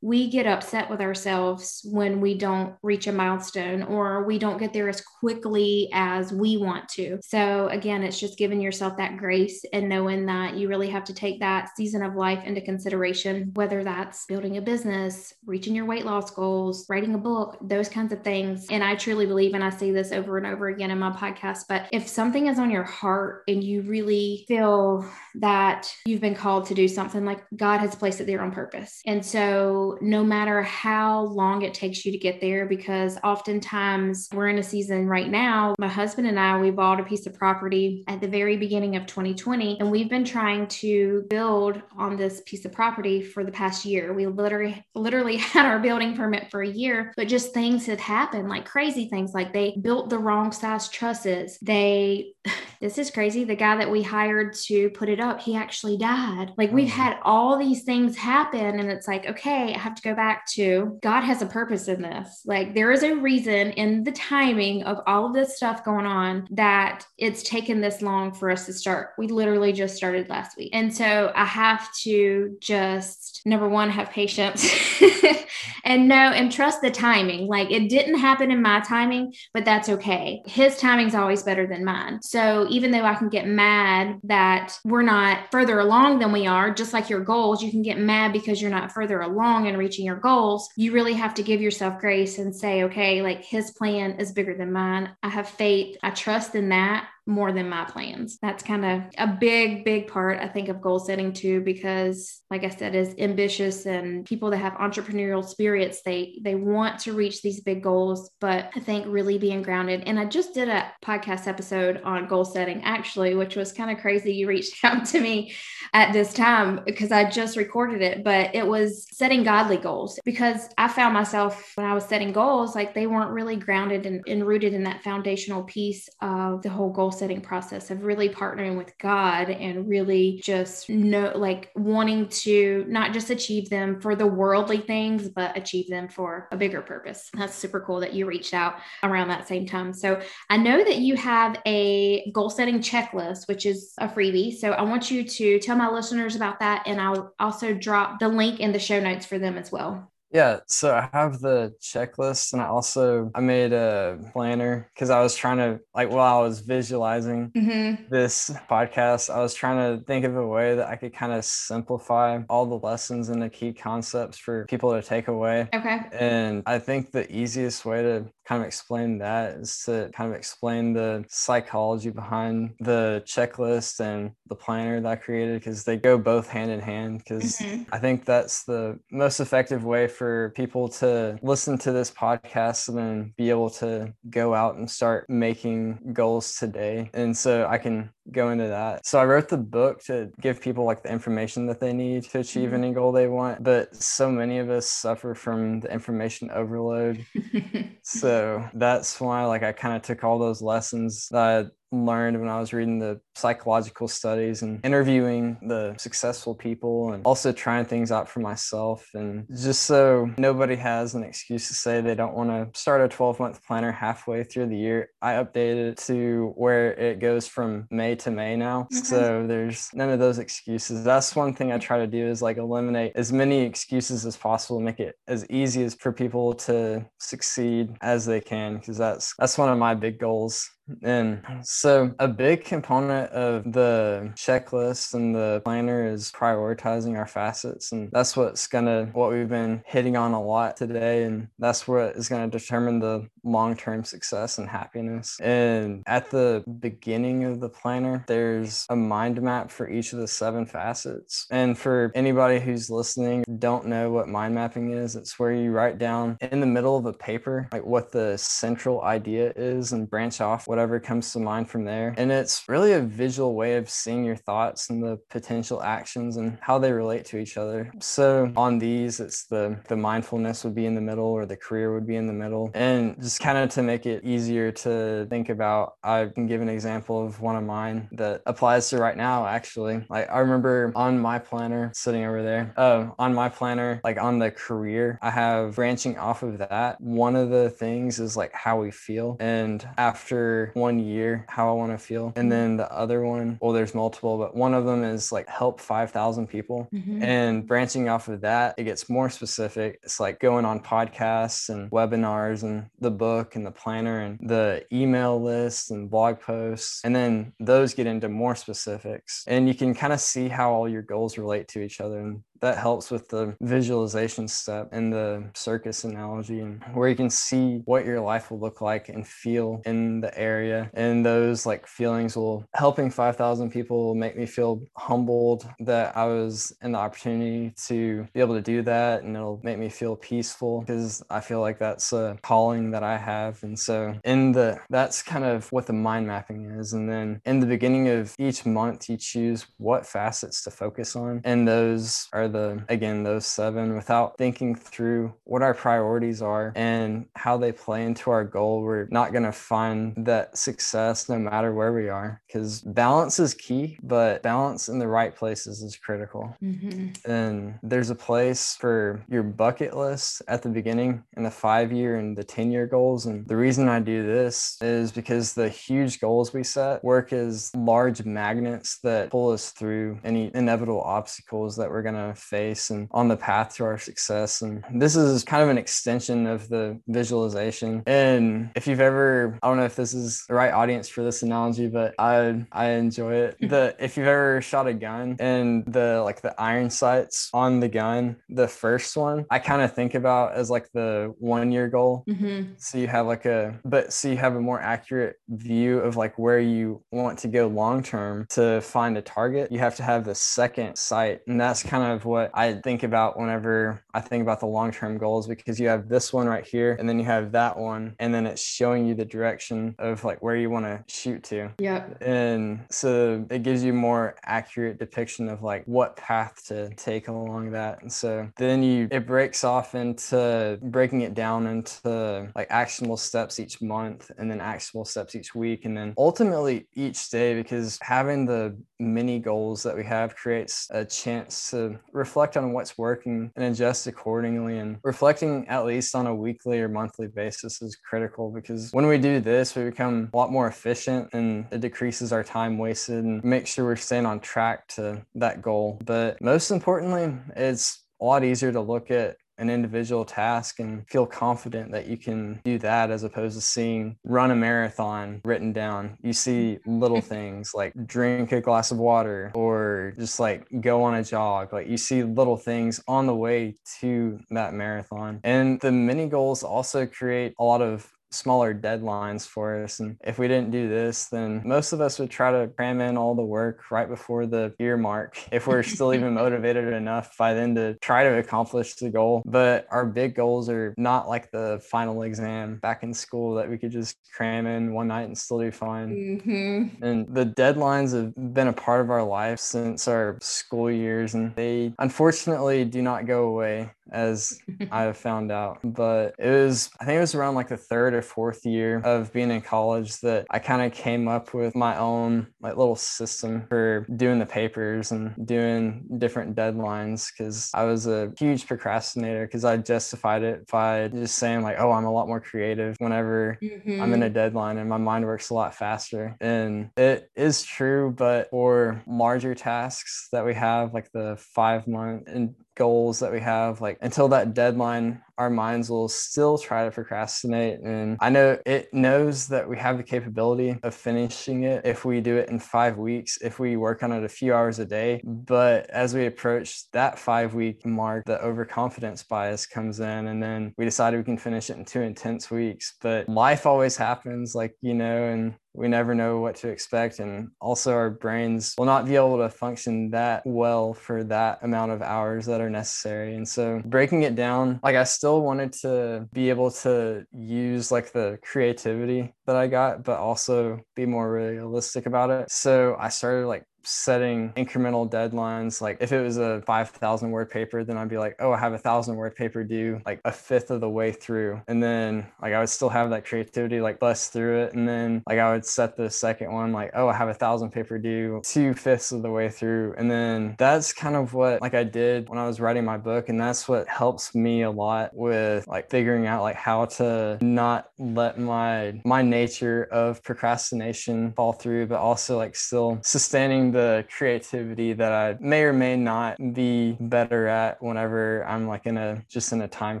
we 0.00 0.30
get 0.30 0.46
upset 0.46 0.88
with 0.88 1.00
ourselves 1.00 1.80
when 1.84 2.20
we 2.20 2.36
don't 2.36 2.74
reach 2.82 3.06
a 3.06 3.12
milestone 3.12 3.82
or 3.82 4.24
we 4.24 4.38
don't 4.38 4.58
get 4.58 4.72
there 4.72 4.88
as 4.88 5.00
quickly 5.00 5.88
as 5.92 6.32
we 6.32 6.56
want 6.56 6.88
to. 6.88 7.18
So, 7.22 7.68
again, 7.68 8.02
it's 8.02 8.20
just 8.20 8.38
giving 8.38 8.60
yourself 8.60 8.96
that 8.96 9.16
grace 9.16 9.64
and 9.72 9.88
knowing 9.88 10.26
that 10.26 10.56
you 10.56 10.68
really 10.68 10.88
have 10.90 11.04
to 11.04 11.14
take 11.14 11.40
that 11.40 11.70
season 11.76 12.02
of 12.02 12.14
life 12.14 12.44
into 12.44 12.60
consideration, 12.60 13.50
whether 13.54 13.82
that's 13.82 14.24
building 14.26 14.56
a 14.56 14.62
business, 14.62 15.34
reaching 15.46 15.74
your 15.74 15.86
weight 15.86 16.04
loss 16.04 16.30
goals, 16.30 16.86
writing 16.88 17.14
a 17.14 17.18
book, 17.18 17.58
those 17.60 17.88
kinds 17.88 18.12
of 18.12 18.22
things. 18.22 18.66
And 18.70 18.84
I 18.84 18.94
truly 18.94 19.26
believe, 19.26 19.54
and 19.54 19.64
I 19.64 19.70
say 19.70 19.90
this 19.90 20.12
over 20.12 20.38
and 20.38 20.46
over 20.46 20.68
again 20.68 20.90
in 20.90 20.98
my 20.98 21.10
podcast, 21.10 21.64
but 21.68 21.88
if 21.92 22.06
something 22.06 22.46
is 22.46 22.58
on 22.58 22.70
your 22.70 22.84
heart 22.84 23.42
and 23.48 23.62
you 23.62 23.82
really 23.82 24.44
feel 24.46 25.08
that 25.36 25.92
you've 26.06 26.20
been 26.20 26.34
called 26.34 26.66
to 26.66 26.74
do 26.74 26.86
something, 26.86 27.24
like 27.24 27.44
God 27.56 27.78
has 27.78 27.94
placed 27.94 28.20
it 28.20 28.26
there 28.26 28.42
on 28.42 28.52
purpose. 28.52 29.00
And 29.06 29.24
so, 29.24 29.87
no 30.00 30.24
matter 30.24 30.62
how 30.62 31.22
long 31.22 31.62
it 31.62 31.74
takes 31.74 32.04
you 32.04 32.12
to 32.12 32.18
get 32.18 32.40
there, 32.40 32.66
because 32.66 33.18
oftentimes 33.24 34.28
we're 34.32 34.48
in 34.48 34.58
a 34.58 34.62
season 34.62 35.06
right 35.06 35.28
now, 35.28 35.74
my 35.78 35.88
husband 35.88 36.26
and 36.26 36.38
I, 36.38 36.58
we 36.58 36.70
bought 36.70 37.00
a 37.00 37.04
piece 37.04 37.26
of 37.26 37.34
property 37.34 38.04
at 38.08 38.20
the 38.20 38.28
very 38.28 38.56
beginning 38.56 38.96
of 38.96 39.06
2020, 39.06 39.78
and 39.80 39.90
we've 39.90 40.10
been 40.10 40.24
trying 40.24 40.66
to 40.68 41.24
build 41.30 41.80
on 41.96 42.16
this 42.16 42.42
piece 42.46 42.64
of 42.64 42.72
property 42.72 43.22
for 43.22 43.44
the 43.44 43.52
past 43.52 43.84
year. 43.84 44.12
We 44.12 44.26
literally, 44.26 44.84
literally 44.94 45.36
had 45.54 45.66
our 45.66 45.78
building 45.78 46.16
permit 46.16 46.50
for 46.50 46.62
a 46.62 46.68
year, 46.68 47.12
but 47.16 47.28
just 47.28 47.54
things 47.54 47.86
had 47.86 48.00
happened 48.00 48.48
like 48.48 48.64
crazy 48.64 49.08
things, 49.08 49.32
like 49.34 49.52
they 49.52 49.76
built 49.80 50.10
the 50.10 50.18
wrong 50.18 50.52
size 50.52 50.88
trusses. 50.88 51.58
They, 51.62 52.32
this 52.80 52.98
is 52.98 53.10
crazy. 53.10 53.44
The 53.44 53.56
guy 53.56 53.76
that 53.76 53.90
we 53.90 54.02
hired 54.02 54.54
to 54.54 54.90
put 54.90 55.08
it 55.08 55.20
up, 55.20 55.40
he 55.40 55.56
actually 55.56 55.96
died. 55.96 56.52
Like 56.56 56.72
we've 56.72 56.88
mm. 56.88 56.92
had 56.92 57.18
all 57.22 57.58
these 57.58 57.84
things 57.84 58.16
happen, 58.16 58.80
and 58.80 58.90
it's 58.90 59.08
like, 59.08 59.26
okay, 59.26 59.72
have 59.78 59.94
to 59.94 60.02
go 60.02 60.14
back 60.14 60.46
to 60.52 60.98
God 61.02 61.22
has 61.22 61.42
a 61.42 61.46
purpose 61.46 61.88
in 61.88 62.02
this. 62.02 62.42
Like 62.44 62.74
there 62.74 62.92
is 62.92 63.02
a 63.02 63.14
reason 63.16 63.72
in 63.72 64.04
the 64.04 64.12
timing 64.12 64.82
of 64.82 65.00
all 65.06 65.26
of 65.26 65.34
this 65.34 65.56
stuff 65.56 65.84
going 65.84 66.06
on 66.06 66.46
that 66.50 67.04
it's 67.16 67.42
taken 67.42 67.80
this 67.80 68.02
long 68.02 68.32
for 68.32 68.50
us 68.50 68.66
to 68.66 68.72
start. 68.72 69.10
We 69.18 69.28
literally 69.28 69.72
just 69.72 69.96
started 69.96 70.28
last 70.28 70.56
week. 70.56 70.70
And 70.72 70.94
so 70.94 71.32
I 71.34 71.44
have 71.44 71.92
to 72.02 72.56
just, 72.60 73.27
number 73.44 73.68
one, 73.68 73.90
have 73.90 74.10
patience 74.10 74.68
and 75.84 76.08
know 76.08 76.14
and 76.14 76.52
trust 76.52 76.80
the 76.80 76.90
timing. 76.90 77.46
Like 77.46 77.70
it 77.70 77.88
didn't 77.88 78.18
happen 78.18 78.50
in 78.50 78.62
my 78.62 78.80
timing, 78.80 79.32
but 79.54 79.64
that's 79.64 79.88
okay. 79.88 80.42
His 80.46 80.76
timing's 80.76 81.14
always 81.14 81.42
better 81.42 81.66
than 81.66 81.84
mine. 81.84 82.20
So 82.22 82.66
even 82.70 82.90
though 82.90 83.04
I 83.04 83.14
can 83.14 83.28
get 83.28 83.46
mad 83.46 84.20
that 84.24 84.78
we're 84.84 85.02
not 85.02 85.50
further 85.50 85.80
along 85.80 86.18
than 86.18 86.32
we 86.32 86.46
are, 86.46 86.72
just 86.72 86.92
like 86.92 87.08
your 87.08 87.20
goals, 87.20 87.62
you 87.62 87.70
can 87.70 87.82
get 87.82 87.98
mad 87.98 88.32
because 88.32 88.60
you're 88.60 88.70
not 88.70 88.92
further 88.92 89.20
along 89.20 89.66
in 89.66 89.76
reaching 89.76 90.04
your 90.04 90.16
goals. 90.16 90.68
You 90.76 90.92
really 90.92 91.14
have 91.14 91.34
to 91.34 91.42
give 91.42 91.60
yourself 91.60 91.98
grace 91.98 92.38
and 92.38 92.54
say, 92.54 92.84
okay, 92.84 93.22
like 93.22 93.44
his 93.44 93.70
plan 93.72 94.12
is 94.20 94.32
bigger 94.32 94.56
than 94.56 94.72
mine. 94.72 95.10
I 95.22 95.28
have 95.28 95.48
faith. 95.48 95.96
I 96.02 96.10
trust 96.10 96.54
in 96.54 96.68
that 96.70 97.08
more 97.28 97.52
than 97.52 97.68
my 97.68 97.84
plans. 97.84 98.38
That's 98.40 98.62
kind 98.62 98.84
of 98.84 99.02
a 99.18 99.26
big, 99.26 99.84
big 99.84 100.06
part, 100.08 100.40
I 100.40 100.48
think, 100.48 100.70
of 100.70 100.80
goal 100.80 100.98
setting 100.98 101.34
too, 101.34 101.60
because 101.60 102.40
like 102.50 102.64
I 102.64 102.70
said, 102.70 102.96
as 102.96 103.14
ambitious 103.18 103.84
and 103.84 104.24
people 104.24 104.50
that 104.50 104.56
have 104.56 104.72
entrepreneurial 104.72 105.46
spirits, 105.46 106.00
they 106.02 106.38
they 106.42 106.54
want 106.54 107.00
to 107.00 107.12
reach 107.12 107.42
these 107.42 107.60
big 107.60 107.82
goals, 107.82 108.30
but 108.40 108.70
I 108.74 108.80
think 108.80 109.04
really 109.06 109.36
being 109.36 109.62
grounded. 109.62 110.04
And 110.06 110.18
I 110.18 110.24
just 110.24 110.54
did 110.54 110.70
a 110.70 110.90
podcast 111.04 111.46
episode 111.46 112.00
on 112.02 112.28
goal 112.28 112.46
setting 112.46 112.82
actually, 112.82 113.34
which 113.34 113.56
was 113.56 113.72
kind 113.72 113.90
of 113.90 113.98
crazy. 113.98 114.32
You 114.32 114.48
reached 114.48 114.82
out 114.84 115.04
to 115.06 115.20
me 115.20 115.52
at 115.92 116.14
this 116.14 116.32
time 116.32 116.80
because 116.86 117.12
I 117.12 117.28
just 117.28 117.58
recorded 117.58 118.00
it, 118.00 118.24
but 118.24 118.54
it 118.54 118.66
was 118.66 119.06
setting 119.12 119.42
godly 119.42 119.76
goals 119.76 120.18
because 120.24 120.70
I 120.78 120.88
found 120.88 121.12
myself 121.12 121.72
when 121.74 121.86
I 121.86 121.92
was 121.92 122.06
setting 122.06 122.32
goals, 122.32 122.74
like 122.74 122.94
they 122.94 123.06
weren't 123.06 123.32
really 123.32 123.56
grounded 123.56 124.06
and, 124.06 124.22
and 124.26 124.46
rooted 124.46 124.72
in 124.72 124.84
that 124.84 125.02
foundational 125.02 125.64
piece 125.64 126.08
of 126.22 126.62
the 126.62 126.70
whole 126.70 126.90
goal 126.90 127.12
setting 127.18 127.40
process 127.40 127.90
of 127.90 128.04
really 128.04 128.28
partnering 128.28 128.76
with 128.76 128.96
God 128.98 129.50
and 129.50 129.88
really 129.88 130.40
just 130.42 130.88
know, 130.88 131.32
like 131.34 131.70
wanting 131.74 132.28
to 132.28 132.84
not 132.88 133.12
just 133.12 133.30
achieve 133.30 133.68
them 133.70 134.00
for 134.00 134.14
the 134.14 134.26
worldly 134.26 134.78
things, 134.78 135.28
but 135.28 135.56
achieve 135.56 135.88
them 135.88 136.08
for 136.08 136.48
a 136.52 136.56
bigger 136.56 136.80
purpose. 136.80 137.30
That's 137.34 137.54
super 137.54 137.80
cool 137.80 138.00
that 138.00 138.14
you 138.14 138.26
reached 138.26 138.54
out 138.54 138.76
around 139.02 139.28
that 139.28 139.48
same 139.48 139.66
time. 139.66 139.92
So 139.92 140.20
I 140.48 140.56
know 140.56 140.82
that 140.82 140.98
you 140.98 141.16
have 141.16 141.60
a 141.66 142.30
goal 142.32 142.50
setting 142.50 142.80
checklist, 142.80 143.48
which 143.48 143.66
is 143.66 143.92
a 143.98 144.08
freebie. 144.08 144.56
So 144.56 144.72
I 144.72 144.82
want 144.82 145.10
you 145.10 145.24
to 145.24 145.58
tell 145.58 145.76
my 145.76 145.90
listeners 145.90 146.36
about 146.36 146.60
that. 146.60 146.84
And 146.86 147.00
I'll 147.00 147.34
also 147.38 147.74
drop 147.74 148.20
the 148.20 148.28
link 148.28 148.60
in 148.60 148.72
the 148.72 148.78
show 148.78 149.00
notes 149.00 149.26
for 149.26 149.38
them 149.38 149.58
as 149.58 149.72
well. 149.72 150.10
Yeah, 150.30 150.60
so 150.66 150.94
I 150.94 151.08
have 151.12 151.40
the 151.40 151.74
checklist 151.80 152.52
and 152.52 152.60
I 152.60 152.66
also 152.66 153.30
I 153.34 153.40
made 153.40 153.72
a 153.72 154.18
planner 154.32 154.90
because 154.94 155.10
I 155.10 155.20
was 155.20 155.34
trying 155.34 155.58
to 155.58 155.80
like 155.94 156.10
while 156.10 156.38
I 156.38 156.42
was 156.42 156.60
visualizing 156.60 157.50
mm-hmm. 157.50 158.04
this 158.10 158.50
podcast, 158.70 159.34
I 159.34 159.40
was 159.40 159.54
trying 159.54 159.98
to 159.98 160.04
think 160.04 160.24
of 160.24 160.36
a 160.36 160.46
way 160.46 160.74
that 160.76 160.88
I 160.88 160.96
could 160.96 161.14
kind 161.14 161.32
of 161.32 161.44
simplify 161.44 162.40
all 162.48 162.66
the 162.66 162.78
lessons 162.86 163.30
and 163.30 163.40
the 163.40 163.48
key 163.48 163.72
concepts 163.72 164.36
for 164.38 164.66
people 164.66 164.92
to 164.92 165.06
take 165.06 165.28
away. 165.28 165.68
Okay. 165.74 166.00
And 166.12 166.62
I 166.66 166.78
think 166.78 167.10
the 167.10 167.30
easiest 167.34 167.84
way 167.84 168.02
to 168.02 168.26
kind 168.48 168.62
of 168.62 168.66
explain 168.66 169.18
that 169.18 169.56
is 169.56 169.82
to 169.84 170.10
kind 170.14 170.30
of 170.30 170.36
explain 170.36 170.94
the 170.94 171.22
psychology 171.28 172.08
behind 172.08 172.74
the 172.80 173.22
checklist 173.26 174.00
and 174.00 174.30
the 174.46 174.54
planner 174.54 175.00
that 175.00 175.12
I 175.12 175.16
created 175.16 175.60
because 175.60 175.84
they 175.84 175.98
go 175.98 176.16
both 176.16 176.48
hand 176.48 176.70
in 176.70 176.80
hand 176.80 177.18
because 177.18 177.58
mm-hmm. 177.58 177.82
I 177.92 177.98
think 177.98 178.24
that's 178.24 178.64
the 178.64 178.98
most 179.12 179.40
effective 179.40 179.84
way 179.84 180.08
for 180.08 180.50
people 180.56 180.88
to 180.88 181.38
listen 181.42 181.76
to 181.78 181.92
this 181.92 182.10
podcast 182.10 182.88
and 182.88 182.96
then 182.96 183.34
be 183.36 183.50
able 183.50 183.68
to 183.70 184.14
go 184.30 184.54
out 184.54 184.76
and 184.76 184.90
start 184.90 185.28
making 185.28 186.12
goals 186.14 186.56
today. 186.56 187.10
And 187.12 187.36
so 187.36 187.66
I 187.66 187.76
can 187.76 188.10
go 188.32 188.50
into 188.50 188.68
that. 188.68 189.06
So 189.06 189.18
I 189.18 189.24
wrote 189.24 189.48
the 189.48 189.56
book 189.56 190.02
to 190.04 190.30
give 190.40 190.60
people 190.60 190.84
like 190.84 191.02
the 191.02 191.10
information 191.10 191.66
that 191.66 191.80
they 191.80 191.92
need 191.92 192.24
to 192.24 192.40
achieve 192.40 192.68
mm-hmm. 192.68 192.84
any 192.84 192.92
goal 192.92 193.12
they 193.12 193.28
want. 193.28 193.62
But 193.62 193.94
so 193.94 194.30
many 194.30 194.58
of 194.58 194.70
us 194.70 194.86
suffer 194.86 195.34
from 195.34 195.80
the 195.80 195.92
information 195.92 196.50
overload. 196.50 197.24
so 198.02 198.68
that's 198.74 199.20
why 199.20 199.44
like 199.44 199.62
I 199.62 199.72
kind 199.72 199.96
of 199.96 200.02
took 200.02 200.24
all 200.24 200.38
those 200.38 200.62
lessons 200.62 201.28
that 201.30 201.70
learned 201.92 202.38
when 202.38 202.48
I 202.48 202.60
was 202.60 202.72
reading 202.72 202.98
the 202.98 203.20
psychological 203.34 204.08
studies 204.08 204.62
and 204.62 204.84
interviewing 204.84 205.58
the 205.62 205.94
successful 205.98 206.54
people 206.54 207.12
and 207.12 207.24
also 207.24 207.52
trying 207.52 207.84
things 207.84 208.10
out 208.12 208.28
for 208.28 208.40
myself. 208.40 209.08
And 209.14 209.46
just 209.56 209.82
so 209.82 210.30
nobody 210.38 210.76
has 210.76 211.14
an 211.14 211.22
excuse 211.22 211.68
to 211.68 211.74
say 211.74 212.00
they 212.00 212.14
don't 212.14 212.34
want 212.34 212.50
to 212.50 212.78
start 212.78 213.00
a 213.00 213.08
12 213.08 213.40
month 213.40 213.64
planner 213.66 213.92
halfway 213.92 214.44
through 214.44 214.66
the 214.66 214.76
year, 214.76 215.10
I 215.22 215.34
updated 215.34 215.92
it 215.92 215.98
to 216.06 216.52
where 216.56 216.92
it 216.94 217.20
goes 217.20 217.46
from 217.46 217.86
May 217.90 218.16
to 218.16 218.30
May 218.30 218.56
now. 218.56 218.88
Okay. 218.92 218.96
So 218.96 219.46
there's 219.46 219.88
none 219.94 220.10
of 220.10 220.18
those 220.18 220.38
excuses. 220.38 221.04
That's 221.04 221.34
one 221.34 221.54
thing 221.54 221.72
I 221.72 221.78
try 221.78 221.98
to 221.98 222.06
do 222.06 222.26
is 222.26 222.42
like 222.42 222.56
eliminate 222.56 223.12
as 223.14 223.32
many 223.32 223.60
excuses 223.60 224.26
as 224.26 224.36
possible, 224.36 224.80
make 224.80 225.00
it 225.00 225.16
as 225.26 225.46
easy 225.50 225.84
as 225.84 225.94
for 225.94 226.12
people 226.12 226.54
to 226.54 227.06
succeed 227.18 227.96
as 228.00 228.26
they 228.26 228.40
can 228.40 228.78
because 228.78 228.98
that's 228.98 229.34
that's 229.38 229.58
one 229.58 229.68
of 229.68 229.78
my 229.78 229.94
big 229.94 230.18
goals 230.18 230.70
and 231.02 231.42
so, 231.62 232.14
a 232.18 232.28
big 232.28 232.64
component 232.64 233.30
of 233.32 233.72
the 233.72 234.30
checklist 234.34 235.14
and 235.14 235.34
the 235.34 235.60
planner 235.64 236.06
is 236.06 236.32
prioritizing 236.32 237.16
our 237.16 237.26
facets. 237.26 237.92
And 237.92 238.10
that's 238.12 238.36
what's 238.36 238.66
going 238.66 238.86
to, 238.86 239.10
what 239.12 239.30
we've 239.30 239.48
been 239.48 239.82
hitting 239.86 240.16
on 240.16 240.32
a 240.32 240.42
lot 240.42 240.76
today. 240.76 241.24
And 241.24 241.48
that's 241.58 241.86
what 241.86 242.16
is 242.16 242.28
going 242.28 242.50
to 242.50 242.58
determine 242.58 242.98
the 243.00 243.28
long 243.48 243.76
term 243.76 244.04
success 244.04 244.58
and 244.58 244.68
happiness. 244.68 245.38
And 245.40 246.02
at 246.06 246.30
the 246.30 246.64
beginning 246.80 247.44
of 247.44 247.60
the 247.60 247.68
planner, 247.68 248.24
there's 248.26 248.86
a 248.90 248.96
mind 248.96 249.40
map 249.42 249.70
for 249.70 249.88
each 249.88 250.12
of 250.12 250.18
the 250.18 250.28
seven 250.28 250.66
facets. 250.66 251.46
And 251.50 251.76
for 251.76 252.12
anybody 252.14 252.60
who's 252.60 252.90
listening, 252.90 253.44
don't 253.58 253.86
know 253.86 254.10
what 254.10 254.28
mind 254.28 254.54
mapping 254.54 254.92
is, 254.92 255.16
it's 255.16 255.38
where 255.38 255.52
you 255.52 255.70
write 255.70 255.98
down 255.98 256.36
in 256.40 256.60
the 256.60 256.66
middle 256.66 256.96
of 256.96 257.06
a 257.06 257.12
paper, 257.12 257.68
like 257.72 257.84
what 257.84 258.12
the 258.12 258.36
central 258.36 259.02
idea 259.02 259.52
is 259.56 259.92
and 259.92 260.08
branch 260.08 260.40
off 260.40 260.66
whatever 260.66 261.00
comes 261.00 261.32
to 261.32 261.38
mind 261.38 261.68
from 261.70 261.84
there. 261.84 262.14
And 262.16 262.30
it's 262.30 262.68
really 262.68 262.92
a 262.92 263.00
visual 263.00 263.54
way 263.54 263.76
of 263.76 263.88
seeing 263.88 264.24
your 264.24 264.36
thoughts 264.36 264.90
and 264.90 265.02
the 265.02 265.18
potential 265.30 265.82
actions 265.82 266.36
and 266.36 266.58
how 266.60 266.78
they 266.78 266.92
relate 266.92 267.24
to 267.26 267.38
each 267.38 267.56
other. 267.56 267.90
So 268.00 268.52
on 268.56 268.78
these, 268.78 269.20
it's 269.20 269.44
the 269.44 269.78
the 269.88 269.96
mindfulness 269.96 270.64
would 270.64 270.74
be 270.74 270.86
in 270.86 270.94
the 270.94 271.00
middle 271.00 271.26
or 271.26 271.46
the 271.46 271.56
career 271.56 271.94
would 271.94 272.06
be 272.06 272.16
in 272.16 272.26
the 272.26 272.32
middle. 272.32 272.70
And 272.74 273.20
just 273.20 273.37
just 273.38 273.44
kind 273.44 273.58
of 273.58 273.70
to 273.70 273.82
make 273.84 274.04
it 274.04 274.24
easier 274.24 274.72
to 274.72 275.24
think 275.30 275.48
about, 275.48 275.94
I 276.02 276.26
can 276.26 276.48
give 276.48 276.60
an 276.60 276.68
example 276.68 277.24
of 277.24 277.40
one 277.40 277.54
of 277.54 277.62
mine 277.62 278.08
that 278.12 278.42
applies 278.46 278.90
to 278.90 278.98
right 278.98 279.16
now, 279.16 279.46
actually. 279.46 280.04
Like, 280.08 280.28
I 280.28 280.40
remember 280.40 280.92
on 280.96 281.20
my 281.20 281.38
planner 281.38 281.92
sitting 281.94 282.24
over 282.24 282.42
there, 282.42 282.74
oh, 282.76 283.14
on 283.16 283.34
my 283.34 283.48
planner, 283.48 284.00
like 284.02 284.20
on 284.20 284.40
the 284.40 284.50
career, 284.50 285.20
I 285.22 285.30
have 285.30 285.76
branching 285.76 286.18
off 286.18 286.42
of 286.42 286.58
that. 286.58 287.00
One 287.00 287.36
of 287.36 287.50
the 287.50 287.70
things 287.70 288.18
is 288.18 288.36
like 288.36 288.52
how 288.52 288.80
we 288.80 288.90
feel. 288.90 289.36
And 289.38 289.88
after 289.96 290.72
one 290.74 290.98
year, 290.98 291.46
how 291.48 291.68
I 291.70 291.72
want 291.74 291.92
to 291.92 291.98
feel. 291.98 292.32
And 292.34 292.50
then 292.50 292.76
the 292.76 292.90
other 292.92 293.22
one, 293.22 293.58
well, 293.62 293.72
there's 293.72 293.94
multiple, 293.94 294.36
but 294.38 294.56
one 294.56 294.74
of 294.74 294.84
them 294.84 295.04
is 295.04 295.30
like 295.30 295.48
help 295.48 295.80
5,000 295.80 296.48
people. 296.48 296.88
Mm-hmm. 296.92 297.22
And 297.22 297.66
branching 297.66 298.08
off 298.08 298.26
of 298.26 298.40
that, 298.40 298.74
it 298.78 298.84
gets 298.84 299.08
more 299.08 299.30
specific. 299.30 300.00
It's 300.02 300.18
like 300.18 300.40
going 300.40 300.64
on 300.64 300.80
podcasts 300.80 301.68
and 301.68 301.88
webinars 301.92 302.64
and 302.64 302.86
the 302.98 303.10
book 303.18 303.56
and 303.56 303.66
the 303.66 303.70
planner 303.70 304.20
and 304.20 304.38
the 304.48 304.84
email 304.92 305.40
list 305.42 305.90
and 305.90 306.10
blog 306.10 306.40
posts. 306.40 307.00
And 307.04 307.14
then 307.14 307.52
those 307.60 307.94
get 307.94 308.06
into 308.06 308.28
more 308.28 308.54
specifics. 308.54 309.44
And 309.46 309.68
you 309.68 309.74
can 309.74 309.94
kind 309.94 310.12
of 310.12 310.20
see 310.20 310.48
how 310.48 310.72
all 310.72 310.88
your 310.88 311.02
goals 311.02 311.36
relate 311.36 311.68
to 311.68 311.80
each 311.80 312.00
other. 312.00 312.20
And 312.20 312.42
that 312.60 312.78
helps 312.78 313.10
with 313.10 313.28
the 313.28 313.54
visualization 313.60 314.48
step 314.48 314.88
and 314.92 315.12
the 315.12 315.50
circus 315.54 316.04
analogy 316.04 316.60
and 316.60 316.82
where 316.94 317.08
you 317.08 317.16
can 317.16 317.30
see 317.30 317.82
what 317.84 318.04
your 318.04 318.20
life 318.20 318.50
will 318.50 318.60
look 318.60 318.80
like 318.80 319.08
and 319.08 319.26
feel 319.26 319.82
in 319.84 320.20
the 320.20 320.36
area. 320.38 320.90
And 320.94 321.24
those 321.24 321.66
like 321.66 321.86
feelings 321.86 322.36
will 322.36 322.64
helping 322.74 323.10
5000 323.10 323.70
people 323.70 324.14
make 324.14 324.36
me 324.36 324.46
feel 324.46 324.82
humbled 324.96 325.68
that 325.80 326.16
i 326.16 326.24
was 326.24 326.72
in 326.82 326.92
the 326.92 326.98
opportunity 326.98 327.72
to 327.86 328.26
be 328.32 328.40
able 328.40 328.54
to 328.54 328.60
do 328.60 328.82
that 328.82 329.22
and 329.22 329.36
it'll 329.36 329.60
make 329.62 329.78
me 329.78 329.88
feel 329.88 330.16
peaceful 330.16 330.80
because 330.80 331.22
i 331.30 331.40
feel 331.40 331.60
like 331.60 331.78
that's 331.78 332.12
a 332.12 332.36
calling 332.42 332.90
that 332.90 333.02
i 333.02 333.16
have. 333.16 333.62
And 333.62 333.78
so 333.78 334.14
in 334.24 334.52
the 334.52 334.78
that's 334.90 335.22
kind 335.22 335.44
of 335.44 335.70
what 335.72 335.86
the 335.86 335.92
mind 335.92 336.26
mapping 336.26 336.66
is. 336.78 336.92
And 336.92 337.08
then 337.10 337.40
in 337.44 337.60
the 337.60 337.66
beginning 337.66 338.08
of 338.08 338.34
each 338.38 338.64
month 338.64 339.08
you 339.08 339.16
choose 339.16 339.66
what 339.76 340.06
facets 340.06 340.62
to 340.64 340.70
focus 340.70 341.16
on. 341.16 341.40
And 341.44 341.66
those 341.66 342.28
are 342.32 342.47
the 342.48 342.84
again 342.88 343.22
those 343.22 343.46
seven 343.46 343.94
without 343.94 344.36
thinking 344.38 344.74
through 344.74 345.32
what 345.44 345.62
our 345.62 345.74
priorities 345.74 346.42
are 346.42 346.72
and 346.76 347.26
how 347.34 347.56
they 347.56 347.72
play 347.72 348.04
into 348.04 348.30
our 348.30 348.44
goal. 348.44 348.82
We're 348.82 349.08
not 349.10 349.32
going 349.32 349.44
to 349.44 349.52
find 349.52 350.14
that 350.26 350.56
success 350.56 351.28
no 351.28 351.38
matter 351.38 351.72
where 351.72 351.92
we 351.92 352.08
are 352.08 352.42
because 352.46 352.80
balance 352.82 353.38
is 353.38 353.54
key 353.54 353.98
but 354.02 354.42
balance 354.42 354.88
in 354.88 354.98
the 354.98 355.08
right 355.08 355.34
places 355.34 355.82
is 355.82 355.96
critical. 355.96 356.56
Mm-hmm. 356.62 357.30
and 357.30 357.78
there's 357.82 358.10
a 358.10 358.14
place 358.14 358.76
for 358.76 359.24
your 359.28 359.42
bucket 359.42 359.96
list 359.96 360.42
at 360.48 360.62
the 360.62 360.68
beginning 360.68 361.22
and 361.36 361.44
the 361.44 361.50
five 361.50 361.92
year 361.92 362.16
and 362.16 362.36
the 362.36 362.44
10 362.44 362.70
year 362.70 362.86
goals. 362.86 363.26
And 363.26 363.46
the 363.46 363.56
reason 363.56 363.88
i 363.88 364.00
do 364.00 364.26
this 364.26 364.76
is 364.80 365.12
because 365.12 365.54
the 365.54 365.68
huge 365.68 366.20
goals 366.20 366.52
we 366.52 366.62
set 366.62 367.02
work 367.04 367.32
as 367.32 367.70
large 367.74 368.24
magnets 368.24 368.98
that 369.02 369.30
pull 369.30 369.50
us 369.50 369.70
through 369.70 370.18
any 370.24 370.50
inevitable 370.54 371.02
obstacles 371.02 371.76
that 371.76 371.90
we're 371.90 372.02
going 372.02 372.14
to 372.14 372.37
face 372.38 372.90
and 372.90 373.08
on 373.10 373.28
the 373.28 373.36
path 373.36 373.74
to 373.76 373.84
our 373.84 373.98
success. 373.98 374.62
And 374.62 374.84
this 374.94 375.16
is 375.16 375.44
kind 375.44 375.62
of 375.62 375.68
an 375.68 375.78
extension 375.78 376.46
of 376.46 376.68
the 376.68 377.00
visualization. 377.08 378.02
And 378.06 378.70
if 378.74 378.86
you've 378.86 379.00
ever, 379.00 379.58
I 379.62 379.68
don't 379.68 379.76
know 379.76 379.84
if 379.84 379.96
this 379.96 380.14
is 380.14 380.44
the 380.48 380.54
right 380.54 380.72
audience 380.72 381.08
for 381.08 381.22
this 381.22 381.42
analogy, 381.42 381.88
but 381.88 382.14
I 382.18 382.64
I 382.72 382.90
enjoy 382.90 383.34
it. 383.34 383.56
The 383.68 383.94
if 383.98 384.16
you've 384.16 384.26
ever 384.26 384.62
shot 384.62 384.86
a 384.86 384.94
gun 384.94 385.36
and 385.40 385.84
the 385.86 386.22
like 386.22 386.40
the 386.40 386.58
iron 386.58 386.88
sights 386.88 387.50
on 387.52 387.80
the 387.80 387.88
gun, 387.88 388.36
the 388.48 388.66
first 388.66 389.14
one, 389.16 389.44
I 389.50 389.58
kind 389.58 389.82
of 389.82 389.94
think 389.94 390.14
about 390.14 390.54
as 390.54 390.70
like 390.70 390.90
the 390.92 391.34
one 391.38 391.70
year 391.70 391.88
goal. 391.88 392.24
Mm-hmm. 392.28 392.72
So 392.78 392.98
you 392.98 393.08
have 393.08 393.26
like 393.26 393.44
a, 393.44 393.78
but 393.84 394.12
so 394.12 394.28
you 394.28 394.36
have 394.36 394.56
a 394.56 394.60
more 394.60 394.80
accurate 394.80 395.36
view 395.48 395.98
of 395.98 396.16
like 396.16 396.38
where 396.38 396.60
you 396.60 397.02
want 397.12 397.38
to 397.40 397.48
go 397.48 397.66
long 397.66 398.02
term 398.02 398.46
to 398.50 398.80
find 398.80 399.18
a 399.18 399.22
target. 399.22 399.70
You 399.70 399.80
have 399.80 399.96
to 399.96 400.02
have 400.02 400.24
the 400.24 400.34
second 400.34 400.96
sight, 400.96 401.40
and 401.46 401.60
that's 401.60 401.82
kind 401.82 402.12
of 402.12 402.24
what 402.28 402.50
I 402.54 402.74
think 402.74 403.02
about 403.02 403.38
whenever 403.38 404.02
I 404.14 404.20
think 404.20 404.42
about 404.42 404.60
the 404.60 404.66
long 404.66 404.92
term 404.92 405.18
goals 405.18 405.46
because 405.46 405.80
you 405.80 405.88
have 405.88 406.08
this 406.08 406.32
one 406.32 406.46
right 406.46 406.66
here 406.66 406.96
and 406.98 407.08
then 407.08 407.18
you 407.18 407.24
have 407.24 407.52
that 407.52 407.76
one 407.78 408.14
and 408.18 408.32
then 408.32 408.46
it's 408.46 408.62
showing 408.62 409.06
you 409.06 409.14
the 409.14 409.24
direction 409.24 409.94
of 409.98 410.24
like 410.24 410.42
where 410.42 410.56
you 410.56 410.70
want 410.70 410.84
to 410.84 411.04
shoot 411.12 411.42
to. 411.44 411.70
Yeah. 411.78 412.06
And 412.20 412.84
so 412.90 413.46
it 413.50 413.62
gives 413.62 413.82
you 413.82 413.92
more 413.92 414.36
accurate 414.44 414.98
depiction 414.98 415.48
of 415.48 415.62
like 415.62 415.84
what 415.86 416.16
path 416.16 416.64
to 416.66 416.90
take 416.94 417.28
along 417.28 417.72
that. 417.72 418.02
And 418.02 418.12
so 418.12 418.50
then 418.56 418.82
you 418.82 419.08
it 419.10 419.26
breaks 419.26 419.64
off 419.64 419.94
into 419.94 420.78
breaking 420.82 421.22
it 421.22 421.34
down 421.34 421.66
into 421.66 422.50
like 422.54 422.68
actionable 422.70 423.16
steps 423.16 423.58
each 423.58 423.80
month 423.80 424.30
and 424.38 424.50
then 424.50 424.60
actionable 424.60 425.04
steps 425.04 425.34
each 425.34 425.54
week 425.54 425.84
and 425.84 425.96
then 425.96 426.14
ultimately 426.18 426.86
each 426.94 427.30
day 427.30 427.54
because 427.54 427.98
having 428.02 428.44
the 428.44 428.76
mini 428.98 429.38
goals 429.38 429.82
that 429.82 429.96
we 429.96 430.04
have 430.04 430.34
creates 430.34 430.88
a 430.90 431.04
chance 431.04 431.70
to 431.70 431.98
reflect 432.18 432.56
on 432.56 432.72
what's 432.72 432.98
working 432.98 433.50
and 433.56 433.64
adjust 433.64 434.06
accordingly. 434.06 434.78
And 434.78 434.98
reflecting 435.02 435.66
at 435.68 435.84
least 435.86 436.14
on 436.14 436.26
a 436.26 436.34
weekly 436.34 436.80
or 436.80 436.88
monthly 436.88 437.28
basis 437.28 437.80
is 437.80 437.96
critical 437.96 438.50
because 438.50 438.90
when 438.92 439.06
we 439.06 439.18
do 439.18 439.40
this, 439.40 439.74
we 439.74 439.84
become 439.84 440.30
a 440.32 440.36
lot 440.36 440.52
more 440.52 440.66
efficient 440.66 441.30
and 441.32 441.66
it 441.70 441.80
decreases 441.80 442.32
our 442.32 442.44
time 442.44 442.78
wasted 442.78 443.24
and 443.24 443.42
make 443.44 443.66
sure 443.66 443.84
we're 443.84 443.96
staying 443.96 444.26
on 444.26 444.40
track 444.40 444.86
to 444.88 445.24
that 445.36 445.62
goal. 445.62 446.00
But 446.04 446.40
most 446.42 446.70
importantly, 446.70 447.34
it's 447.56 448.04
a 448.20 448.24
lot 448.24 448.44
easier 448.44 448.72
to 448.72 448.80
look 448.80 449.10
at 449.10 449.36
an 449.58 449.70
individual 449.70 450.24
task 450.24 450.80
and 450.80 451.08
feel 451.08 451.26
confident 451.26 451.92
that 451.92 452.06
you 452.06 452.16
can 452.16 452.60
do 452.64 452.78
that 452.78 453.10
as 453.10 453.24
opposed 453.24 453.56
to 453.56 453.60
seeing 453.60 454.16
run 454.24 454.50
a 454.50 454.56
marathon 454.56 455.40
written 455.44 455.72
down. 455.72 456.16
You 456.22 456.32
see 456.32 456.78
little 456.86 457.20
things 457.34 457.72
like 457.74 457.92
drink 458.06 458.52
a 458.52 458.60
glass 458.60 458.90
of 458.90 458.98
water 458.98 459.50
or 459.54 460.12
just 460.16 460.40
like 460.40 460.66
go 460.80 461.02
on 461.02 461.14
a 461.14 461.24
jog. 461.24 461.72
Like 461.72 461.88
you 461.88 461.96
see 461.96 462.22
little 462.22 462.56
things 462.56 463.02
on 463.08 463.26
the 463.26 463.34
way 463.34 463.76
to 464.00 464.38
that 464.50 464.74
marathon. 464.74 465.40
And 465.44 465.80
the 465.80 465.92
mini 465.92 466.28
goals 466.28 466.62
also 466.62 467.06
create 467.06 467.54
a 467.58 467.64
lot 467.64 467.82
of 467.82 468.08
smaller 468.30 468.74
deadlines 468.74 469.46
for 469.46 469.82
us. 469.82 470.00
And 470.00 470.16
if 470.24 470.38
we 470.38 470.48
didn't 470.48 470.70
do 470.70 470.88
this, 470.88 471.26
then 471.26 471.62
most 471.64 471.92
of 471.92 472.00
us 472.00 472.18
would 472.18 472.30
try 472.30 472.50
to 472.50 472.68
cram 472.68 473.00
in 473.00 473.16
all 473.16 473.34
the 473.34 473.42
work 473.42 473.90
right 473.90 474.08
before 474.08 474.46
the 474.46 474.74
year 474.78 474.96
mark 474.96 475.38
if 475.52 475.66
we're 475.66 475.82
still 475.82 476.14
even 476.14 476.34
motivated 476.34 476.92
enough 476.92 477.36
by 477.36 477.54
then 477.54 477.74
to 477.74 477.94
try 477.94 478.24
to 478.24 478.38
accomplish 478.38 478.94
the 478.94 479.10
goal. 479.10 479.42
But 479.44 479.86
our 479.90 480.06
big 480.06 480.34
goals 480.34 480.68
are 480.68 480.94
not 480.96 481.28
like 481.28 481.50
the 481.50 481.80
final 481.90 482.22
exam 482.22 482.76
back 482.76 483.02
in 483.02 483.12
school 483.14 483.54
that 483.56 483.68
we 483.68 483.78
could 483.78 483.90
just 483.90 484.16
cram 484.34 484.66
in 484.66 484.92
one 484.92 485.08
night 485.08 485.22
and 485.22 485.36
still 485.36 485.60
do 485.60 485.70
fine. 485.70 486.10
Mm-hmm. 486.10 487.04
And 487.04 487.34
the 487.34 487.46
deadlines 487.46 488.14
have 488.14 488.54
been 488.54 488.68
a 488.68 488.72
part 488.72 489.00
of 489.00 489.10
our 489.10 489.22
life 489.22 489.58
since 489.58 490.08
our 490.08 490.38
school 490.40 490.90
years, 490.90 491.34
and 491.34 491.54
they 491.54 491.92
unfortunately 491.98 492.84
do 492.84 493.02
not 493.02 493.26
go 493.26 493.48
away 493.48 493.90
as 494.12 494.58
I 494.90 495.02
have 495.02 495.16
found 495.16 495.52
out. 495.52 495.78
But 495.84 496.34
it 496.38 496.50
was, 496.50 496.90
I 497.00 497.04
think 497.04 497.16
it 497.16 497.20
was 497.20 497.34
around 497.34 497.54
like 497.54 497.68
the 497.68 497.76
third 497.76 498.14
or 498.14 498.22
fourth 498.22 498.64
year 498.64 499.00
of 499.00 499.32
being 499.32 499.50
in 499.50 499.60
college 499.60 500.20
that 500.20 500.46
I 500.50 500.58
kind 500.58 500.82
of 500.82 500.92
came 500.92 501.28
up 501.28 501.54
with 501.54 501.74
my 501.74 501.98
own 501.98 502.48
like 502.60 502.76
little 502.76 502.96
system 502.96 503.66
for 503.68 504.06
doing 504.16 504.38
the 504.38 504.46
papers 504.46 505.12
and 505.12 505.34
doing 505.46 506.06
different 506.18 506.56
deadlines 506.56 507.30
because 507.30 507.70
I 507.74 507.84
was 507.84 508.06
a 508.06 508.32
huge 508.38 508.66
procrastinator 508.66 509.46
because 509.46 509.64
I 509.64 509.76
justified 509.76 510.42
it 510.42 510.66
by 510.68 511.08
just 511.08 511.36
saying 511.36 511.62
like, 511.62 511.76
oh, 511.78 511.92
I'm 511.92 512.04
a 512.04 512.12
lot 512.12 512.28
more 512.28 512.40
creative 512.40 512.96
whenever 512.98 513.58
mm-hmm. 513.62 514.00
I'm 514.00 514.12
in 514.12 514.22
a 514.22 514.26
mm-hmm. 514.26 514.34
deadline 514.34 514.78
and 514.78 514.88
my 514.88 514.96
mind 514.96 515.24
works 515.24 515.50
a 515.50 515.54
lot 515.54 515.74
faster. 515.74 516.36
And 516.40 516.90
it 516.96 517.30
is 517.36 517.62
true, 517.62 518.14
but 518.16 518.50
for 518.50 519.02
larger 519.06 519.54
tasks 519.54 520.28
that 520.32 520.44
we 520.44 520.54
have, 520.54 520.94
like 520.94 521.10
the 521.12 521.36
five 521.54 521.86
month 521.86 522.24
and 522.26 522.54
goals 522.78 523.18
that 523.20 523.32
we 523.32 523.40
have 523.40 523.80
like 523.80 523.98
until 524.00 524.28
that 524.28 524.54
deadline 524.54 525.22
our 525.38 525.50
minds 525.50 525.88
will 525.88 526.08
still 526.08 526.58
try 526.58 526.84
to 526.84 526.90
procrastinate 526.90 527.80
and 527.80 528.16
i 528.20 528.28
know 528.28 528.58
it 528.66 528.92
knows 528.92 529.46
that 529.46 529.68
we 529.68 529.76
have 529.76 529.96
the 529.96 530.02
capability 530.02 530.76
of 530.82 530.94
finishing 530.94 531.64
it 531.64 531.84
if 531.84 532.04
we 532.04 532.20
do 532.20 532.36
it 532.36 532.48
in 532.48 532.58
five 532.58 532.98
weeks 532.98 533.38
if 533.40 533.58
we 533.58 533.76
work 533.76 534.02
on 534.02 534.12
it 534.12 534.24
a 534.24 534.28
few 534.28 534.52
hours 534.52 534.78
a 534.78 534.84
day 534.84 535.20
but 535.24 535.88
as 535.90 536.14
we 536.14 536.26
approach 536.26 536.90
that 536.90 537.18
five 537.18 537.54
week 537.54 537.84
mark 537.86 538.24
the 538.26 538.42
overconfidence 538.42 539.22
bias 539.22 539.66
comes 539.66 540.00
in 540.00 540.26
and 540.26 540.42
then 540.42 540.74
we 540.76 540.84
decided 540.84 541.16
we 541.16 541.24
can 541.24 541.38
finish 541.38 541.70
it 541.70 541.76
in 541.76 541.84
two 541.84 542.02
intense 542.02 542.50
weeks 542.50 542.94
but 543.00 543.28
life 543.28 543.64
always 543.66 543.96
happens 543.96 544.54
like 544.54 544.74
you 544.80 544.94
know 544.94 545.24
and 545.24 545.54
we 545.78 545.88
never 545.88 546.14
know 546.14 546.40
what 546.40 546.56
to 546.56 546.68
expect. 546.68 547.20
And 547.20 547.50
also, 547.60 547.92
our 547.92 548.10
brains 548.10 548.74
will 548.76 548.84
not 548.84 549.06
be 549.06 549.16
able 549.16 549.38
to 549.38 549.48
function 549.48 550.10
that 550.10 550.42
well 550.44 550.92
for 550.92 551.24
that 551.24 551.60
amount 551.62 551.92
of 551.92 552.02
hours 552.02 552.46
that 552.46 552.60
are 552.60 552.68
necessary. 552.70 553.34
And 553.34 553.48
so, 553.48 553.80
breaking 553.84 554.22
it 554.22 554.34
down, 554.34 554.80
like 554.82 554.96
I 554.96 555.04
still 555.04 555.27
wanted 555.36 555.72
to 555.82 556.26
be 556.32 556.48
able 556.48 556.70
to 556.70 557.24
use 557.32 557.92
like 557.92 558.12
the 558.12 558.38
creativity 558.42 559.34
that 559.46 559.56
I 559.56 559.66
got, 559.66 560.02
but 560.02 560.18
also 560.18 560.80
be 560.96 561.06
more 561.06 561.30
realistic 561.30 562.06
about 562.06 562.30
it. 562.30 562.50
So 562.50 562.96
I 562.98 563.10
started 563.10 563.46
like 563.46 563.64
setting 563.88 564.52
incremental 564.56 565.08
deadlines. 565.10 565.80
Like 565.80 565.98
if 566.00 566.12
it 566.12 566.20
was 566.20 566.36
a 566.36 566.62
5,000 566.62 567.30
word 567.30 567.50
paper, 567.50 567.84
then 567.84 567.96
I'd 567.96 568.08
be 568.08 568.18
like, 568.18 568.36
oh, 568.38 568.52
I 568.52 568.58
have 568.58 568.72
a 568.72 568.78
thousand 568.78 569.16
word 569.16 569.34
paper 569.34 569.64
due 569.64 570.00
like 570.04 570.20
a 570.24 570.32
fifth 570.32 570.70
of 570.70 570.80
the 570.80 570.88
way 570.88 571.12
through. 571.12 571.60
And 571.68 571.82
then 571.82 572.26
like 572.42 572.52
I 572.52 572.60
would 572.60 572.68
still 572.68 572.88
have 572.88 573.10
that 573.10 573.24
creativity, 573.24 573.80
like 573.80 573.98
bust 573.98 574.32
through 574.32 574.64
it. 574.64 574.74
And 574.74 574.86
then 574.88 575.22
like 575.26 575.38
I 575.38 575.52
would 575.52 575.64
set 575.64 575.96
the 575.96 576.10
second 576.10 576.52
one, 576.52 576.72
like, 576.72 576.90
oh, 576.94 577.08
I 577.08 577.14
have 577.14 577.28
a 577.28 577.34
thousand 577.34 577.70
paper 577.70 577.98
due 577.98 578.42
two 578.44 578.74
fifths 578.74 579.12
of 579.12 579.22
the 579.22 579.30
way 579.30 579.48
through. 579.48 579.94
And 579.96 580.10
then 580.10 580.54
that's 580.58 580.92
kind 580.92 581.16
of 581.16 581.34
what 581.34 581.62
like 581.62 581.74
I 581.74 581.84
did 581.84 582.28
when 582.28 582.38
I 582.38 582.46
was 582.46 582.60
writing 582.60 582.84
my 582.84 582.98
book. 582.98 583.28
And 583.28 583.40
that's 583.40 583.68
what 583.68 583.88
helps 583.88 584.34
me 584.34 584.62
a 584.62 584.70
lot 584.70 585.14
with 585.14 585.66
like 585.66 585.90
figuring 585.90 586.26
out 586.26 586.42
like 586.42 586.56
how 586.56 586.84
to 586.86 587.38
not 587.40 587.90
let 587.98 588.38
my 588.38 589.00
my 589.04 589.22
nature 589.22 589.88
of 589.90 590.22
procrastination 590.22 591.32
fall 591.32 591.52
through, 591.52 591.86
but 591.86 591.98
also 591.98 592.36
like 592.36 592.54
still 592.54 592.98
sustaining 593.02 593.72
the 593.72 593.77
the 593.78 594.04
creativity 594.10 594.92
that 594.92 595.12
I 595.12 595.36
may 595.40 595.62
or 595.62 595.72
may 595.72 595.94
not 595.94 596.36
be 596.52 596.96
better 596.98 597.46
at 597.46 597.80
whenever 597.80 598.44
I'm 598.44 598.66
like 598.66 598.86
in 598.86 598.96
a 598.96 599.22
just 599.28 599.52
in 599.52 599.60
a 599.60 599.68
time 599.68 600.00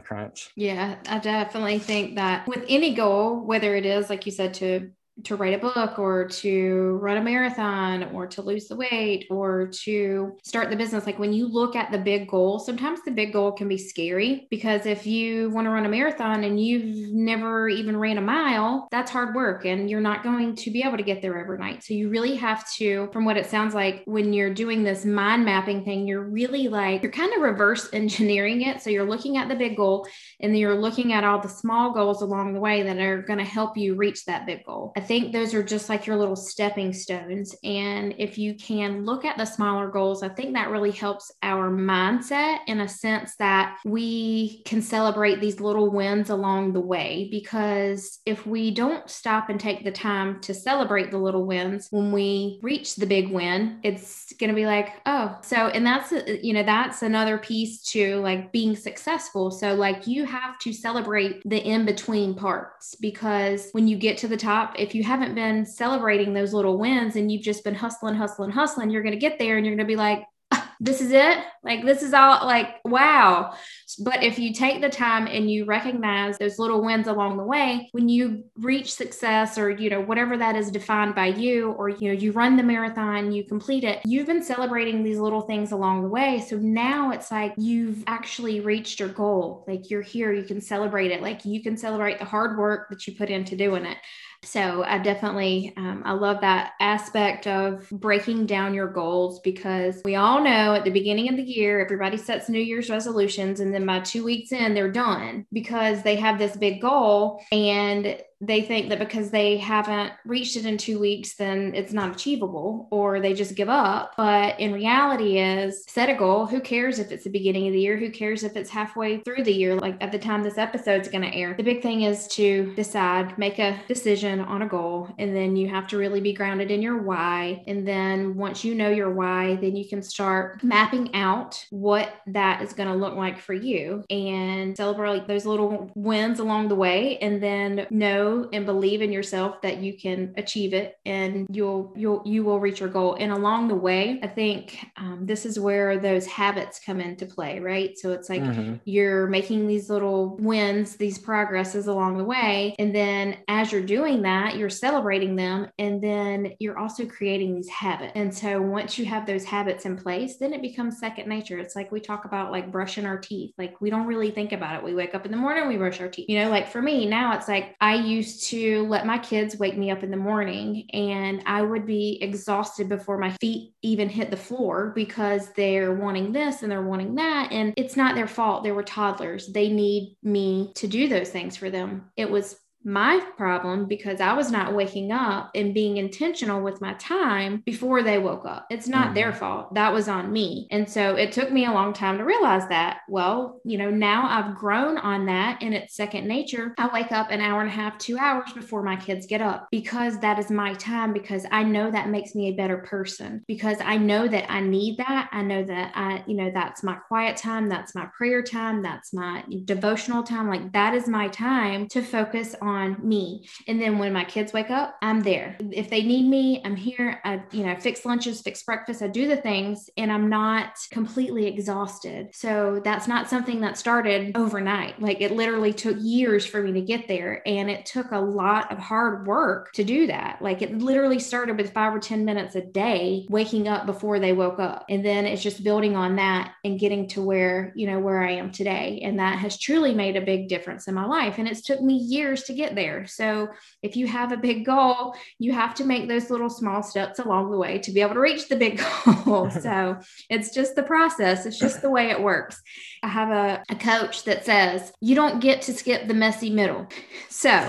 crunch. 0.00 0.50
Yeah, 0.56 0.96
I 1.08 1.20
definitely 1.20 1.78
think 1.78 2.16
that 2.16 2.48
with 2.48 2.64
any 2.68 2.92
goal, 2.94 3.38
whether 3.38 3.76
it 3.76 3.86
is 3.86 4.10
like 4.10 4.26
you 4.26 4.32
said 4.32 4.54
to 4.54 4.90
to 5.24 5.36
write 5.36 5.54
a 5.54 5.58
book 5.58 5.98
or 5.98 6.28
to 6.28 6.98
run 7.02 7.16
a 7.16 7.22
marathon 7.22 8.04
or 8.14 8.26
to 8.26 8.42
lose 8.42 8.68
the 8.68 8.76
weight 8.76 9.26
or 9.30 9.68
to 9.68 10.36
start 10.44 10.70
the 10.70 10.76
business. 10.76 11.06
Like 11.06 11.18
when 11.18 11.32
you 11.32 11.46
look 11.46 11.76
at 11.76 11.90
the 11.90 11.98
big 11.98 12.28
goal 12.28 12.58
sometimes 12.58 13.00
the 13.02 13.10
big 13.10 13.32
goal 13.32 13.52
can 13.52 13.68
be 13.68 13.78
scary 13.78 14.46
because 14.50 14.86
if 14.86 15.06
you 15.06 15.50
want 15.50 15.66
to 15.66 15.70
run 15.70 15.86
a 15.86 15.88
marathon 15.88 16.44
and 16.44 16.62
you've 16.62 17.12
never 17.12 17.68
even 17.68 17.96
ran 17.96 18.18
a 18.18 18.22
mile 18.22 18.88
that's 18.90 19.10
hard 19.10 19.34
work 19.34 19.64
and 19.64 19.90
you're 19.90 20.00
not 20.00 20.22
going 20.22 20.54
to 20.54 20.70
be 20.70 20.82
able 20.82 20.96
to 20.96 21.02
get 21.02 21.22
there 21.22 21.40
overnight. 21.40 21.82
So 21.82 21.94
you 21.94 22.08
really 22.08 22.36
have 22.36 22.70
to 22.74 23.08
from 23.12 23.24
what 23.24 23.36
it 23.36 23.46
sounds 23.46 23.74
like 23.74 24.02
when 24.04 24.32
you're 24.32 24.54
doing 24.54 24.84
this 24.84 25.04
mind 25.04 25.44
mapping 25.44 25.84
thing 25.84 26.06
you're 26.06 26.24
really 26.24 26.68
like 26.68 27.02
you're 27.02 27.12
kind 27.12 27.32
of 27.34 27.42
reverse 27.42 27.88
engineering 27.92 28.62
it. 28.62 28.82
So 28.82 28.90
you're 28.90 29.08
looking 29.08 29.36
at 29.36 29.48
the 29.48 29.56
big 29.56 29.76
goal 29.76 30.06
and 30.40 30.52
then 30.52 30.60
you're 30.60 30.74
looking 30.74 31.12
at 31.12 31.24
all 31.24 31.40
the 31.40 31.48
small 31.48 31.92
goals 31.92 32.22
along 32.22 32.54
the 32.54 32.60
way 32.60 32.82
that 32.82 32.98
are 32.98 33.22
going 33.22 33.38
to 33.38 33.44
help 33.44 33.76
you 33.76 33.94
reach 33.94 34.24
that 34.26 34.46
big 34.46 34.64
goal 34.64 34.92
think 35.08 35.32
those 35.32 35.54
are 35.54 35.62
just 35.62 35.88
like 35.88 36.06
your 36.06 36.16
little 36.16 36.36
stepping 36.36 36.92
stones. 36.92 37.56
And 37.64 38.14
if 38.18 38.36
you 38.36 38.54
can 38.54 39.06
look 39.06 39.24
at 39.24 39.38
the 39.38 39.46
smaller 39.46 39.88
goals, 39.88 40.22
I 40.22 40.28
think 40.28 40.52
that 40.52 40.70
really 40.70 40.90
helps 40.90 41.32
our 41.42 41.70
mindset 41.70 42.58
in 42.66 42.80
a 42.80 42.88
sense 42.88 43.34
that 43.36 43.78
we 43.86 44.62
can 44.64 44.82
celebrate 44.82 45.40
these 45.40 45.60
little 45.60 45.90
wins 45.90 46.28
along 46.28 46.74
the 46.74 46.80
way. 46.80 47.28
Because 47.30 48.20
if 48.26 48.46
we 48.46 48.70
don't 48.70 49.08
stop 49.08 49.48
and 49.48 49.58
take 49.58 49.82
the 49.82 49.90
time 49.90 50.40
to 50.42 50.52
celebrate 50.52 51.10
the 51.10 51.18
little 51.18 51.46
wins 51.46 51.88
when 51.90 52.12
we 52.12 52.60
reach 52.62 52.96
the 52.96 53.06
big 53.06 53.30
win, 53.30 53.80
it's 53.82 54.32
going 54.34 54.50
to 54.50 54.54
be 54.54 54.66
like, 54.66 54.90
oh, 55.06 55.38
so, 55.42 55.68
and 55.68 55.86
that's, 55.86 56.12
you 56.42 56.52
know, 56.52 56.62
that's 56.62 57.02
another 57.02 57.38
piece 57.38 57.82
to 57.82 58.16
like 58.16 58.52
being 58.52 58.76
successful. 58.76 59.50
So, 59.50 59.74
like, 59.74 60.06
you 60.06 60.26
have 60.26 60.58
to 60.58 60.72
celebrate 60.72 61.42
the 61.48 61.58
in 61.58 61.86
between 61.86 62.34
parts 62.34 62.94
because 62.96 63.70
when 63.72 63.88
you 63.88 63.96
get 63.96 64.18
to 64.18 64.28
the 64.28 64.36
top, 64.36 64.74
if 64.78 64.94
you 64.94 64.97
you 64.98 65.04
haven't 65.04 65.36
been 65.36 65.64
celebrating 65.64 66.34
those 66.34 66.52
little 66.52 66.76
wins 66.76 67.14
and 67.14 67.30
you've 67.30 67.42
just 67.42 67.62
been 67.62 67.74
hustling, 67.74 68.16
hustling, 68.16 68.50
hustling, 68.50 68.90
you're 68.90 69.02
going 69.02 69.14
to 69.14 69.18
get 69.18 69.38
there 69.38 69.56
and 69.56 69.64
you're 69.64 69.76
going 69.76 69.86
to 69.86 69.90
be 69.90 69.94
like, 69.94 70.24
this 70.80 71.00
is 71.00 71.12
it. 71.12 71.38
Like, 71.62 71.84
this 71.84 72.02
is 72.02 72.12
all 72.14 72.44
like, 72.44 72.76
wow. 72.84 73.54
But 74.00 74.24
if 74.24 74.40
you 74.40 74.52
take 74.52 74.80
the 74.80 74.88
time 74.88 75.28
and 75.28 75.48
you 75.48 75.66
recognize 75.66 76.36
those 76.38 76.58
little 76.58 76.82
wins 76.82 77.06
along 77.06 77.36
the 77.36 77.44
way, 77.44 77.88
when 77.92 78.08
you 78.08 78.42
reach 78.56 78.92
success 78.92 79.56
or, 79.56 79.70
you 79.70 79.88
know, 79.88 80.00
whatever 80.00 80.36
that 80.36 80.56
is 80.56 80.72
defined 80.72 81.14
by 81.14 81.26
you, 81.26 81.72
or, 81.72 81.90
you 81.90 82.08
know, 82.08 82.18
you 82.18 82.32
run 82.32 82.56
the 82.56 82.62
marathon, 82.64 83.30
you 83.30 83.44
complete 83.44 83.84
it, 83.84 84.00
you've 84.04 84.26
been 84.26 84.42
celebrating 84.42 85.04
these 85.04 85.18
little 85.18 85.42
things 85.42 85.70
along 85.70 86.02
the 86.02 86.08
way. 86.08 86.44
So 86.48 86.56
now 86.56 87.12
it's 87.12 87.30
like 87.30 87.54
you've 87.56 88.02
actually 88.08 88.58
reached 88.58 88.98
your 88.98 89.10
goal. 89.10 89.64
Like, 89.68 89.90
you're 89.90 90.02
here, 90.02 90.32
you 90.32 90.42
can 90.42 90.60
celebrate 90.60 91.12
it. 91.12 91.22
Like, 91.22 91.44
you 91.44 91.62
can 91.62 91.76
celebrate 91.76 92.18
the 92.18 92.24
hard 92.24 92.58
work 92.58 92.88
that 92.90 93.06
you 93.06 93.14
put 93.14 93.30
into 93.30 93.54
doing 93.54 93.84
it. 93.84 93.98
So 94.44 94.84
I 94.84 94.98
definitely, 94.98 95.74
um, 95.76 96.02
I 96.06 96.12
love 96.12 96.40
that 96.40 96.72
aspect 96.80 97.46
of 97.46 97.88
breaking 97.90 98.46
down 98.46 98.72
your 98.72 98.86
goals 98.86 99.40
because 99.40 100.00
we 100.04 100.14
all 100.14 100.42
know 100.42 100.74
at 100.74 100.84
the 100.84 100.90
beginning 100.90 101.28
of 101.28 101.36
the 101.36 101.42
year, 101.42 101.80
everybody 101.80 102.16
sets 102.16 102.48
New 102.48 102.60
Year's 102.60 102.88
resolutions. 102.88 103.60
And 103.60 103.74
then 103.74 103.84
by 103.84 104.00
two 104.00 104.24
weeks 104.24 104.52
in, 104.52 104.74
they're 104.74 104.92
done 104.92 105.44
because 105.52 106.02
they 106.02 106.16
have 106.16 106.38
this 106.38 106.56
big 106.56 106.80
goal 106.80 107.42
and 107.50 108.20
they 108.40 108.62
think 108.62 108.88
that 108.88 108.98
because 108.98 109.30
they 109.30 109.56
haven't 109.56 110.12
reached 110.24 110.56
it 110.56 110.66
in 110.66 110.78
two 110.78 110.98
weeks, 110.98 111.34
then 111.34 111.72
it's 111.74 111.92
not 111.92 112.14
achievable 112.14 112.86
or 112.90 113.20
they 113.20 113.34
just 113.34 113.56
give 113.56 113.68
up. 113.68 114.14
But 114.16 114.58
in 114.60 114.72
reality 114.72 115.38
is 115.38 115.84
set 115.88 116.08
a 116.08 116.14
goal. 116.14 116.46
Who 116.46 116.60
cares 116.60 116.98
if 116.98 117.10
it's 117.10 117.24
the 117.24 117.30
beginning 117.30 117.66
of 117.66 117.72
the 117.72 117.80
year? 117.80 117.96
Who 117.96 118.10
cares 118.10 118.44
if 118.44 118.56
it's 118.56 118.70
halfway 118.70 119.18
through 119.18 119.42
the 119.42 119.52
year? 119.52 119.74
Like 119.74 119.96
at 120.00 120.12
the 120.12 120.18
time 120.18 120.42
this 120.42 120.58
episode's 120.58 121.08
going 121.08 121.28
to 121.28 121.34
air. 121.34 121.54
The 121.54 121.64
big 121.64 121.82
thing 121.82 122.02
is 122.02 122.28
to 122.28 122.72
decide, 122.76 123.36
make 123.38 123.58
a 123.58 123.80
decision 123.88 124.40
on 124.40 124.62
a 124.62 124.68
goal. 124.68 125.08
And 125.18 125.34
then 125.34 125.56
you 125.56 125.68
have 125.68 125.88
to 125.88 125.98
really 125.98 126.20
be 126.20 126.32
grounded 126.32 126.70
in 126.70 126.80
your 126.80 127.02
why. 127.02 127.64
And 127.66 127.86
then 127.86 128.36
once 128.36 128.64
you 128.64 128.74
know 128.74 128.90
your 128.90 129.10
why, 129.10 129.56
then 129.56 129.74
you 129.74 129.88
can 129.88 130.02
start 130.02 130.62
mapping 130.62 131.14
out 131.14 131.64
what 131.70 132.12
that 132.28 132.62
is 132.62 132.72
going 132.72 132.88
to 132.88 132.94
look 132.94 133.14
like 133.14 133.38
for 133.38 133.54
you 133.54 134.04
and 134.10 134.76
celebrate 134.76 135.26
those 135.26 135.44
little 135.44 135.90
wins 135.94 136.38
along 136.38 136.68
the 136.68 136.74
way. 136.76 137.18
And 137.18 137.42
then 137.42 137.86
know 137.90 138.27
know 138.28 138.48
and 138.52 138.66
believe 138.66 139.02
in 139.02 139.12
yourself 139.12 139.60
that 139.62 139.78
you 139.78 139.96
can 139.96 140.32
achieve 140.36 140.74
it 140.74 140.98
and 141.04 141.46
you'll 141.50 141.92
you'll 141.96 142.22
you 142.24 142.44
will 142.44 142.60
reach 142.60 142.80
your 142.80 142.88
goal. 142.88 143.16
And 143.18 143.32
along 143.32 143.68
the 143.68 143.74
way 143.74 144.20
i 144.22 144.26
think 144.26 144.78
um, 144.96 145.20
this 145.22 145.44
is 145.46 145.58
where 145.58 145.98
those 145.98 146.26
habits 146.26 146.80
come 146.84 147.00
into 147.00 147.26
play 147.26 147.60
right? 147.60 147.98
So 147.98 148.12
it's 148.12 148.28
like 148.28 148.42
mm-hmm. 148.42 148.74
you're 148.84 149.26
making 149.26 149.66
these 149.66 149.90
little 149.90 150.36
wins 150.36 150.96
these 150.96 151.18
progresses 151.18 151.86
along 151.86 152.18
the 152.18 152.24
way. 152.24 152.74
And 152.78 152.94
then 152.94 153.38
as 153.48 153.72
you're 153.72 153.82
doing 153.82 154.22
that 154.22 154.56
you're 154.56 154.70
celebrating 154.70 155.36
them. 155.36 155.68
And 155.78 156.02
then 156.02 156.54
you're 156.58 156.78
also 156.78 157.06
creating 157.06 157.54
these 157.54 157.68
habits. 157.68 158.12
And 158.14 158.34
so 158.34 158.60
once 158.60 158.98
you 158.98 159.04
have 159.06 159.26
those 159.26 159.44
habits 159.44 159.84
in 159.84 159.96
place 159.96 160.36
then 160.36 160.52
it 160.52 160.62
becomes 160.62 160.98
second 160.98 161.28
nature. 161.28 161.58
It's 161.58 161.76
like 161.76 161.92
we 161.92 162.00
talk 162.00 162.24
about 162.24 162.52
like 162.52 162.72
brushing 162.72 163.06
our 163.06 163.18
teeth. 163.18 163.52
Like 163.58 163.80
we 163.80 163.90
don't 163.90 164.06
really 164.06 164.30
think 164.30 164.52
about 164.52 164.76
it. 164.76 164.84
We 164.84 164.94
wake 164.94 165.14
up 165.14 165.24
in 165.24 165.30
the 165.30 165.36
morning 165.36 165.68
we 165.68 165.76
brush 165.76 166.00
our 166.00 166.08
teeth. 166.08 166.28
You 166.28 166.40
know 166.40 166.50
like 166.50 166.68
for 166.68 166.82
me 166.82 167.06
now 167.06 167.34
it's 167.34 167.48
like 167.48 167.76
i 167.80 167.94
use 167.94 168.17
used 168.18 168.44
to 168.48 168.82
let 168.88 169.06
my 169.06 169.16
kids 169.16 169.58
wake 169.58 169.78
me 169.78 169.90
up 169.90 170.02
in 170.02 170.10
the 170.10 170.16
morning 170.16 170.88
and 170.92 171.42
I 171.46 171.62
would 171.62 171.86
be 171.86 172.18
exhausted 172.20 172.88
before 172.88 173.16
my 173.16 173.30
feet 173.40 173.74
even 173.82 174.08
hit 174.08 174.30
the 174.30 174.36
floor 174.36 174.92
because 174.94 175.50
they're 175.52 175.94
wanting 175.94 176.32
this 176.32 176.62
and 176.62 176.70
they're 176.70 176.82
wanting 176.82 177.14
that. 177.14 177.52
And 177.52 177.72
it's 177.76 177.96
not 177.96 178.16
their 178.16 178.26
fault. 178.26 178.64
They 178.64 178.72
were 178.72 178.82
toddlers. 178.82 179.46
They 179.46 179.68
need 179.68 180.16
me 180.22 180.72
to 180.74 180.88
do 180.88 181.08
those 181.08 181.30
things 181.30 181.56
for 181.56 181.70
them. 181.70 182.10
It 182.16 182.30
was 182.30 182.56
my 182.84 183.20
problem 183.36 183.86
because 183.86 184.20
I 184.20 184.32
was 184.32 184.50
not 184.50 184.74
waking 184.74 185.12
up 185.12 185.50
and 185.54 185.74
being 185.74 185.96
intentional 185.96 186.62
with 186.62 186.80
my 186.80 186.94
time 186.94 187.62
before 187.66 188.02
they 188.02 188.18
woke 188.18 188.46
up. 188.46 188.66
It's 188.70 188.88
not 188.88 189.06
mm-hmm. 189.06 189.14
their 189.14 189.32
fault. 189.32 189.74
That 189.74 189.92
was 189.92 190.08
on 190.08 190.32
me. 190.32 190.68
And 190.70 190.88
so 190.88 191.16
it 191.16 191.32
took 191.32 191.50
me 191.50 191.66
a 191.66 191.72
long 191.72 191.92
time 191.92 192.18
to 192.18 192.24
realize 192.24 192.68
that. 192.68 193.00
Well, 193.08 193.60
you 193.64 193.78
know, 193.78 193.90
now 193.90 194.28
I've 194.28 194.56
grown 194.56 194.96
on 194.98 195.26
that 195.26 195.62
and 195.62 195.74
it's 195.74 195.96
second 195.96 196.26
nature. 196.26 196.74
I 196.78 196.88
wake 196.92 197.12
up 197.12 197.30
an 197.30 197.40
hour 197.40 197.60
and 197.60 197.68
a 197.68 197.72
half, 197.72 197.98
two 197.98 198.16
hours 198.16 198.52
before 198.52 198.82
my 198.82 198.96
kids 198.96 199.26
get 199.26 199.42
up 199.42 199.68
because 199.70 200.18
that 200.20 200.38
is 200.38 200.50
my 200.50 200.74
time 200.74 201.12
because 201.12 201.44
I 201.50 201.64
know 201.64 201.90
that 201.90 202.08
makes 202.08 202.34
me 202.34 202.48
a 202.48 202.56
better 202.56 202.78
person 202.78 203.44
because 203.46 203.78
I 203.84 203.96
know 203.96 204.28
that 204.28 204.50
I 204.50 204.60
need 204.60 204.98
that. 204.98 205.28
I 205.32 205.42
know 205.42 205.64
that 205.64 205.92
I, 205.94 206.22
you 206.26 206.34
know, 206.34 206.50
that's 206.52 206.82
my 206.82 206.94
quiet 206.94 207.36
time. 207.36 207.68
That's 207.68 207.94
my 207.94 208.06
prayer 208.16 208.42
time. 208.42 208.82
That's 208.82 209.12
my 209.12 209.44
devotional 209.64 210.22
time. 210.22 210.48
Like 210.48 210.72
that 210.72 210.94
is 210.94 211.08
my 211.08 211.28
time 211.28 211.88
to 211.88 212.02
focus 212.02 212.54
on 212.62 212.67
on 212.68 212.96
me. 213.02 213.48
And 213.66 213.80
then 213.80 213.98
when 213.98 214.12
my 214.12 214.24
kids 214.24 214.52
wake 214.52 214.70
up, 214.70 214.96
I'm 215.02 215.20
there. 215.20 215.56
If 215.72 215.90
they 215.90 216.02
need 216.02 216.28
me, 216.28 216.62
I'm 216.64 216.76
here. 216.76 217.20
I, 217.24 217.42
you 217.50 217.64
know, 217.64 217.74
fix 217.76 218.04
lunches, 218.04 218.42
fix 218.42 218.62
breakfast, 218.62 219.02
I 219.02 219.08
do 219.08 219.26
the 219.26 219.36
things, 219.36 219.88
and 219.96 220.12
I'm 220.12 220.28
not 220.28 220.76
completely 220.90 221.46
exhausted. 221.46 222.30
So 222.34 222.80
that's 222.84 223.08
not 223.08 223.28
something 223.28 223.60
that 223.62 223.78
started 223.78 224.36
overnight. 224.36 225.00
Like 225.00 225.20
it 225.20 225.32
literally 225.32 225.72
took 225.72 225.96
years 225.98 226.44
for 226.44 226.62
me 226.62 226.72
to 226.72 226.80
get 226.80 227.08
there. 227.08 227.42
And 227.46 227.70
it 227.70 227.86
took 227.86 228.12
a 228.12 228.20
lot 228.20 228.70
of 228.70 228.78
hard 228.78 229.26
work 229.26 229.72
to 229.72 229.84
do 229.84 230.06
that. 230.08 230.42
Like 230.42 230.62
it 230.62 230.76
literally 230.78 231.18
started 231.18 231.56
with 231.56 231.72
five 231.72 231.94
or 231.94 231.98
10 231.98 232.24
minutes 232.24 232.54
a 232.54 232.62
day, 232.62 233.26
waking 233.30 233.68
up 233.68 233.86
before 233.86 234.18
they 234.18 234.32
woke 234.32 234.58
up. 234.58 234.84
And 234.88 235.04
then 235.04 235.24
it's 235.26 235.42
just 235.42 235.64
building 235.64 235.96
on 235.96 236.16
that 236.16 236.52
and 236.64 236.78
getting 236.78 237.08
to 237.08 237.22
where, 237.22 237.72
you 237.74 237.86
know, 237.86 237.98
where 237.98 238.22
I 238.22 238.32
am 238.32 238.52
today. 238.52 239.00
And 239.02 239.18
that 239.18 239.38
has 239.38 239.58
truly 239.58 239.94
made 239.94 240.16
a 240.16 240.20
big 240.20 240.48
difference 240.48 240.88
in 240.88 240.94
my 240.94 241.04
life. 241.06 241.38
And 241.38 241.48
it's 241.48 241.62
took 241.62 241.80
me 241.80 241.94
years 241.94 242.44
to 242.44 242.54
get 242.58 242.74
there. 242.74 243.06
So 243.06 243.48
if 243.82 243.96
you 243.96 244.06
have 244.06 244.32
a 244.32 244.36
big 244.36 244.66
goal, 244.66 245.14
you 245.38 245.52
have 245.52 245.74
to 245.76 245.84
make 245.84 246.08
those 246.08 246.28
little 246.28 246.50
small 246.50 246.82
steps 246.82 247.18
along 247.18 247.50
the 247.50 247.56
way 247.56 247.78
to 247.78 247.92
be 247.92 248.02
able 248.02 248.14
to 248.14 248.20
reach 248.20 248.48
the 248.48 248.56
big 248.56 248.82
goal. 249.24 249.50
so 249.62 249.98
it's 250.28 250.52
just 250.52 250.74
the 250.74 250.82
process, 250.82 251.46
it's 251.46 251.58
just 251.58 251.80
the 251.80 251.90
way 251.90 252.10
it 252.10 252.20
works. 252.20 252.60
I 253.02 253.08
have 253.08 253.30
a, 253.30 253.62
a 253.70 253.76
coach 253.76 254.24
that 254.24 254.44
says 254.44 254.92
you 255.00 255.14
don't 255.14 255.40
get 255.40 255.62
to 255.62 255.72
skip 255.72 256.06
the 256.06 256.14
messy 256.14 256.50
middle. 256.50 256.88
So 257.30 257.66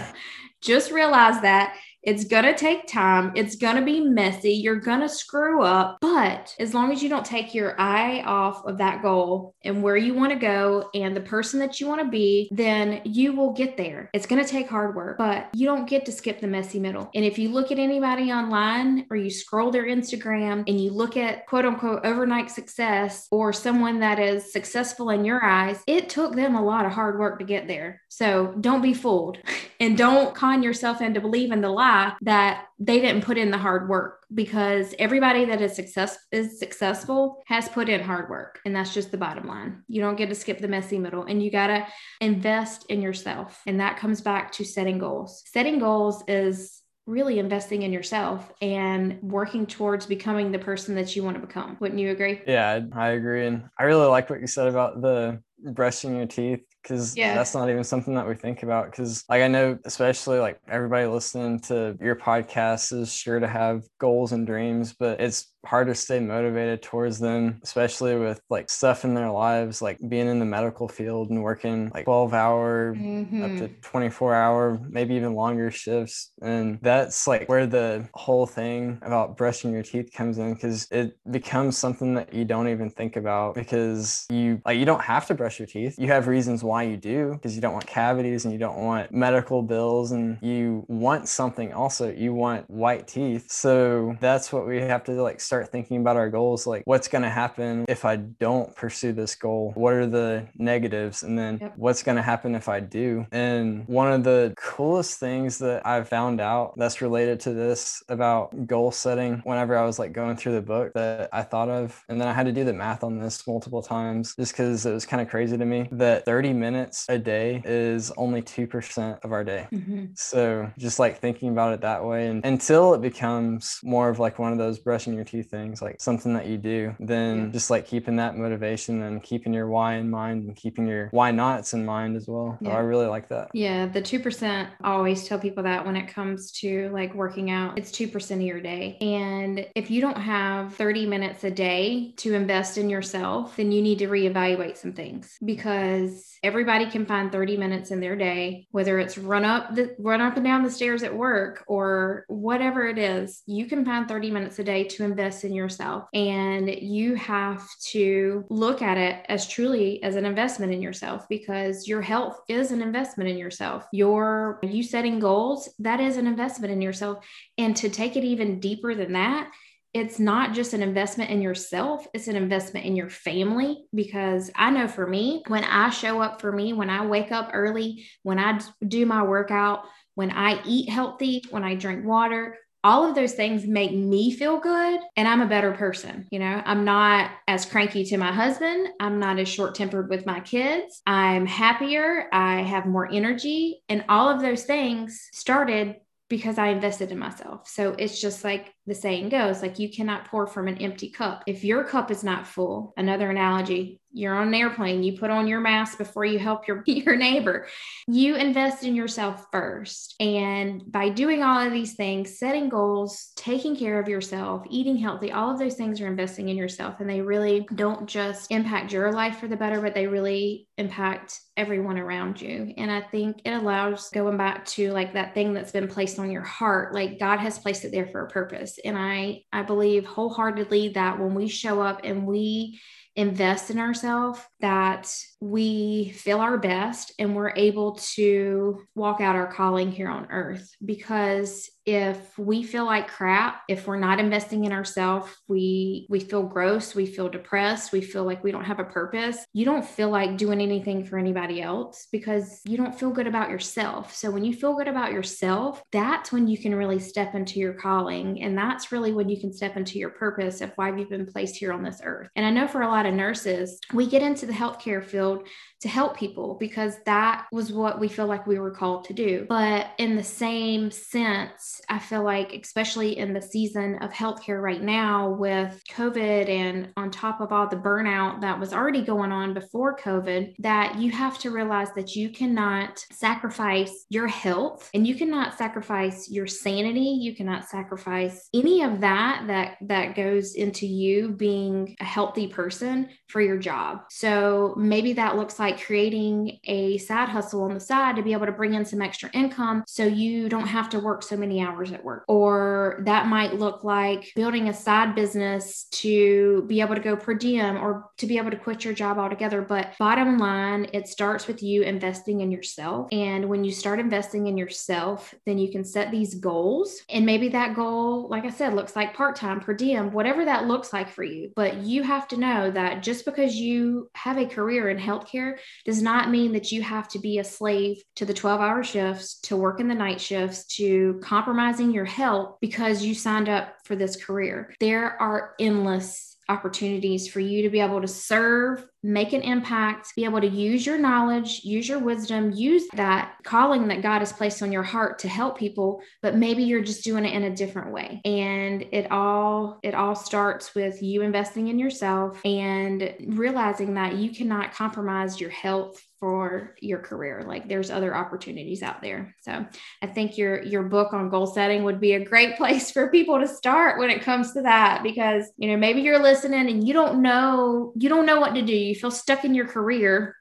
just 0.61 0.91
realize 0.91 1.41
that 1.41 1.77
it's 2.03 2.23
going 2.23 2.45
to 2.45 2.55
take 2.55 2.87
time. 2.87 3.33
It's 3.35 3.55
going 3.55 3.75
to 3.75 3.81
be 3.81 3.99
messy. 3.99 4.53
You're 4.53 4.79
going 4.79 5.01
to 5.01 5.09
screw 5.09 5.63
up. 5.63 5.97
But 6.01 6.55
as 6.59 6.73
long 6.73 6.91
as 6.91 7.03
you 7.03 7.09
don't 7.09 7.25
take 7.25 7.53
your 7.53 7.79
eye 7.79 8.21
off 8.25 8.65
of 8.65 8.77
that 8.77 9.01
goal 9.01 9.55
and 9.63 9.83
where 9.83 9.97
you 9.97 10.13
want 10.13 10.31
to 10.31 10.39
go 10.39 10.89
and 10.93 11.15
the 11.15 11.21
person 11.21 11.59
that 11.59 11.79
you 11.79 11.87
want 11.87 12.01
to 12.01 12.09
be, 12.09 12.49
then 12.51 13.01
you 13.03 13.33
will 13.33 13.51
get 13.51 13.75
there. 13.75 14.09
It's 14.13 14.25
going 14.25 14.43
to 14.43 14.49
take 14.49 14.69
hard 14.69 14.95
work, 14.95 15.17
but 15.17 15.49
you 15.53 15.65
don't 15.65 15.89
get 15.89 16.05
to 16.05 16.11
skip 16.11 16.39
the 16.39 16.47
messy 16.47 16.79
middle. 16.79 17.09
And 17.13 17.25
if 17.25 17.37
you 17.37 17.49
look 17.49 17.71
at 17.71 17.79
anybody 17.79 18.31
online 18.31 19.05
or 19.09 19.17
you 19.17 19.29
scroll 19.29 19.71
their 19.71 19.85
Instagram 19.85 20.63
and 20.67 20.79
you 20.79 20.91
look 20.91 21.17
at 21.17 21.47
quote 21.47 21.65
unquote 21.65 22.05
overnight 22.05 22.49
success 22.49 23.27
or 23.29 23.51
someone 23.51 23.99
that 23.99 24.19
is 24.19 24.53
successful 24.53 25.09
in 25.09 25.25
your 25.25 25.43
eyes, 25.43 25.83
it 25.85 26.09
took 26.09 26.35
them 26.35 26.55
a 26.55 26.63
lot 26.63 26.85
of 26.85 26.91
hard 26.93 27.19
work 27.19 27.39
to 27.39 27.45
get 27.45 27.67
there. 27.67 28.01
So 28.07 28.55
don't 28.61 28.81
be 28.81 28.93
fooled 28.93 29.37
and 29.79 29.97
don't 29.97 30.33
con 30.33 30.63
yourself 30.63 31.01
into 31.01 31.19
believing 31.19 31.61
the 31.61 31.69
lie 31.69 31.88
that 32.21 32.65
they 32.79 32.99
didn't 32.99 33.23
put 33.23 33.37
in 33.37 33.51
the 33.51 33.57
hard 33.57 33.89
work 33.89 34.25
because 34.33 34.93
everybody 34.99 35.45
that 35.45 35.61
is 35.61 35.75
success 35.75 36.17
is 36.31 36.59
successful 36.59 37.41
has 37.47 37.67
put 37.69 37.89
in 37.89 38.01
hard 38.01 38.29
work 38.29 38.59
and 38.65 38.75
that's 38.75 38.93
just 38.93 39.11
the 39.11 39.17
bottom 39.17 39.47
line. 39.47 39.83
You 39.87 40.01
don't 40.01 40.17
get 40.17 40.29
to 40.29 40.35
skip 40.35 40.59
the 40.59 40.67
messy 40.67 40.99
middle 40.99 41.23
and 41.23 41.41
you 41.43 41.51
got 41.51 41.67
to 41.67 41.87
invest 42.21 42.85
in 42.89 43.01
yourself 43.01 43.61
and 43.65 43.79
that 43.79 43.97
comes 43.97 44.21
back 44.21 44.51
to 44.53 44.65
setting 44.65 44.99
goals. 44.99 45.43
Setting 45.47 45.79
goals 45.79 46.23
is 46.27 46.81
really 47.05 47.39
investing 47.39 47.81
in 47.81 47.91
yourself 47.91 48.51
and 48.61 49.17
working 49.23 49.65
towards 49.65 50.05
becoming 50.05 50.51
the 50.51 50.59
person 50.59 50.93
that 50.93 51.15
you 51.15 51.23
want 51.23 51.35
to 51.35 51.45
become. 51.45 51.75
Wouldn't 51.79 51.99
you 51.99 52.11
agree? 52.11 52.41
Yeah 52.45 52.81
i 52.95 53.09
agree 53.09 53.47
and 53.47 53.69
i 53.79 53.83
really 53.83 54.07
like 54.07 54.29
what 54.29 54.41
you 54.41 54.47
said 54.47 54.67
about 54.67 55.01
the 55.01 55.41
brushing 55.73 56.15
your 56.15 56.27
teeth 56.27 56.61
because 56.89 57.15
yeah. 57.15 57.35
that's 57.35 57.53
not 57.53 57.69
even 57.69 57.83
something 57.83 58.15
that 58.15 58.27
we 58.27 58.33
think 58.33 58.63
about 58.63 58.89
because 58.89 59.23
like 59.29 59.43
i 59.43 59.47
know 59.47 59.77
especially 59.85 60.39
like 60.39 60.59
everybody 60.67 61.05
listening 61.05 61.59
to 61.59 61.95
your 62.01 62.15
podcast 62.15 62.91
is 62.91 63.13
sure 63.13 63.39
to 63.39 63.47
have 63.47 63.83
goals 63.99 64.31
and 64.31 64.47
dreams 64.47 64.93
but 64.97 65.21
it's 65.21 65.53
hard 65.65 65.87
to 65.87 65.95
stay 65.95 66.19
motivated 66.19 66.81
towards 66.81 67.19
them 67.19 67.59
especially 67.63 68.15
with 68.15 68.41
like 68.49 68.69
stuff 68.69 69.03
in 69.03 69.13
their 69.13 69.29
lives 69.29 69.81
like 69.81 69.97
being 70.07 70.27
in 70.27 70.39
the 70.39 70.45
medical 70.45 70.87
field 70.87 71.29
and 71.29 71.43
working 71.43 71.91
like 71.93 72.05
12 72.05 72.33
hour 72.33 72.95
mm-hmm. 72.95 73.43
up 73.43 73.51
to 73.51 73.67
mm-hmm. 73.67 73.81
24 73.81 74.35
hour 74.35 74.79
maybe 74.89 75.15
even 75.15 75.33
longer 75.33 75.69
shifts 75.69 76.31
and 76.41 76.79
that's 76.81 77.27
like 77.27 77.49
where 77.49 77.67
the 77.67 78.07
whole 78.13 78.45
thing 78.45 78.97
about 79.01 79.35
brushing 79.35 79.73
your 79.73 79.83
teeth 79.83 80.11
comes 80.13 80.37
in 80.37 80.53
because 80.53 80.87
it 80.91 81.17
becomes 81.29 81.77
something 81.77 82.13
that 82.13 82.33
you 82.33 82.45
don't 82.45 82.69
even 82.69 82.89
think 82.89 83.17
about 83.17 83.53
because 83.55 84.25
you 84.29 84.61
like 84.65 84.77
you 84.77 84.85
don't 84.85 85.01
have 85.01 85.25
to 85.25 85.33
brush 85.33 85.59
your 85.59 85.67
teeth 85.67 85.95
you 85.99 86.07
have 86.07 86.27
reasons 86.27 86.63
why 86.63 86.83
you 86.83 86.95
do 86.95 87.33
because 87.33 87.53
you 87.55 87.61
don't 87.61 87.73
want 87.73 87.85
cavities 87.85 88.45
and 88.45 88.53
you 88.53 88.59
don't 88.59 88.77
want 88.77 89.11
medical 89.11 89.61
bills 89.61 90.11
and 90.11 90.37
you 90.41 90.85
want 90.87 91.27
something 91.27 91.73
also 91.73 92.11
you 92.11 92.33
want 92.33 92.69
white 92.69 93.07
teeth 93.07 93.51
so 93.51 94.15
that's 94.21 94.53
what 94.53 94.65
we 94.65 94.79
have 94.79 95.03
to 95.03 95.11
like 95.21 95.41
start 95.49 95.71
thinking 95.71 95.97
about 95.97 96.15
our 96.15 96.29
goals 96.29 96.67
like 96.67 96.83
what's 96.85 97.07
going 97.07 97.23
to 97.23 97.29
happen 97.29 97.83
if 97.89 98.05
i 98.05 98.15
don't 98.15 98.75
pursue 98.75 99.11
this 99.11 99.33
goal 99.33 99.71
what 99.73 99.93
are 99.93 100.05
the 100.05 100.47
negatives 100.59 101.23
and 101.23 101.39
then 101.39 101.57
yep. 101.59 101.73
what's 101.75 102.03
going 102.03 102.15
to 102.15 102.21
happen 102.21 102.53
if 102.53 102.69
i 102.69 102.79
do 102.79 103.25
and 103.31 103.83
one 103.87 104.11
of 104.11 104.23
the 104.23 104.53
coolest 104.57 105.19
things 105.19 105.57
that 105.57 105.83
i've 105.87 106.07
found 106.07 106.39
out 106.39 106.77
that's 106.77 107.01
related 107.01 107.39
to 107.39 107.51
this 107.51 108.03
about 108.09 108.67
goal 108.67 108.91
setting 108.91 109.41
whenever 109.43 109.75
i 109.75 109.83
was 109.83 109.97
like 109.97 110.13
going 110.13 110.37
through 110.37 110.51
the 110.53 110.61
book 110.61 110.93
that 110.93 111.27
i 111.33 111.41
thought 111.41 111.67
of 111.67 111.99
and 112.09 112.21
then 112.21 112.27
i 112.27 112.31
had 112.31 112.45
to 112.45 112.51
do 112.51 112.63
the 112.63 112.71
math 112.71 113.03
on 113.03 113.17
this 113.17 113.47
multiple 113.47 113.81
times 113.81 114.35
just 114.35 114.53
because 114.53 114.85
it 114.85 114.93
was 114.93 115.03
kind 115.03 115.19
of 115.19 115.27
crazy 115.27 115.57
to 115.57 115.65
me 115.65 115.89
that 115.91 116.25
30 116.25 116.53
minutes 116.53 117.07
a 117.09 117.17
day 117.17 117.59
is 117.65 118.11
only 118.17 118.43
2% 118.43 119.23
of 119.23 119.31
our 119.31 119.43
day 119.43 119.67
mm-hmm. 119.71 120.05
so 120.13 120.71
just 120.77 120.99
like 120.99 121.17
thinking 121.17 121.49
about 121.49 121.73
it 121.73 121.81
that 121.81 122.05
way 122.05 122.27
and 122.27 122.45
until 122.45 122.93
it 122.93 123.01
becomes 123.01 123.79
more 123.83 124.09
of 124.09 124.19
like 124.19 124.37
one 124.37 124.51
of 124.51 124.59
those 124.59 124.77
brushing 124.77 125.15
your 125.15 125.23
teeth 125.23 125.38
things, 125.43 125.81
like 125.81 126.01
something 126.01 126.33
that 126.33 126.47
you 126.47 126.57
do, 126.57 126.95
then 126.99 127.45
yeah. 127.45 127.51
just 127.51 127.69
like 127.69 127.87
keeping 127.87 128.17
that 128.17 128.37
motivation 128.37 129.03
and 129.03 129.23
keeping 129.23 129.53
your 129.53 129.67
why 129.67 129.95
in 129.95 130.09
mind 130.09 130.47
and 130.47 130.55
keeping 130.55 130.87
your 130.87 131.09
why 131.11 131.31
nots 131.31 131.73
in 131.73 131.85
mind 131.85 132.15
as 132.15 132.27
well. 132.27 132.53
Oh, 132.53 132.57
yeah. 132.61 132.71
So 132.71 132.75
I 132.75 132.79
really 132.79 133.07
like 133.07 133.27
that. 133.29 133.49
Yeah. 133.53 133.85
The 133.85 134.01
2%, 134.01 134.67
I 134.81 134.91
always 134.91 135.27
tell 135.27 135.39
people 135.39 135.63
that 135.63 135.85
when 135.85 135.95
it 135.95 136.07
comes 136.07 136.51
to 136.59 136.89
like 136.89 137.13
working 137.13 137.51
out, 137.51 137.77
it's 137.77 137.91
2% 137.91 138.31
of 138.31 138.41
your 138.41 138.61
day. 138.61 138.97
And 139.01 139.67
if 139.75 139.91
you 139.91 140.01
don't 140.01 140.17
have 140.17 140.75
30 140.75 141.05
minutes 141.05 141.43
a 141.43 141.51
day 141.51 142.13
to 142.17 142.33
invest 142.33 142.77
in 142.77 142.89
yourself, 142.89 143.57
then 143.57 143.71
you 143.71 143.81
need 143.81 143.99
to 143.99 144.07
reevaluate 144.07 144.77
some 144.77 144.93
things 144.93 145.37
because 145.43 146.37
everybody 146.43 146.89
can 146.89 147.05
find 147.05 147.31
30 147.31 147.57
minutes 147.57 147.91
in 147.91 147.99
their 147.99 148.15
day, 148.15 148.67
whether 148.71 148.99
it's 148.99 149.17
run 149.17 149.45
up 149.45 149.75
the 149.75 149.95
run 149.99 150.21
up 150.21 150.35
and 150.35 150.45
down 150.45 150.63
the 150.63 150.71
stairs 150.71 151.03
at 151.03 151.15
work 151.15 151.63
or 151.67 152.25
whatever 152.27 152.87
it 152.87 152.97
is, 152.97 153.41
you 153.45 153.65
can 153.65 153.85
find 153.85 154.07
30 154.07 154.31
minutes 154.31 154.59
a 154.59 154.63
day 154.63 154.83
to 154.83 155.03
invest 155.03 155.28
invest 155.29 155.45
in 155.45 155.53
yourself. 155.53 156.07
And 156.13 156.69
you 156.69 157.15
have 157.15 157.63
to 157.91 158.45
look 158.49 158.81
at 158.81 158.97
it 158.97 159.23
as 159.29 159.47
truly 159.47 160.01
as 160.01 160.15
an 160.15 160.25
investment 160.25 160.73
in 160.73 160.81
yourself 160.81 161.27
because 161.29 161.87
your 161.87 162.01
health 162.01 162.39
is 162.49 162.71
an 162.71 162.81
investment 162.81 163.29
in 163.29 163.37
yourself. 163.37 163.85
Your 163.93 164.59
you 164.63 164.81
setting 164.81 165.19
goals, 165.19 165.69
that 165.79 165.99
is 165.99 166.17
an 166.17 166.25
investment 166.25 166.73
in 166.73 166.81
yourself. 166.81 167.23
And 167.59 167.75
to 167.77 167.89
take 167.89 168.15
it 168.15 168.23
even 168.23 168.59
deeper 168.59 168.95
than 168.95 169.13
that, 169.13 169.51
it's 169.93 170.19
not 170.19 170.53
just 170.53 170.73
an 170.73 170.83
investment 170.83 171.31
in 171.31 171.41
yourself, 171.41 172.05
it's 172.13 172.27
an 172.27 172.35
investment 172.35 172.85
in 172.85 172.95
your 172.95 173.09
family. 173.09 173.85
Because 173.93 174.51
I 174.55 174.71
know 174.71 174.87
for 174.87 175.05
me, 175.05 175.43
when 175.47 175.63
I 175.63 175.89
show 175.91 176.21
up 176.21 176.41
for 176.41 176.51
me, 176.51 176.73
when 176.73 176.89
I 176.89 177.05
wake 177.05 177.31
up 177.31 177.51
early, 177.53 178.05
when 178.23 178.39
I 178.39 178.59
do 178.87 179.05
my 179.05 179.23
workout, 179.23 179.85
when 180.15 180.31
I 180.31 180.61
eat 180.65 180.89
healthy, 180.89 181.43
when 181.49 181.63
I 181.63 181.75
drink 181.75 182.05
water, 182.05 182.57
all 182.83 183.07
of 183.07 183.15
those 183.15 183.33
things 183.33 183.65
make 183.65 183.91
me 183.91 184.31
feel 184.31 184.59
good 184.59 184.99
and 185.17 185.27
I'm 185.27 185.41
a 185.41 185.47
better 185.47 185.73
person. 185.73 186.27
You 186.31 186.39
know, 186.39 186.61
I'm 186.65 186.85
not 186.85 187.31
as 187.47 187.65
cranky 187.65 188.05
to 188.05 188.17
my 188.17 188.31
husband. 188.31 188.89
I'm 188.99 189.19
not 189.19 189.39
as 189.39 189.49
short 189.49 189.75
tempered 189.75 190.09
with 190.09 190.25
my 190.25 190.39
kids. 190.39 191.01
I'm 191.05 191.45
happier. 191.45 192.27
I 192.31 192.61
have 192.61 192.85
more 192.85 193.11
energy. 193.11 193.81
And 193.89 194.05
all 194.07 194.29
of 194.29 194.41
those 194.41 194.63
things 194.63 195.27
started 195.33 195.95
because 196.29 196.57
I 196.59 196.67
invested 196.67 197.11
in 197.11 197.19
myself. 197.19 197.67
So 197.67 197.95
it's 197.97 198.21
just 198.21 198.43
like 198.43 198.71
the 198.89 198.95
saying 198.95 199.29
goes 199.29 199.61
like 199.61 199.79
you 199.79 199.89
cannot 199.89 200.25
pour 200.25 200.47
from 200.47 200.67
an 200.67 200.79
empty 200.79 201.09
cup. 201.09 201.43
If 201.47 201.63
your 201.63 201.83
cup 201.83 202.11
is 202.11 202.23
not 202.23 202.47
full, 202.47 202.93
another 202.97 203.29
analogy, 203.29 204.01
you're 204.11 204.35
on 204.35 204.47
an 204.47 204.53
airplane, 204.55 205.03
you 205.03 205.17
put 205.19 205.29
on 205.29 205.47
your 205.47 205.59
mask 205.59 205.99
before 205.99 206.25
you 206.25 206.39
help 206.39 206.67
your 206.67 206.83
your 206.87 207.15
neighbor. 207.15 207.67
You 208.07 208.35
invest 208.35 208.83
in 208.83 208.95
yourself 208.95 209.45
first. 209.51 210.15
And 210.19 210.83
by 210.91 211.09
doing 211.09 211.43
all 211.43 211.59
of 211.59 211.71
these 211.71 211.93
things, 211.93 212.39
setting 212.39 212.69
goals, 212.69 213.31
taking 213.35 213.75
care 213.75 213.99
of 213.99 214.09
yourself, 214.09 214.65
eating 214.69 214.97
healthy, 214.97 215.31
all 215.31 215.51
of 215.51 215.59
those 215.59 215.75
things 215.75 216.01
are 216.01 216.07
investing 216.07 216.49
in 216.49 216.57
yourself 216.57 216.99
and 216.99 217.09
they 217.09 217.21
really 217.21 217.67
don't 217.75 218.07
just 218.07 218.51
impact 218.51 218.91
your 218.91 219.11
life 219.11 219.39
for 219.39 219.47
the 219.47 219.55
better, 219.55 219.79
but 219.79 219.93
they 219.93 220.07
really 220.07 220.67
impact 220.77 221.39
everyone 221.55 221.99
around 221.99 222.41
you. 222.41 222.73
And 222.77 222.89
I 222.89 223.01
think 223.01 223.41
it 223.45 223.51
allows 223.51 224.09
going 224.09 224.37
back 224.37 224.65
to 224.67 224.91
like 224.91 225.13
that 225.13 225.33
thing 225.33 225.53
that's 225.53 225.73
been 225.73 225.89
placed 225.89 226.17
on 226.17 226.31
your 226.31 226.41
heart, 226.41 226.95
like 226.95 227.19
God 227.19 227.37
has 227.37 227.59
placed 227.59 227.83
it 227.85 227.91
there 227.91 228.07
for 228.07 228.25
a 228.25 228.29
purpose. 228.29 228.78
And 228.83 228.97
I 228.97 229.43
I 229.51 229.63
believe 229.63 230.05
wholeheartedly 230.05 230.89
that 230.89 231.19
when 231.19 231.33
we 231.35 231.47
show 231.47 231.81
up 231.81 232.01
and 232.03 232.25
we 232.25 232.79
invest 233.15 233.69
in 233.69 233.79
ourselves 233.79 234.39
that 234.61 235.13
we 235.41 236.09
feel 236.09 236.39
our 236.39 236.57
best 236.57 237.13
and 237.17 237.35
we're 237.35 237.53
able 237.55 237.93
to 238.15 238.81
walk 238.95 239.21
out 239.21 239.35
our 239.35 239.51
calling 239.51 239.91
here 239.91 240.09
on 240.09 240.27
earth. 240.29 240.69
Because 240.83 241.69
if 241.85 242.37
we 242.37 242.61
feel 242.61 242.85
like 242.85 243.07
crap 243.07 243.63
if 243.67 243.87
we're 243.87 243.97
not 243.97 244.19
investing 244.19 244.65
in 244.65 244.71
ourselves 244.71 245.31
we 245.47 246.05
we 246.07 246.19
feel 246.19 246.43
gross 246.43 246.93
we 246.93 247.07
feel 247.07 247.29
depressed 247.29 247.91
we 247.91 247.99
feel 247.99 248.23
like 248.23 248.43
we 248.43 248.51
don't 248.51 248.65
have 248.65 248.79
a 248.79 248.83
purpose 248.83 249.43
you 249.53 249.65
don't 249.65 249.85
feel 249.85 250.09
like 250.09 250.37
doing 250.37 250.61
anything 250.61 251.03
for 251.03 251.17
anybody 251.17 251.63
else 251.63 252.07
because 252.11 252.61
you 252.65 252.77
don't 252.77 252.97
feel 252.97 253.09
good 253.09 253.25
about 253.25 253.49
yourself. 253.49 254.13
So 254.13 254.29
when 254.29 254.43
you 254.43 254.53
feel 254.53 254.75
good 254.75 254.87
about 254.87 255.11
yourself 255.11 255.81
that's 255.91 256.31
when 256.31 256.47
you 256.47 256.57
can 256.57 256.75
really 256.75 256.99
step 256.99 257.33
into 257.33 257.59
your 257.59 257.73
calling. 257.73 258.43
And 258.43 258.57
that's 258.57 258.91
really 258.91 259.13
when 259.13 259.29
you 259.29 259.39
can 259.39 259.51
step 259.51 259.75
into 259.75 259.97
your 259.97 260.11
purpose 260.11 260.61
of 260.61 260.71
why 260.75 260.95
you've 260.95 261.09
been 261.09 261.25
placed 261.25 261.55
here 261.55 261.73
on 261.73 261.81
this 261.81 262.01
earth. 262.03 262.29
And 262.35 262.45
i 262.45 262.51
know 262.51 262.67
for 262.67 262.81
a 262.81 262.87
lot 262.87 263.05
of 263.05 263.13
nurses 263.13 263.79
we 263.93 264.05
get 264.05 264.21
into 264.21 264.45
the 264.45 264.53
healthcare 264.53 265.03
field 265.03 265.28
episode 265.29 265.47
to 265.81 265.87
help 265.87 266.17
people 266.17 266.57
because 266.59 266.95
that 267.05 267.47
was 267.51 267.71
what 267.71 267.99
we 267.99 268.07
feel 268.07 268.27
like 268.27 268.45
we 268.45 268.59
were 268.59 268.71
called 268.71 269.05
to 269.05 269.13
do. 269.13 269.45
But 269.47 269.91
in 269.97 270.15
the 270.15 270.23
same 270.23 270.91
sense, 270.91 271.81
I 271.87 271.99
feel 271.99 272.23
like, 272.23 272.53
especially 272.53 273.17
in 273.17 273.33
the 273.33 273.41
season 273.41 273.95
of 273.99 274.11
healthcare 274.11 274.61
right 274.61 274.81
now 274.81 275.29
with 275.29 275.81
COVID 275.89 276.49
and 276.49 276.91
on 276.97 277.11
top 277.11 277.39
of 277.39 277.51
all 277.51 277.67
the 277.67 277.77
burnout 277.77 278.41
that 278.41 278.59
was 278.59 278.73
already 278.73 279.03
going 279.03 279.31
on 279.31 279.53
before 279.53 279.97
COVID, 279.97 280.55
that 280.59 280.97
you 280.97 281.11
have 281.11 281.37
to 281.39 281.51
realize 281.51 281.93
that 281.95 282.15
you 282.15 282.29
cannot 282.29 283.05
sacrifice 283.11 284.05
your 284.09 284.27
health 284.27 284.89
and 284.93 285.07
you 285.07 285.15
cannot 285.15 285.57
sacrifice 285.57 286.29
your 286.29 286.47
sanity. 286.47 287.17
You 287.21 287.35
cannot 287.35 287.67
sacrifice 287.67 288.49
any 288.53 288.83
of 288.83 288.99
that 289.01 289.43
that 289.47 289.77
that 289.81 290.15
goes 290.15 290.55
into 290.55 290.85
you 290.85 291.29
being 291.29 291.95
a 291.99 292.05
healthy 292.05 292.47
person 292.47 293.09
for 293.27 293.41
your 293.41 293.57
job. 293.57 294.01
So 294.09 294.73
maybe 294.77 295.13
that 295.13 295.35
looks 295.35 295.59
like 295.59 295.68
like 295.69 295.83
creating 295.83 296.59
a 296.63 296.97
side 296.97 297.29
hustle 297.29 297.63
on 297.63 297.73
the 297.73 297.79
side 297.79 298.15
to 298.15 298.23
be 298.23 298.33
able 298.33 298.45
to 298.45 298.51
bring 298.51 298.73
in 298.73 298.83
some 298.83 299.01
extra 299.01 299.29
income 299.33 299.83
so 299.87 300.03
you 300.03 300.49
don't 300.49 300.67
have 300.67 300.89
to 300.89 300.99
work 300.99 301.21
so 301.21 301.37
many 301.37 301.61
hours 301.61 301.91
at 301.91 302.03
work. 302.03 302.23
Or 302.27 303.01
that 303.05 303.27
might 303.27 303.53
look 303.55 303.83
like 303.83 304.31
building 304.35 304.69
a 304.69 304.73
side 304.73 305.13
business 305.13 305.83
to 305.91 306.63
be 306.67 306.81
able 306.81 306.95
to 306.95 307.01
go 307.01 307.15
per 307.15 307.35
diem 307.35 307.77
or 307.77 308.09
to 308.17 308.25
be 308.25 308.37
able 308.37 308.51
to 308.51 308.57
quit 308.57 308.83
your 308.83 308.93
job 308.93 309.17
altogether. 309.19 309.61
But 309.61 309.93
bottom 309.99 310.37
line, 310.37 310.87
it 310.93 311.07
starts 311.07 311.45
with 311.45 311.61
you 311.61 311.83
investing 311.83 312.41
in 312.41 312.51
yourself. 312.51 313.09
And 313.11 313.47
when 313.47 313.63
you 313.63 313.71
start 313.71 313.99
investing 313.99 314.47
in 314.47 314.57
yourself, 314.57 315.35
then 315.45 315.59
you 315.59 315.71
can 315.71 315.83
set 315.83 316.09
these 316.09 316.35
goals. 316.35 317.01
And 317.09 317.25
maybe 317.25 317.49
that 317.49 317.75
goal, 317.75 318.27
like 318.27 318.45
I 318.45 318.49
said, 318.49 318.73
looks 318.73 318.95
like 318.95 319.13
part 319.13 319.35
time, 319.35 319.59
per 319.59 319.73
diem, 319.73 320.11
whatever 320.11 320.45
that 320.45 320.65
looks 320.65 320.91
like 320.93 321.09
for 321.09 321.23
you. 321.23 321.51
But 321.55 321.77
you 321.77 322.01
have 322.03 322.27
to 322.29 322.37
know 322.37 322.71
that 322.71 323.03
just 323.03 323.25
because 323.25 323.55
you 323.55 324.09
have 324.15 324.37
a 324.37 324.45
career 324.47 324.89
in 324.89 324.97
healthcare 324.97 325.58
does 325.85 326.01
not 326.01 326.29
mean 326.29 326.53
that 326.53 326.71
you 326.71 326.81
have 326.81 327.07
to 327.09 327.19
be 327.19 327.39
a 327.39 327.43
slave 327.43 328.01
to 328.15 328.25
the 328.25 328.33
12 328.33 328.61
hour 328.61 328.83
shifts, 328.83 329.39
to 329.41 329.55
work 329.55 329.79
in 329.79 329.87
the 329.87 329.95
night 329.95 330.21
shifts, 330.21 330.65
to 330.77 331.19
compromising 331.23 331.91
your 331.91 332.05
health 332.05 332.57
because 332.61 333.03
you 333.03 333.13
signed 333.13 333.49
up 333.49 333.75
for 333.85 333.95
this 333.95 334.23
career. 334.23 334.73
There 334.79 335.21
are 335.21 335.55
endless 335.59 336.28
opportunities 336.49 337.27
for 337.27 337.39
you 337.39 337.61
to 337.61 337.69
be 337.69 337.79
able 337.79 338.01
to 338.01 338.07
serve, 338.07 338.85
make 339.03 339.33
an 339.33 339.41
impact, 339.41 340.13
be 340.15 340.25
able 340.25 340.41
to 340.41 340.47
use 340.47 340.85
your 340.85 340.97
knowledge, 340.97 341.61
use 341.63 341.87
your 341.87 341.99
wisdom, 341.99 342.51
use 342.51 342.87
that 342.93 343.35
calling 343.43 343.87
that 343.87 344.01
God 344.01 344.19
has 344.19 344.33
placed 344.33 344.61
on 344.61 344.71
your 344.71 344.83
heart 344.83 345.19
to 345.19 345.29
help 345.29 345.57
people, 345.57 346.01
but 346.21 346.35
maybe 346.35 346.63
you're 346.63 346.81
just 346.81 347.03
doing 347.03 347.23
it 347.23 347.33
in 347.33 347.43
a 347.43 347.55
different 347.55 347.93
way. 347.93 348.19
And 348.25 348.85
it 348.91 349.11
all 349.11 349.79
it 349.83 349.93
all 349.93 350.15
starts 350.15 350.75
with 350.75 351.01
you 351.01 351.21
investing 351.21 351.67
in 351.67 351.79
yourself 351.79 352.43
and 352.43 353.13
realizing 353.27 353.93
that 353.93 354.15
you 354.15 354.31
cannot 354.31 354.73
compromise 354.73 355.39
your 355.39 355.51
health 355.51 356.03
for 356.19 356.75
your 356.81 356.99
career. 356.99 357.43
Like 357.47 357.69
there's 357.69 357.89
other 357.89 358.15
opportunities 358.15 358.83
out 358.83 359.01
there. 359.01 359.35
So 359.41 359.65
i 360.01 360.07
think 360.07 360.37
your 360.37 360.61
your 360.63 360.83
book 360.83 361.13
on 361.13 361.29
goal 361.29 361.47
setting 361.47 361.83
would 361.83 361.99
be 361.99 362.13
a 362.13 362.25
great 362.25 362.57
place 362.61 362.91
for 362.91 363.09
people 363.09 363.39
to 363.39 363.47
start 363.47 363.99
when 363.99 364.09
it 364.09 364.21
comes 364.21 364.53
to 364.53 364.61
that 364.61 365.03
because 365.03 365.45
you 365.57 365.69
know 365.69 365.77
maybe 365.77 366.01
you're 366.01 366.21
listening 366.21 366.69
and 366.69 366.87
you 366.87 366.93
don't 366.93 367.21
know 367.21 367.93
you 367.95 368.09
don't 368.09 368.25
know 368.25 368.39
what 368.39 368.55
to 368.55 368.61
do. 368.61 368.73
You 368.73 368.95
feel 368.95 369.11
stuck 369.11 369.45
in 369.45 369.55
your 369.55 369.67
career 369.67 370.35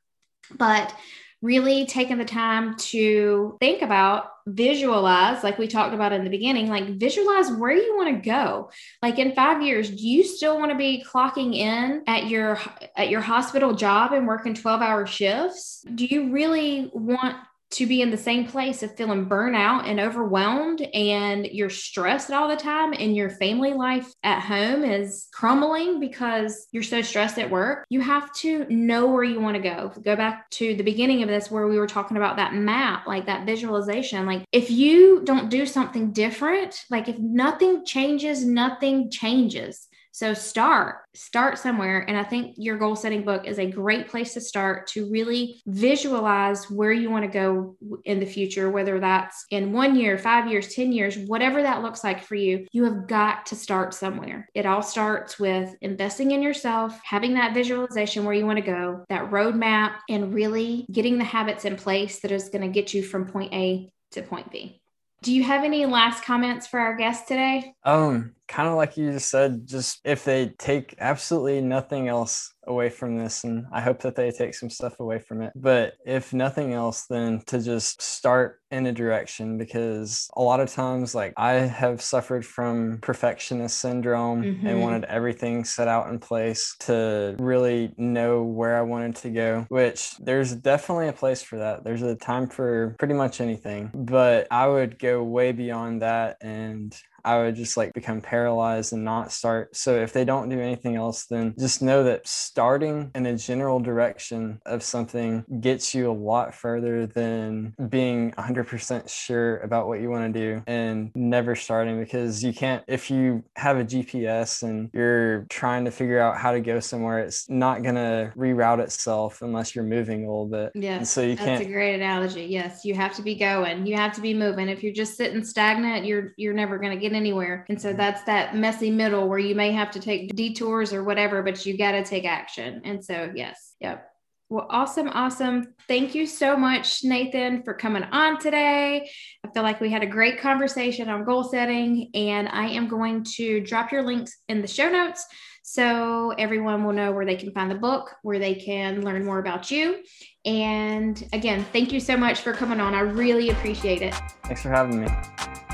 but 0.57 0.95
really 1.41 1.87
taking 1.87 2.18
the 2.18 2.24
time 2.24 2.76
to 2.76 3.57
think 3.61 3.83
about 3.83 4.31
visualize 4.55 5.42
like 5.44 5.59
we 5.59 5.66
talked 5.66 5.94
about 5.94 6.12
in 6.12 6.24
the 6.24 6.30
beginning 6.30 6.68
like 6.68 6.99
visualize 6.99 7.51
where 7.53 7.72
you 7.72 7.96
want 7.96 8.14
to 8.14 8.20
go. 8.28 8.70
Like 9.03 9.18
in 9.18 9.34
5 9.34 9.62
years 9.62 9.90
do 9.90 10.07
you 10.07 10.24
still 10.24 10.59
want 10.59 10.70
to 10.70 10.78
be 10.78 11.05
clocking 11.07 11.55
in 11.55 12.03
at 12.07 12.28
your 12.28 12.59
at 12.96 13.09
your 13.09 13.20
hospital 13.20 13.74
job 13.74 14.12
and 14.12 14.26
working 14.26 14.55
12 14.55 14.82
hour 14.82 15.07
shifts? 15.07 15.84
Do 15.94 16.05
you 16.05 16.32
really 16.32 16.90
want 16.92 17.36
to 17.71 17.87
be 17.87 18.03
in 18.03 18.11
the 18.11 18.16
same 18.16 18.47
place 18.47 18.83
of 18.83 18.97
feeling 18.97 19.27
burnout 19.27 19.87
and 19.87 20.01
overwhelmed 20.01 20.81
and 20.95 21.47
you're 21.47 21.71
stressed 21.71 22.31
all 22.31 22.49
the 22.49 22.57
time 22.57 22.93
and 22.93 23.14
your 23.14 23.31
family 23.31 23.73
life 23.73 24.12
at 24.23 24.41
home 24.41 24.85
is 24.85 25.29
crumbling 25.33 26.01
because 26.01 26.66
you're 26.73 26.83
so 26.83 27.03
stressed 27.03 27.39
at 27.39 27.51
work, 27.51 27.85
you 27.91 28.01
have 28.01 28.33
to 28.35 28.64
know 28.69 29.07
where 29.07 29.25
you 29.25 29.41
want 29.41 29.57
to 29.57 29.62
go. 29.62 29.93
Go 30.03 30.16
back 30.16 30.49
to 30.51 30.75
the 30.75 30.83
beginning 30.83 31.23
of 31.23 31.29
this 31.29 31.51
where 31.51 31.66
we 31.66 31.79
were 31.79 31.87
talking 31.87 32.16
about 32.16 32.37
that 32.37 32.55
map, 32.55 33.07
like 33.07 33.27
that 33.27 33.47
visualization. 33.47 34.27
Like 34.27 34.45
if 34.53 34.71
you 34.71 35.23
don't 35.25 35.51
do 35.51 35.66
something 35.66 36.12
different, 36.12 36.85
like 36.91 37.09
if 37.09 37.19
nothing 37.19 37.85
changes, 37.85 38.45
nothing 38.45 39.11
changes. 39.11 39.88
So 40.19 40.35
start, 40.35 40.97
start 41.14 41.59
somewhere. 41.59 42.01
And 42.09 42.16
I 42.16 42.25
think 42.25 42.57
your 42.59 42.77
goal 42.77 42.97
setting 42.97 43.23
book 43.23 43.47
is 43.47 43.61
a 43.61 43.71
great 43.71 44.09
place 44.09 44.35
to 44.35 44.41
start 44.41 44.89
to 44.89 45.09
really 45.09 45.62
visualize 45.64 46.69
where 46.69 46.91
you 46.91 47.09
want 47.09 47.25
to 47.25 47.31
go 47.31 47.77
in 48.05 48.19
the 48.19 48.27
future, 48.27 48.69
whether 48.69 48.99
that's 48.99 49.47
in 49.53 49.73
one 49.73 49.95
year, 49.95 50.19
five 50.19 50.51
years, 50.51 50.75
10 50.75 50.91
years, 50.91 51.16
whatever 51.16 51.62
that 51.62 51.83
looks 51.83 52.03
like 52.03 52.25
for 52.25 52.35
you. 52.35 52.66
You 52.73 52.83
have 52.87 53.07
got 53.07 53.47
to 53.47 53.55
start 53.55 53.95
somewhere. 53.95 54.49
It 54.57 54.66
all 54.66 54.83
starts 54.83 55.39
with 55.39 55.73
investing 55.83 56.33
in 56.33 56.43
yourself, 56.43 56.99
having 57.05 57.35
that 57.35 57.55
visualization 57.55 58.25
where 58.25 58.35
you 58.35 58.45
want 58.45 58.59
to 58.59 58.62
go, 58.62 59.05
that 59.11 59.31
roadmap, 59.31 59.99
and 60.09 60.35
really 60.35 60.85
getting 60.91 61.19
the 61.19 61.25
habits 61.25 61.64
in 61.64 61.77
place 61.77 62.19
that 62.23 62.33
is 62.33 62.49
going 62.49 62.62
to 62.62 62.75
get 62.75 62.93
you 62.93 63.05
from 63.05 63.29
point 63.29 63.55
A 63.55 63.93
to 64.11 64.23
point 64.23 64.51
B. 64.51 64.83
Do 65.23 65.33
you 65.33 65.45
have 65.45 65.62
any 65.62 65.87
last 65.87 66.25
comments 66.25 66.66
for 66.66 66.81
our 66.81 66.97
guests 66.97 67.29
today? 67.29 67.73
Um, 67.85 68.35
kind 68.49 68.68
of 68.68 68.74
like 68.74 68.96
you 68.96 69.12
just 69.12 69.30
said, 69.30 69.66
just 69.66 70.01
if 70.05 70.24
they 70.24 70.49
take 70.59 70.94
absolutely 70.99 71.61
nothing 71.61 72.09
else 72.09 72.55
away 72.66 72.90
from 72.90 73.16
this, 73.16 73.44
and 73.44 73.66
I 73.72 73.80
hope 73.80 74.01
that 74.03 74.14
they 74.14 74.30
take 74.30 74.55
some 74.55 74.70
stuff 74.70 75.01
away 75.01 75.18
from 75.18 75.42
it. 75.42 75.53
But 75.55 75.94
if 76.05 76.32
nothing 76.32 76.72
else, 76.72 77.07
then 77.07 77.42
to 77.46 77.61
just 77.61 78.01
start 78.03 78.61
in 78.70 78.86
a 78.86 78.92
direction 78.92 79.57
because 79.57 80.28
a 80.36 80.42
lot 80.42 80.61
of 80.61 80.70
times, 80.70 81.14
like 81.14 81.32
I 81.36 81.53
have 81.53 82.03
suffered 82.03 82.44
from 82.44 82.99
perfectionist 83.01 83.78
syndrome 83.78 84.42
mm-hmm. 84.42 84.66
and 84.66 84.80
wanted 84.80 85.05
everything 85.05 85.64
set 85.64 85.88
out 85.88 86.11
in 86.11 86.18
place 86.18 86.76
to 86.80 87.36
really 87.38 87.94
know 87.96 88.42
where 88.42 88.76
I 88.76 88.82
wanted 88.82 89.16
to 89.16 89.30
go, 89.30 89.66
which 89.68 90.16
there's 90.18 90.55
definitely 90.55 91.09
a 91.09 91.12
place 91.12 91.42
for 91.42 91.59
that. 91.59 91.84
There's 91.84 92.03
a 92.03 92.16
time 92.16 92.49
for 92.49 92.94
pretty 92.99 93.14
much 93.14 93.40
anything, 93.40 93.90
but 93.94 94.46
I 94.51 94.66
would 94.66 94.99
go 94.99 95.22
way 95.22 95.53
beyond 95.53 96.03
that 96.03 96.36
and 96.40 96.94
I 97.25 97.39
would 97.39 97.57
just 97.57 97.77
like 97.77 97.93
become 97.93 98.21
paralyzed 98.21 98.93
and 98.93 99.05
not 99.05 99.33
start. 99.33 99.77
So 99.77 99.97
if 99.97 100.12
they 100.12 100.25
don't 100.25 100.49
do 100.49 100.61
anything 100.61 100.97
else, 100.97 101.27
then 101.27 101.55
just 101.59 101.83
know 101.83 102.05
that 102.05 102.27
starting 102.27 103.11
in 103.14 103.27
a 103.27 103.37
general 103.37 103.81
direction 103.81 104.61
of 104.66 104.83
something 104.83 105.45
gets 105.61 105.95
you 105.95 106.11
a 106.11 106.12
lot 106.12 106.55
further 106.55 107.07
than 107.07 107.75
being 107.89 108.33
100% 108.33 109.09
sure 109.09 109.59
about 109.59 109.89
what 109.89 110.01
you 110.01 110.11
want 110.11 110.33
to 110.33 110.41
do 110.41 110.62
and 110.66 111.11
never 111.14 111.55
starting 111.55 111.99
because 111.99 112.43
you 112.43 112.53
can't, 112.53 112.85
if 112.89 113.11
you 113.11 113.45
have 113.57 113.79
a 113.79 113.85
GPS 113.85 114.62
and 114.62 114.91
you're 114.93 115.47
trying 115.51 115.85
to 115.85 115.91
figure 115.91 116.21
out 116.21 116.37
how 116.37 116.53
to 116.53 116.61
go 116.61 116.81
somewhere, 116.81 117.21
it's 117.21 117.49
not 117.49 117.83
going 117.83 117.95
to 117.95 118.33
reroute 118.37 118.81
itself 118.81 119.43
unless 119.43 119.75
you're 119.75 119.85
moving 119.85 120.25
a 120.25 120.29
little 120.29 120.47
bit. 120.47 120.73
Yeah. 120.75 121.03
So 121.03 121.23
you 121.23 121.37
can't. 121.37 121.59
That's 121.59 121.69
a 121.69 121.73
great 121.73 121.95
analogy. 121.95 122.45
Yes. 122.45 122.85
You 122.85 122.95
have 122.95 123.14
to 123.16 123.23
be 123.23 123.35
going, 123.35 123.87
you 123.87 123.97
have 123.97 124.14
to 124.14 124.21
be 124.21 124.35
moving. 124.35 124.69
If 124.69 124.83
you're 124.83 124.93
just 124.93 125.16
sitting 125.16 125.45
stagnant, 125.45 126.05
you're, 126.05 126.35
you're 126.37 126.55
never 126.55 126.79
going 126.79 126.93
to 126.93 127.01
get 127.09 127.16
anywhere. 127.16 127.66
And 127.68 127.80
so 127.80 127.92
that's 127.92 128.22
that 128.24 128.56
messy 128.56 128.90
middle 128.90 129.28
where 129.28 129.38
you 129.38 129.54
may 129.54 129.72
have 129.72 129.90
to 129.92 130.00
take 130.00 130.34
detours 130.34 130.92
or 130.92 131.04
whatever, 131.04 131.42
but 131.42 131.64
you 131.64 131.76
got 131.76 131.92
to 131.92 132.04
take 132.04 132.24
action. 132.24 132.82
And 132.84 133.04
so, 133.04 133.32
yes, 133.34 133.74
yep. 133.80 134.11
Well, 134.50 134.66
awesome, 134.70 135.11
awesome. 135.11 135.74
Thank 135.88 136.14
you 136.14 136.26
so 136.26 136.56
much, 136.56 137.04
Nathan, 137.04 137.62
for 137.64 137.74
coming 137.74 138.04
on 138.04 138.38
today. 138.38 139.11
I 139.44 139.50
feel 139.52 139.62
like 139.62 139.78
we 139.78 139.90
had 139.90 140.02
a 140.02 140.06
great 140.06 140.40
conversation 140.40 141.11
on 141.11 141.24
goal 141.24 141.44
setting, 141.44 142.11
and 142.14 142.48
I 142.48 142.68
am 142.68 142.88
going 142.88 143.24
to 143.36 143.61
drop 143.61 143.92
your 143.92 144.04
links 144.04 144.38
in 144.48 144.62
the 144.62 144.68
show 144.68 144.88
notes 144.88 145.26
so 145.62 146.30
everyone 146.38 146.82
will 146.82 146.94
know 146.94 147.12
where 147.12 147.26
they 147.26 147.36
can 147.36 147.52
find 147.52 147.70
the 147.70 147.74
book, 147.74 148.14
where 148.22 148.38
they 148.38 148.54
can 148.54 149.02
learn 149.02 149.22
more 149.22 149.38
about 149.38 149.70
you. 149.70 150.02
And 150.46 151.22
again, 151.34 151.66
thank 151.74 151.92
you 151.92 152.00
so 152.00 152.16
much 152.16 152.40
for 152.40 152.54
coming 152.54 152.80
on. 152.80 152.94
I 152.94 153.00
really 153.00 153.50
appreciate 153.50 154.00
it. 154.00 154.14
Thanks 154.44 154.62
for 154.62 154.70
having 154.70 155.02
me. 155.02 155.68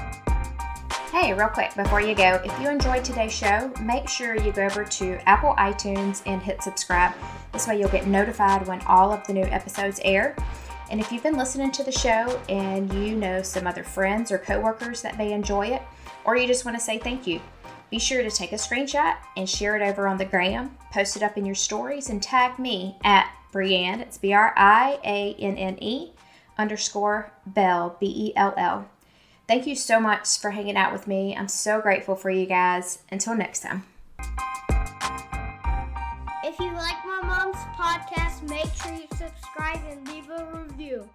Hey, 1.14 1.32
real 1.32 1.46
quick 1.46 1.72
before 1.76 2.00
you 2.00 2.12
go, 2.12 2.42
if 2.44 2.60
you 2.60 2.68
enjoyed 2.68 3.04
today's 3.04 3.32
show, 3.32 3.72
make 3.80 4.08
sure 4.08 4.34
you 4.34 4.50
go 4.50 4.64
over 4.64 4.82
to 4.82 5.28
Apple 5.28 5.54
iTunes 5.56 6.24
and 6.26 6.42
hit 6.42 6.60
subscribe. 6.60 7.14
This 7.52 7.68
way, 7.68 7.78
you'll 7.78 7.88
get 7.88 8.08
notified 8.08 8.66
when 8.66 8.80
all 8.80 9.12
of 9.12 9.24
the 9.24 9.32
new 9.32 9.44
episodes 9.44 10.00
air. 10.02 10.34
And 10.90 10.98
if 10.98 11.12
you've 11.12 11.22
been 11.22 11.36
listening 11.36 11.70
to 11.70 11.84
the 11.84 11.92
show 11.92 12.42
and 12.48 12.92
you 12.94 13.14
know 13.14 13.42
some 13.42 13.64
other 13.64 13.84
friends 13.84 14.32
or 14.32 14.38
coworkers 14.38 15.02
that 15.02 15.16
may 15.16 15.32
enjoy 15.32 15.68
it, 15.68 15.82
or 16.24 16.36
you 16.36 16.48
just 16.48 16.64
want 16.64 16.76
to 16.76 16.82
say 16.82 16.98
thank 16.98 17.28
you, 17.28 17.40
be 17.90 18.00
sure 18.00 18.24
to 18.24 18.30
take 18.30 18.50
a 18.50 18.56
screenshot 18.56 19.14
and 19.36 19.48
share 19.48 19.76
it 19.76 19.88
over 19.88 20.08
on 20.08 20.16
the 20.16 20.24
gram, 20.24 20.76
post 20.92 21.16
it 21.16 21.22
up 21.22 21.38
in 21.38 21.46
your 21.46 21.54
stories, 21.54 22.10
and 22.10 22.20
tag 22.24 22.58
me 22.58 22.96
at 23.04 23.30
Brianne, 23.52 24.00
it's 24.00 24.18
B 24.18 24.32
R 24.32 24.52
I 24.56 24.98
A 25.04 25.36
N 25.38 25.56
N 25.58 25.78
E 25.80 26.10
underscore 26.58 27.30
Bell, 27.46 27.96
B 28.00 28.06
E 28.06 28.32
L 28.34 28.52
L. 28.56 28.88
Thank 29.46 29.66
you 29.66 29.76
so 29.76 30.00
much 30.00 30.38
for 30.38 30.50
hanging 30.50 30.76
out 30.76 30.92
with 30.92 31.06
me. 31.06 31.36
I'm 31.36 31.48
so 31.48 31.80
grateful 31.80 32.16
for 32.16 32.30
you 32.30 32.46
guys. 32.46 33.00
Until 33.10 33.36
next 33.36 33.60
time. 33.60 33.84
If 36.46 36.58
you 36.58 36.72
like 36.72 36.96
my 37.04 37.20
mom's 37.22 37.56
podcast, 37.76 38.48
make 38.48 38.72
sure 38.74 38.92
you 38.94 39.06
subscribe 39.16 39.80
and 39.90 40.06
leave 40.08 40.30
a 40.30 40.44
review. 40.52 41.08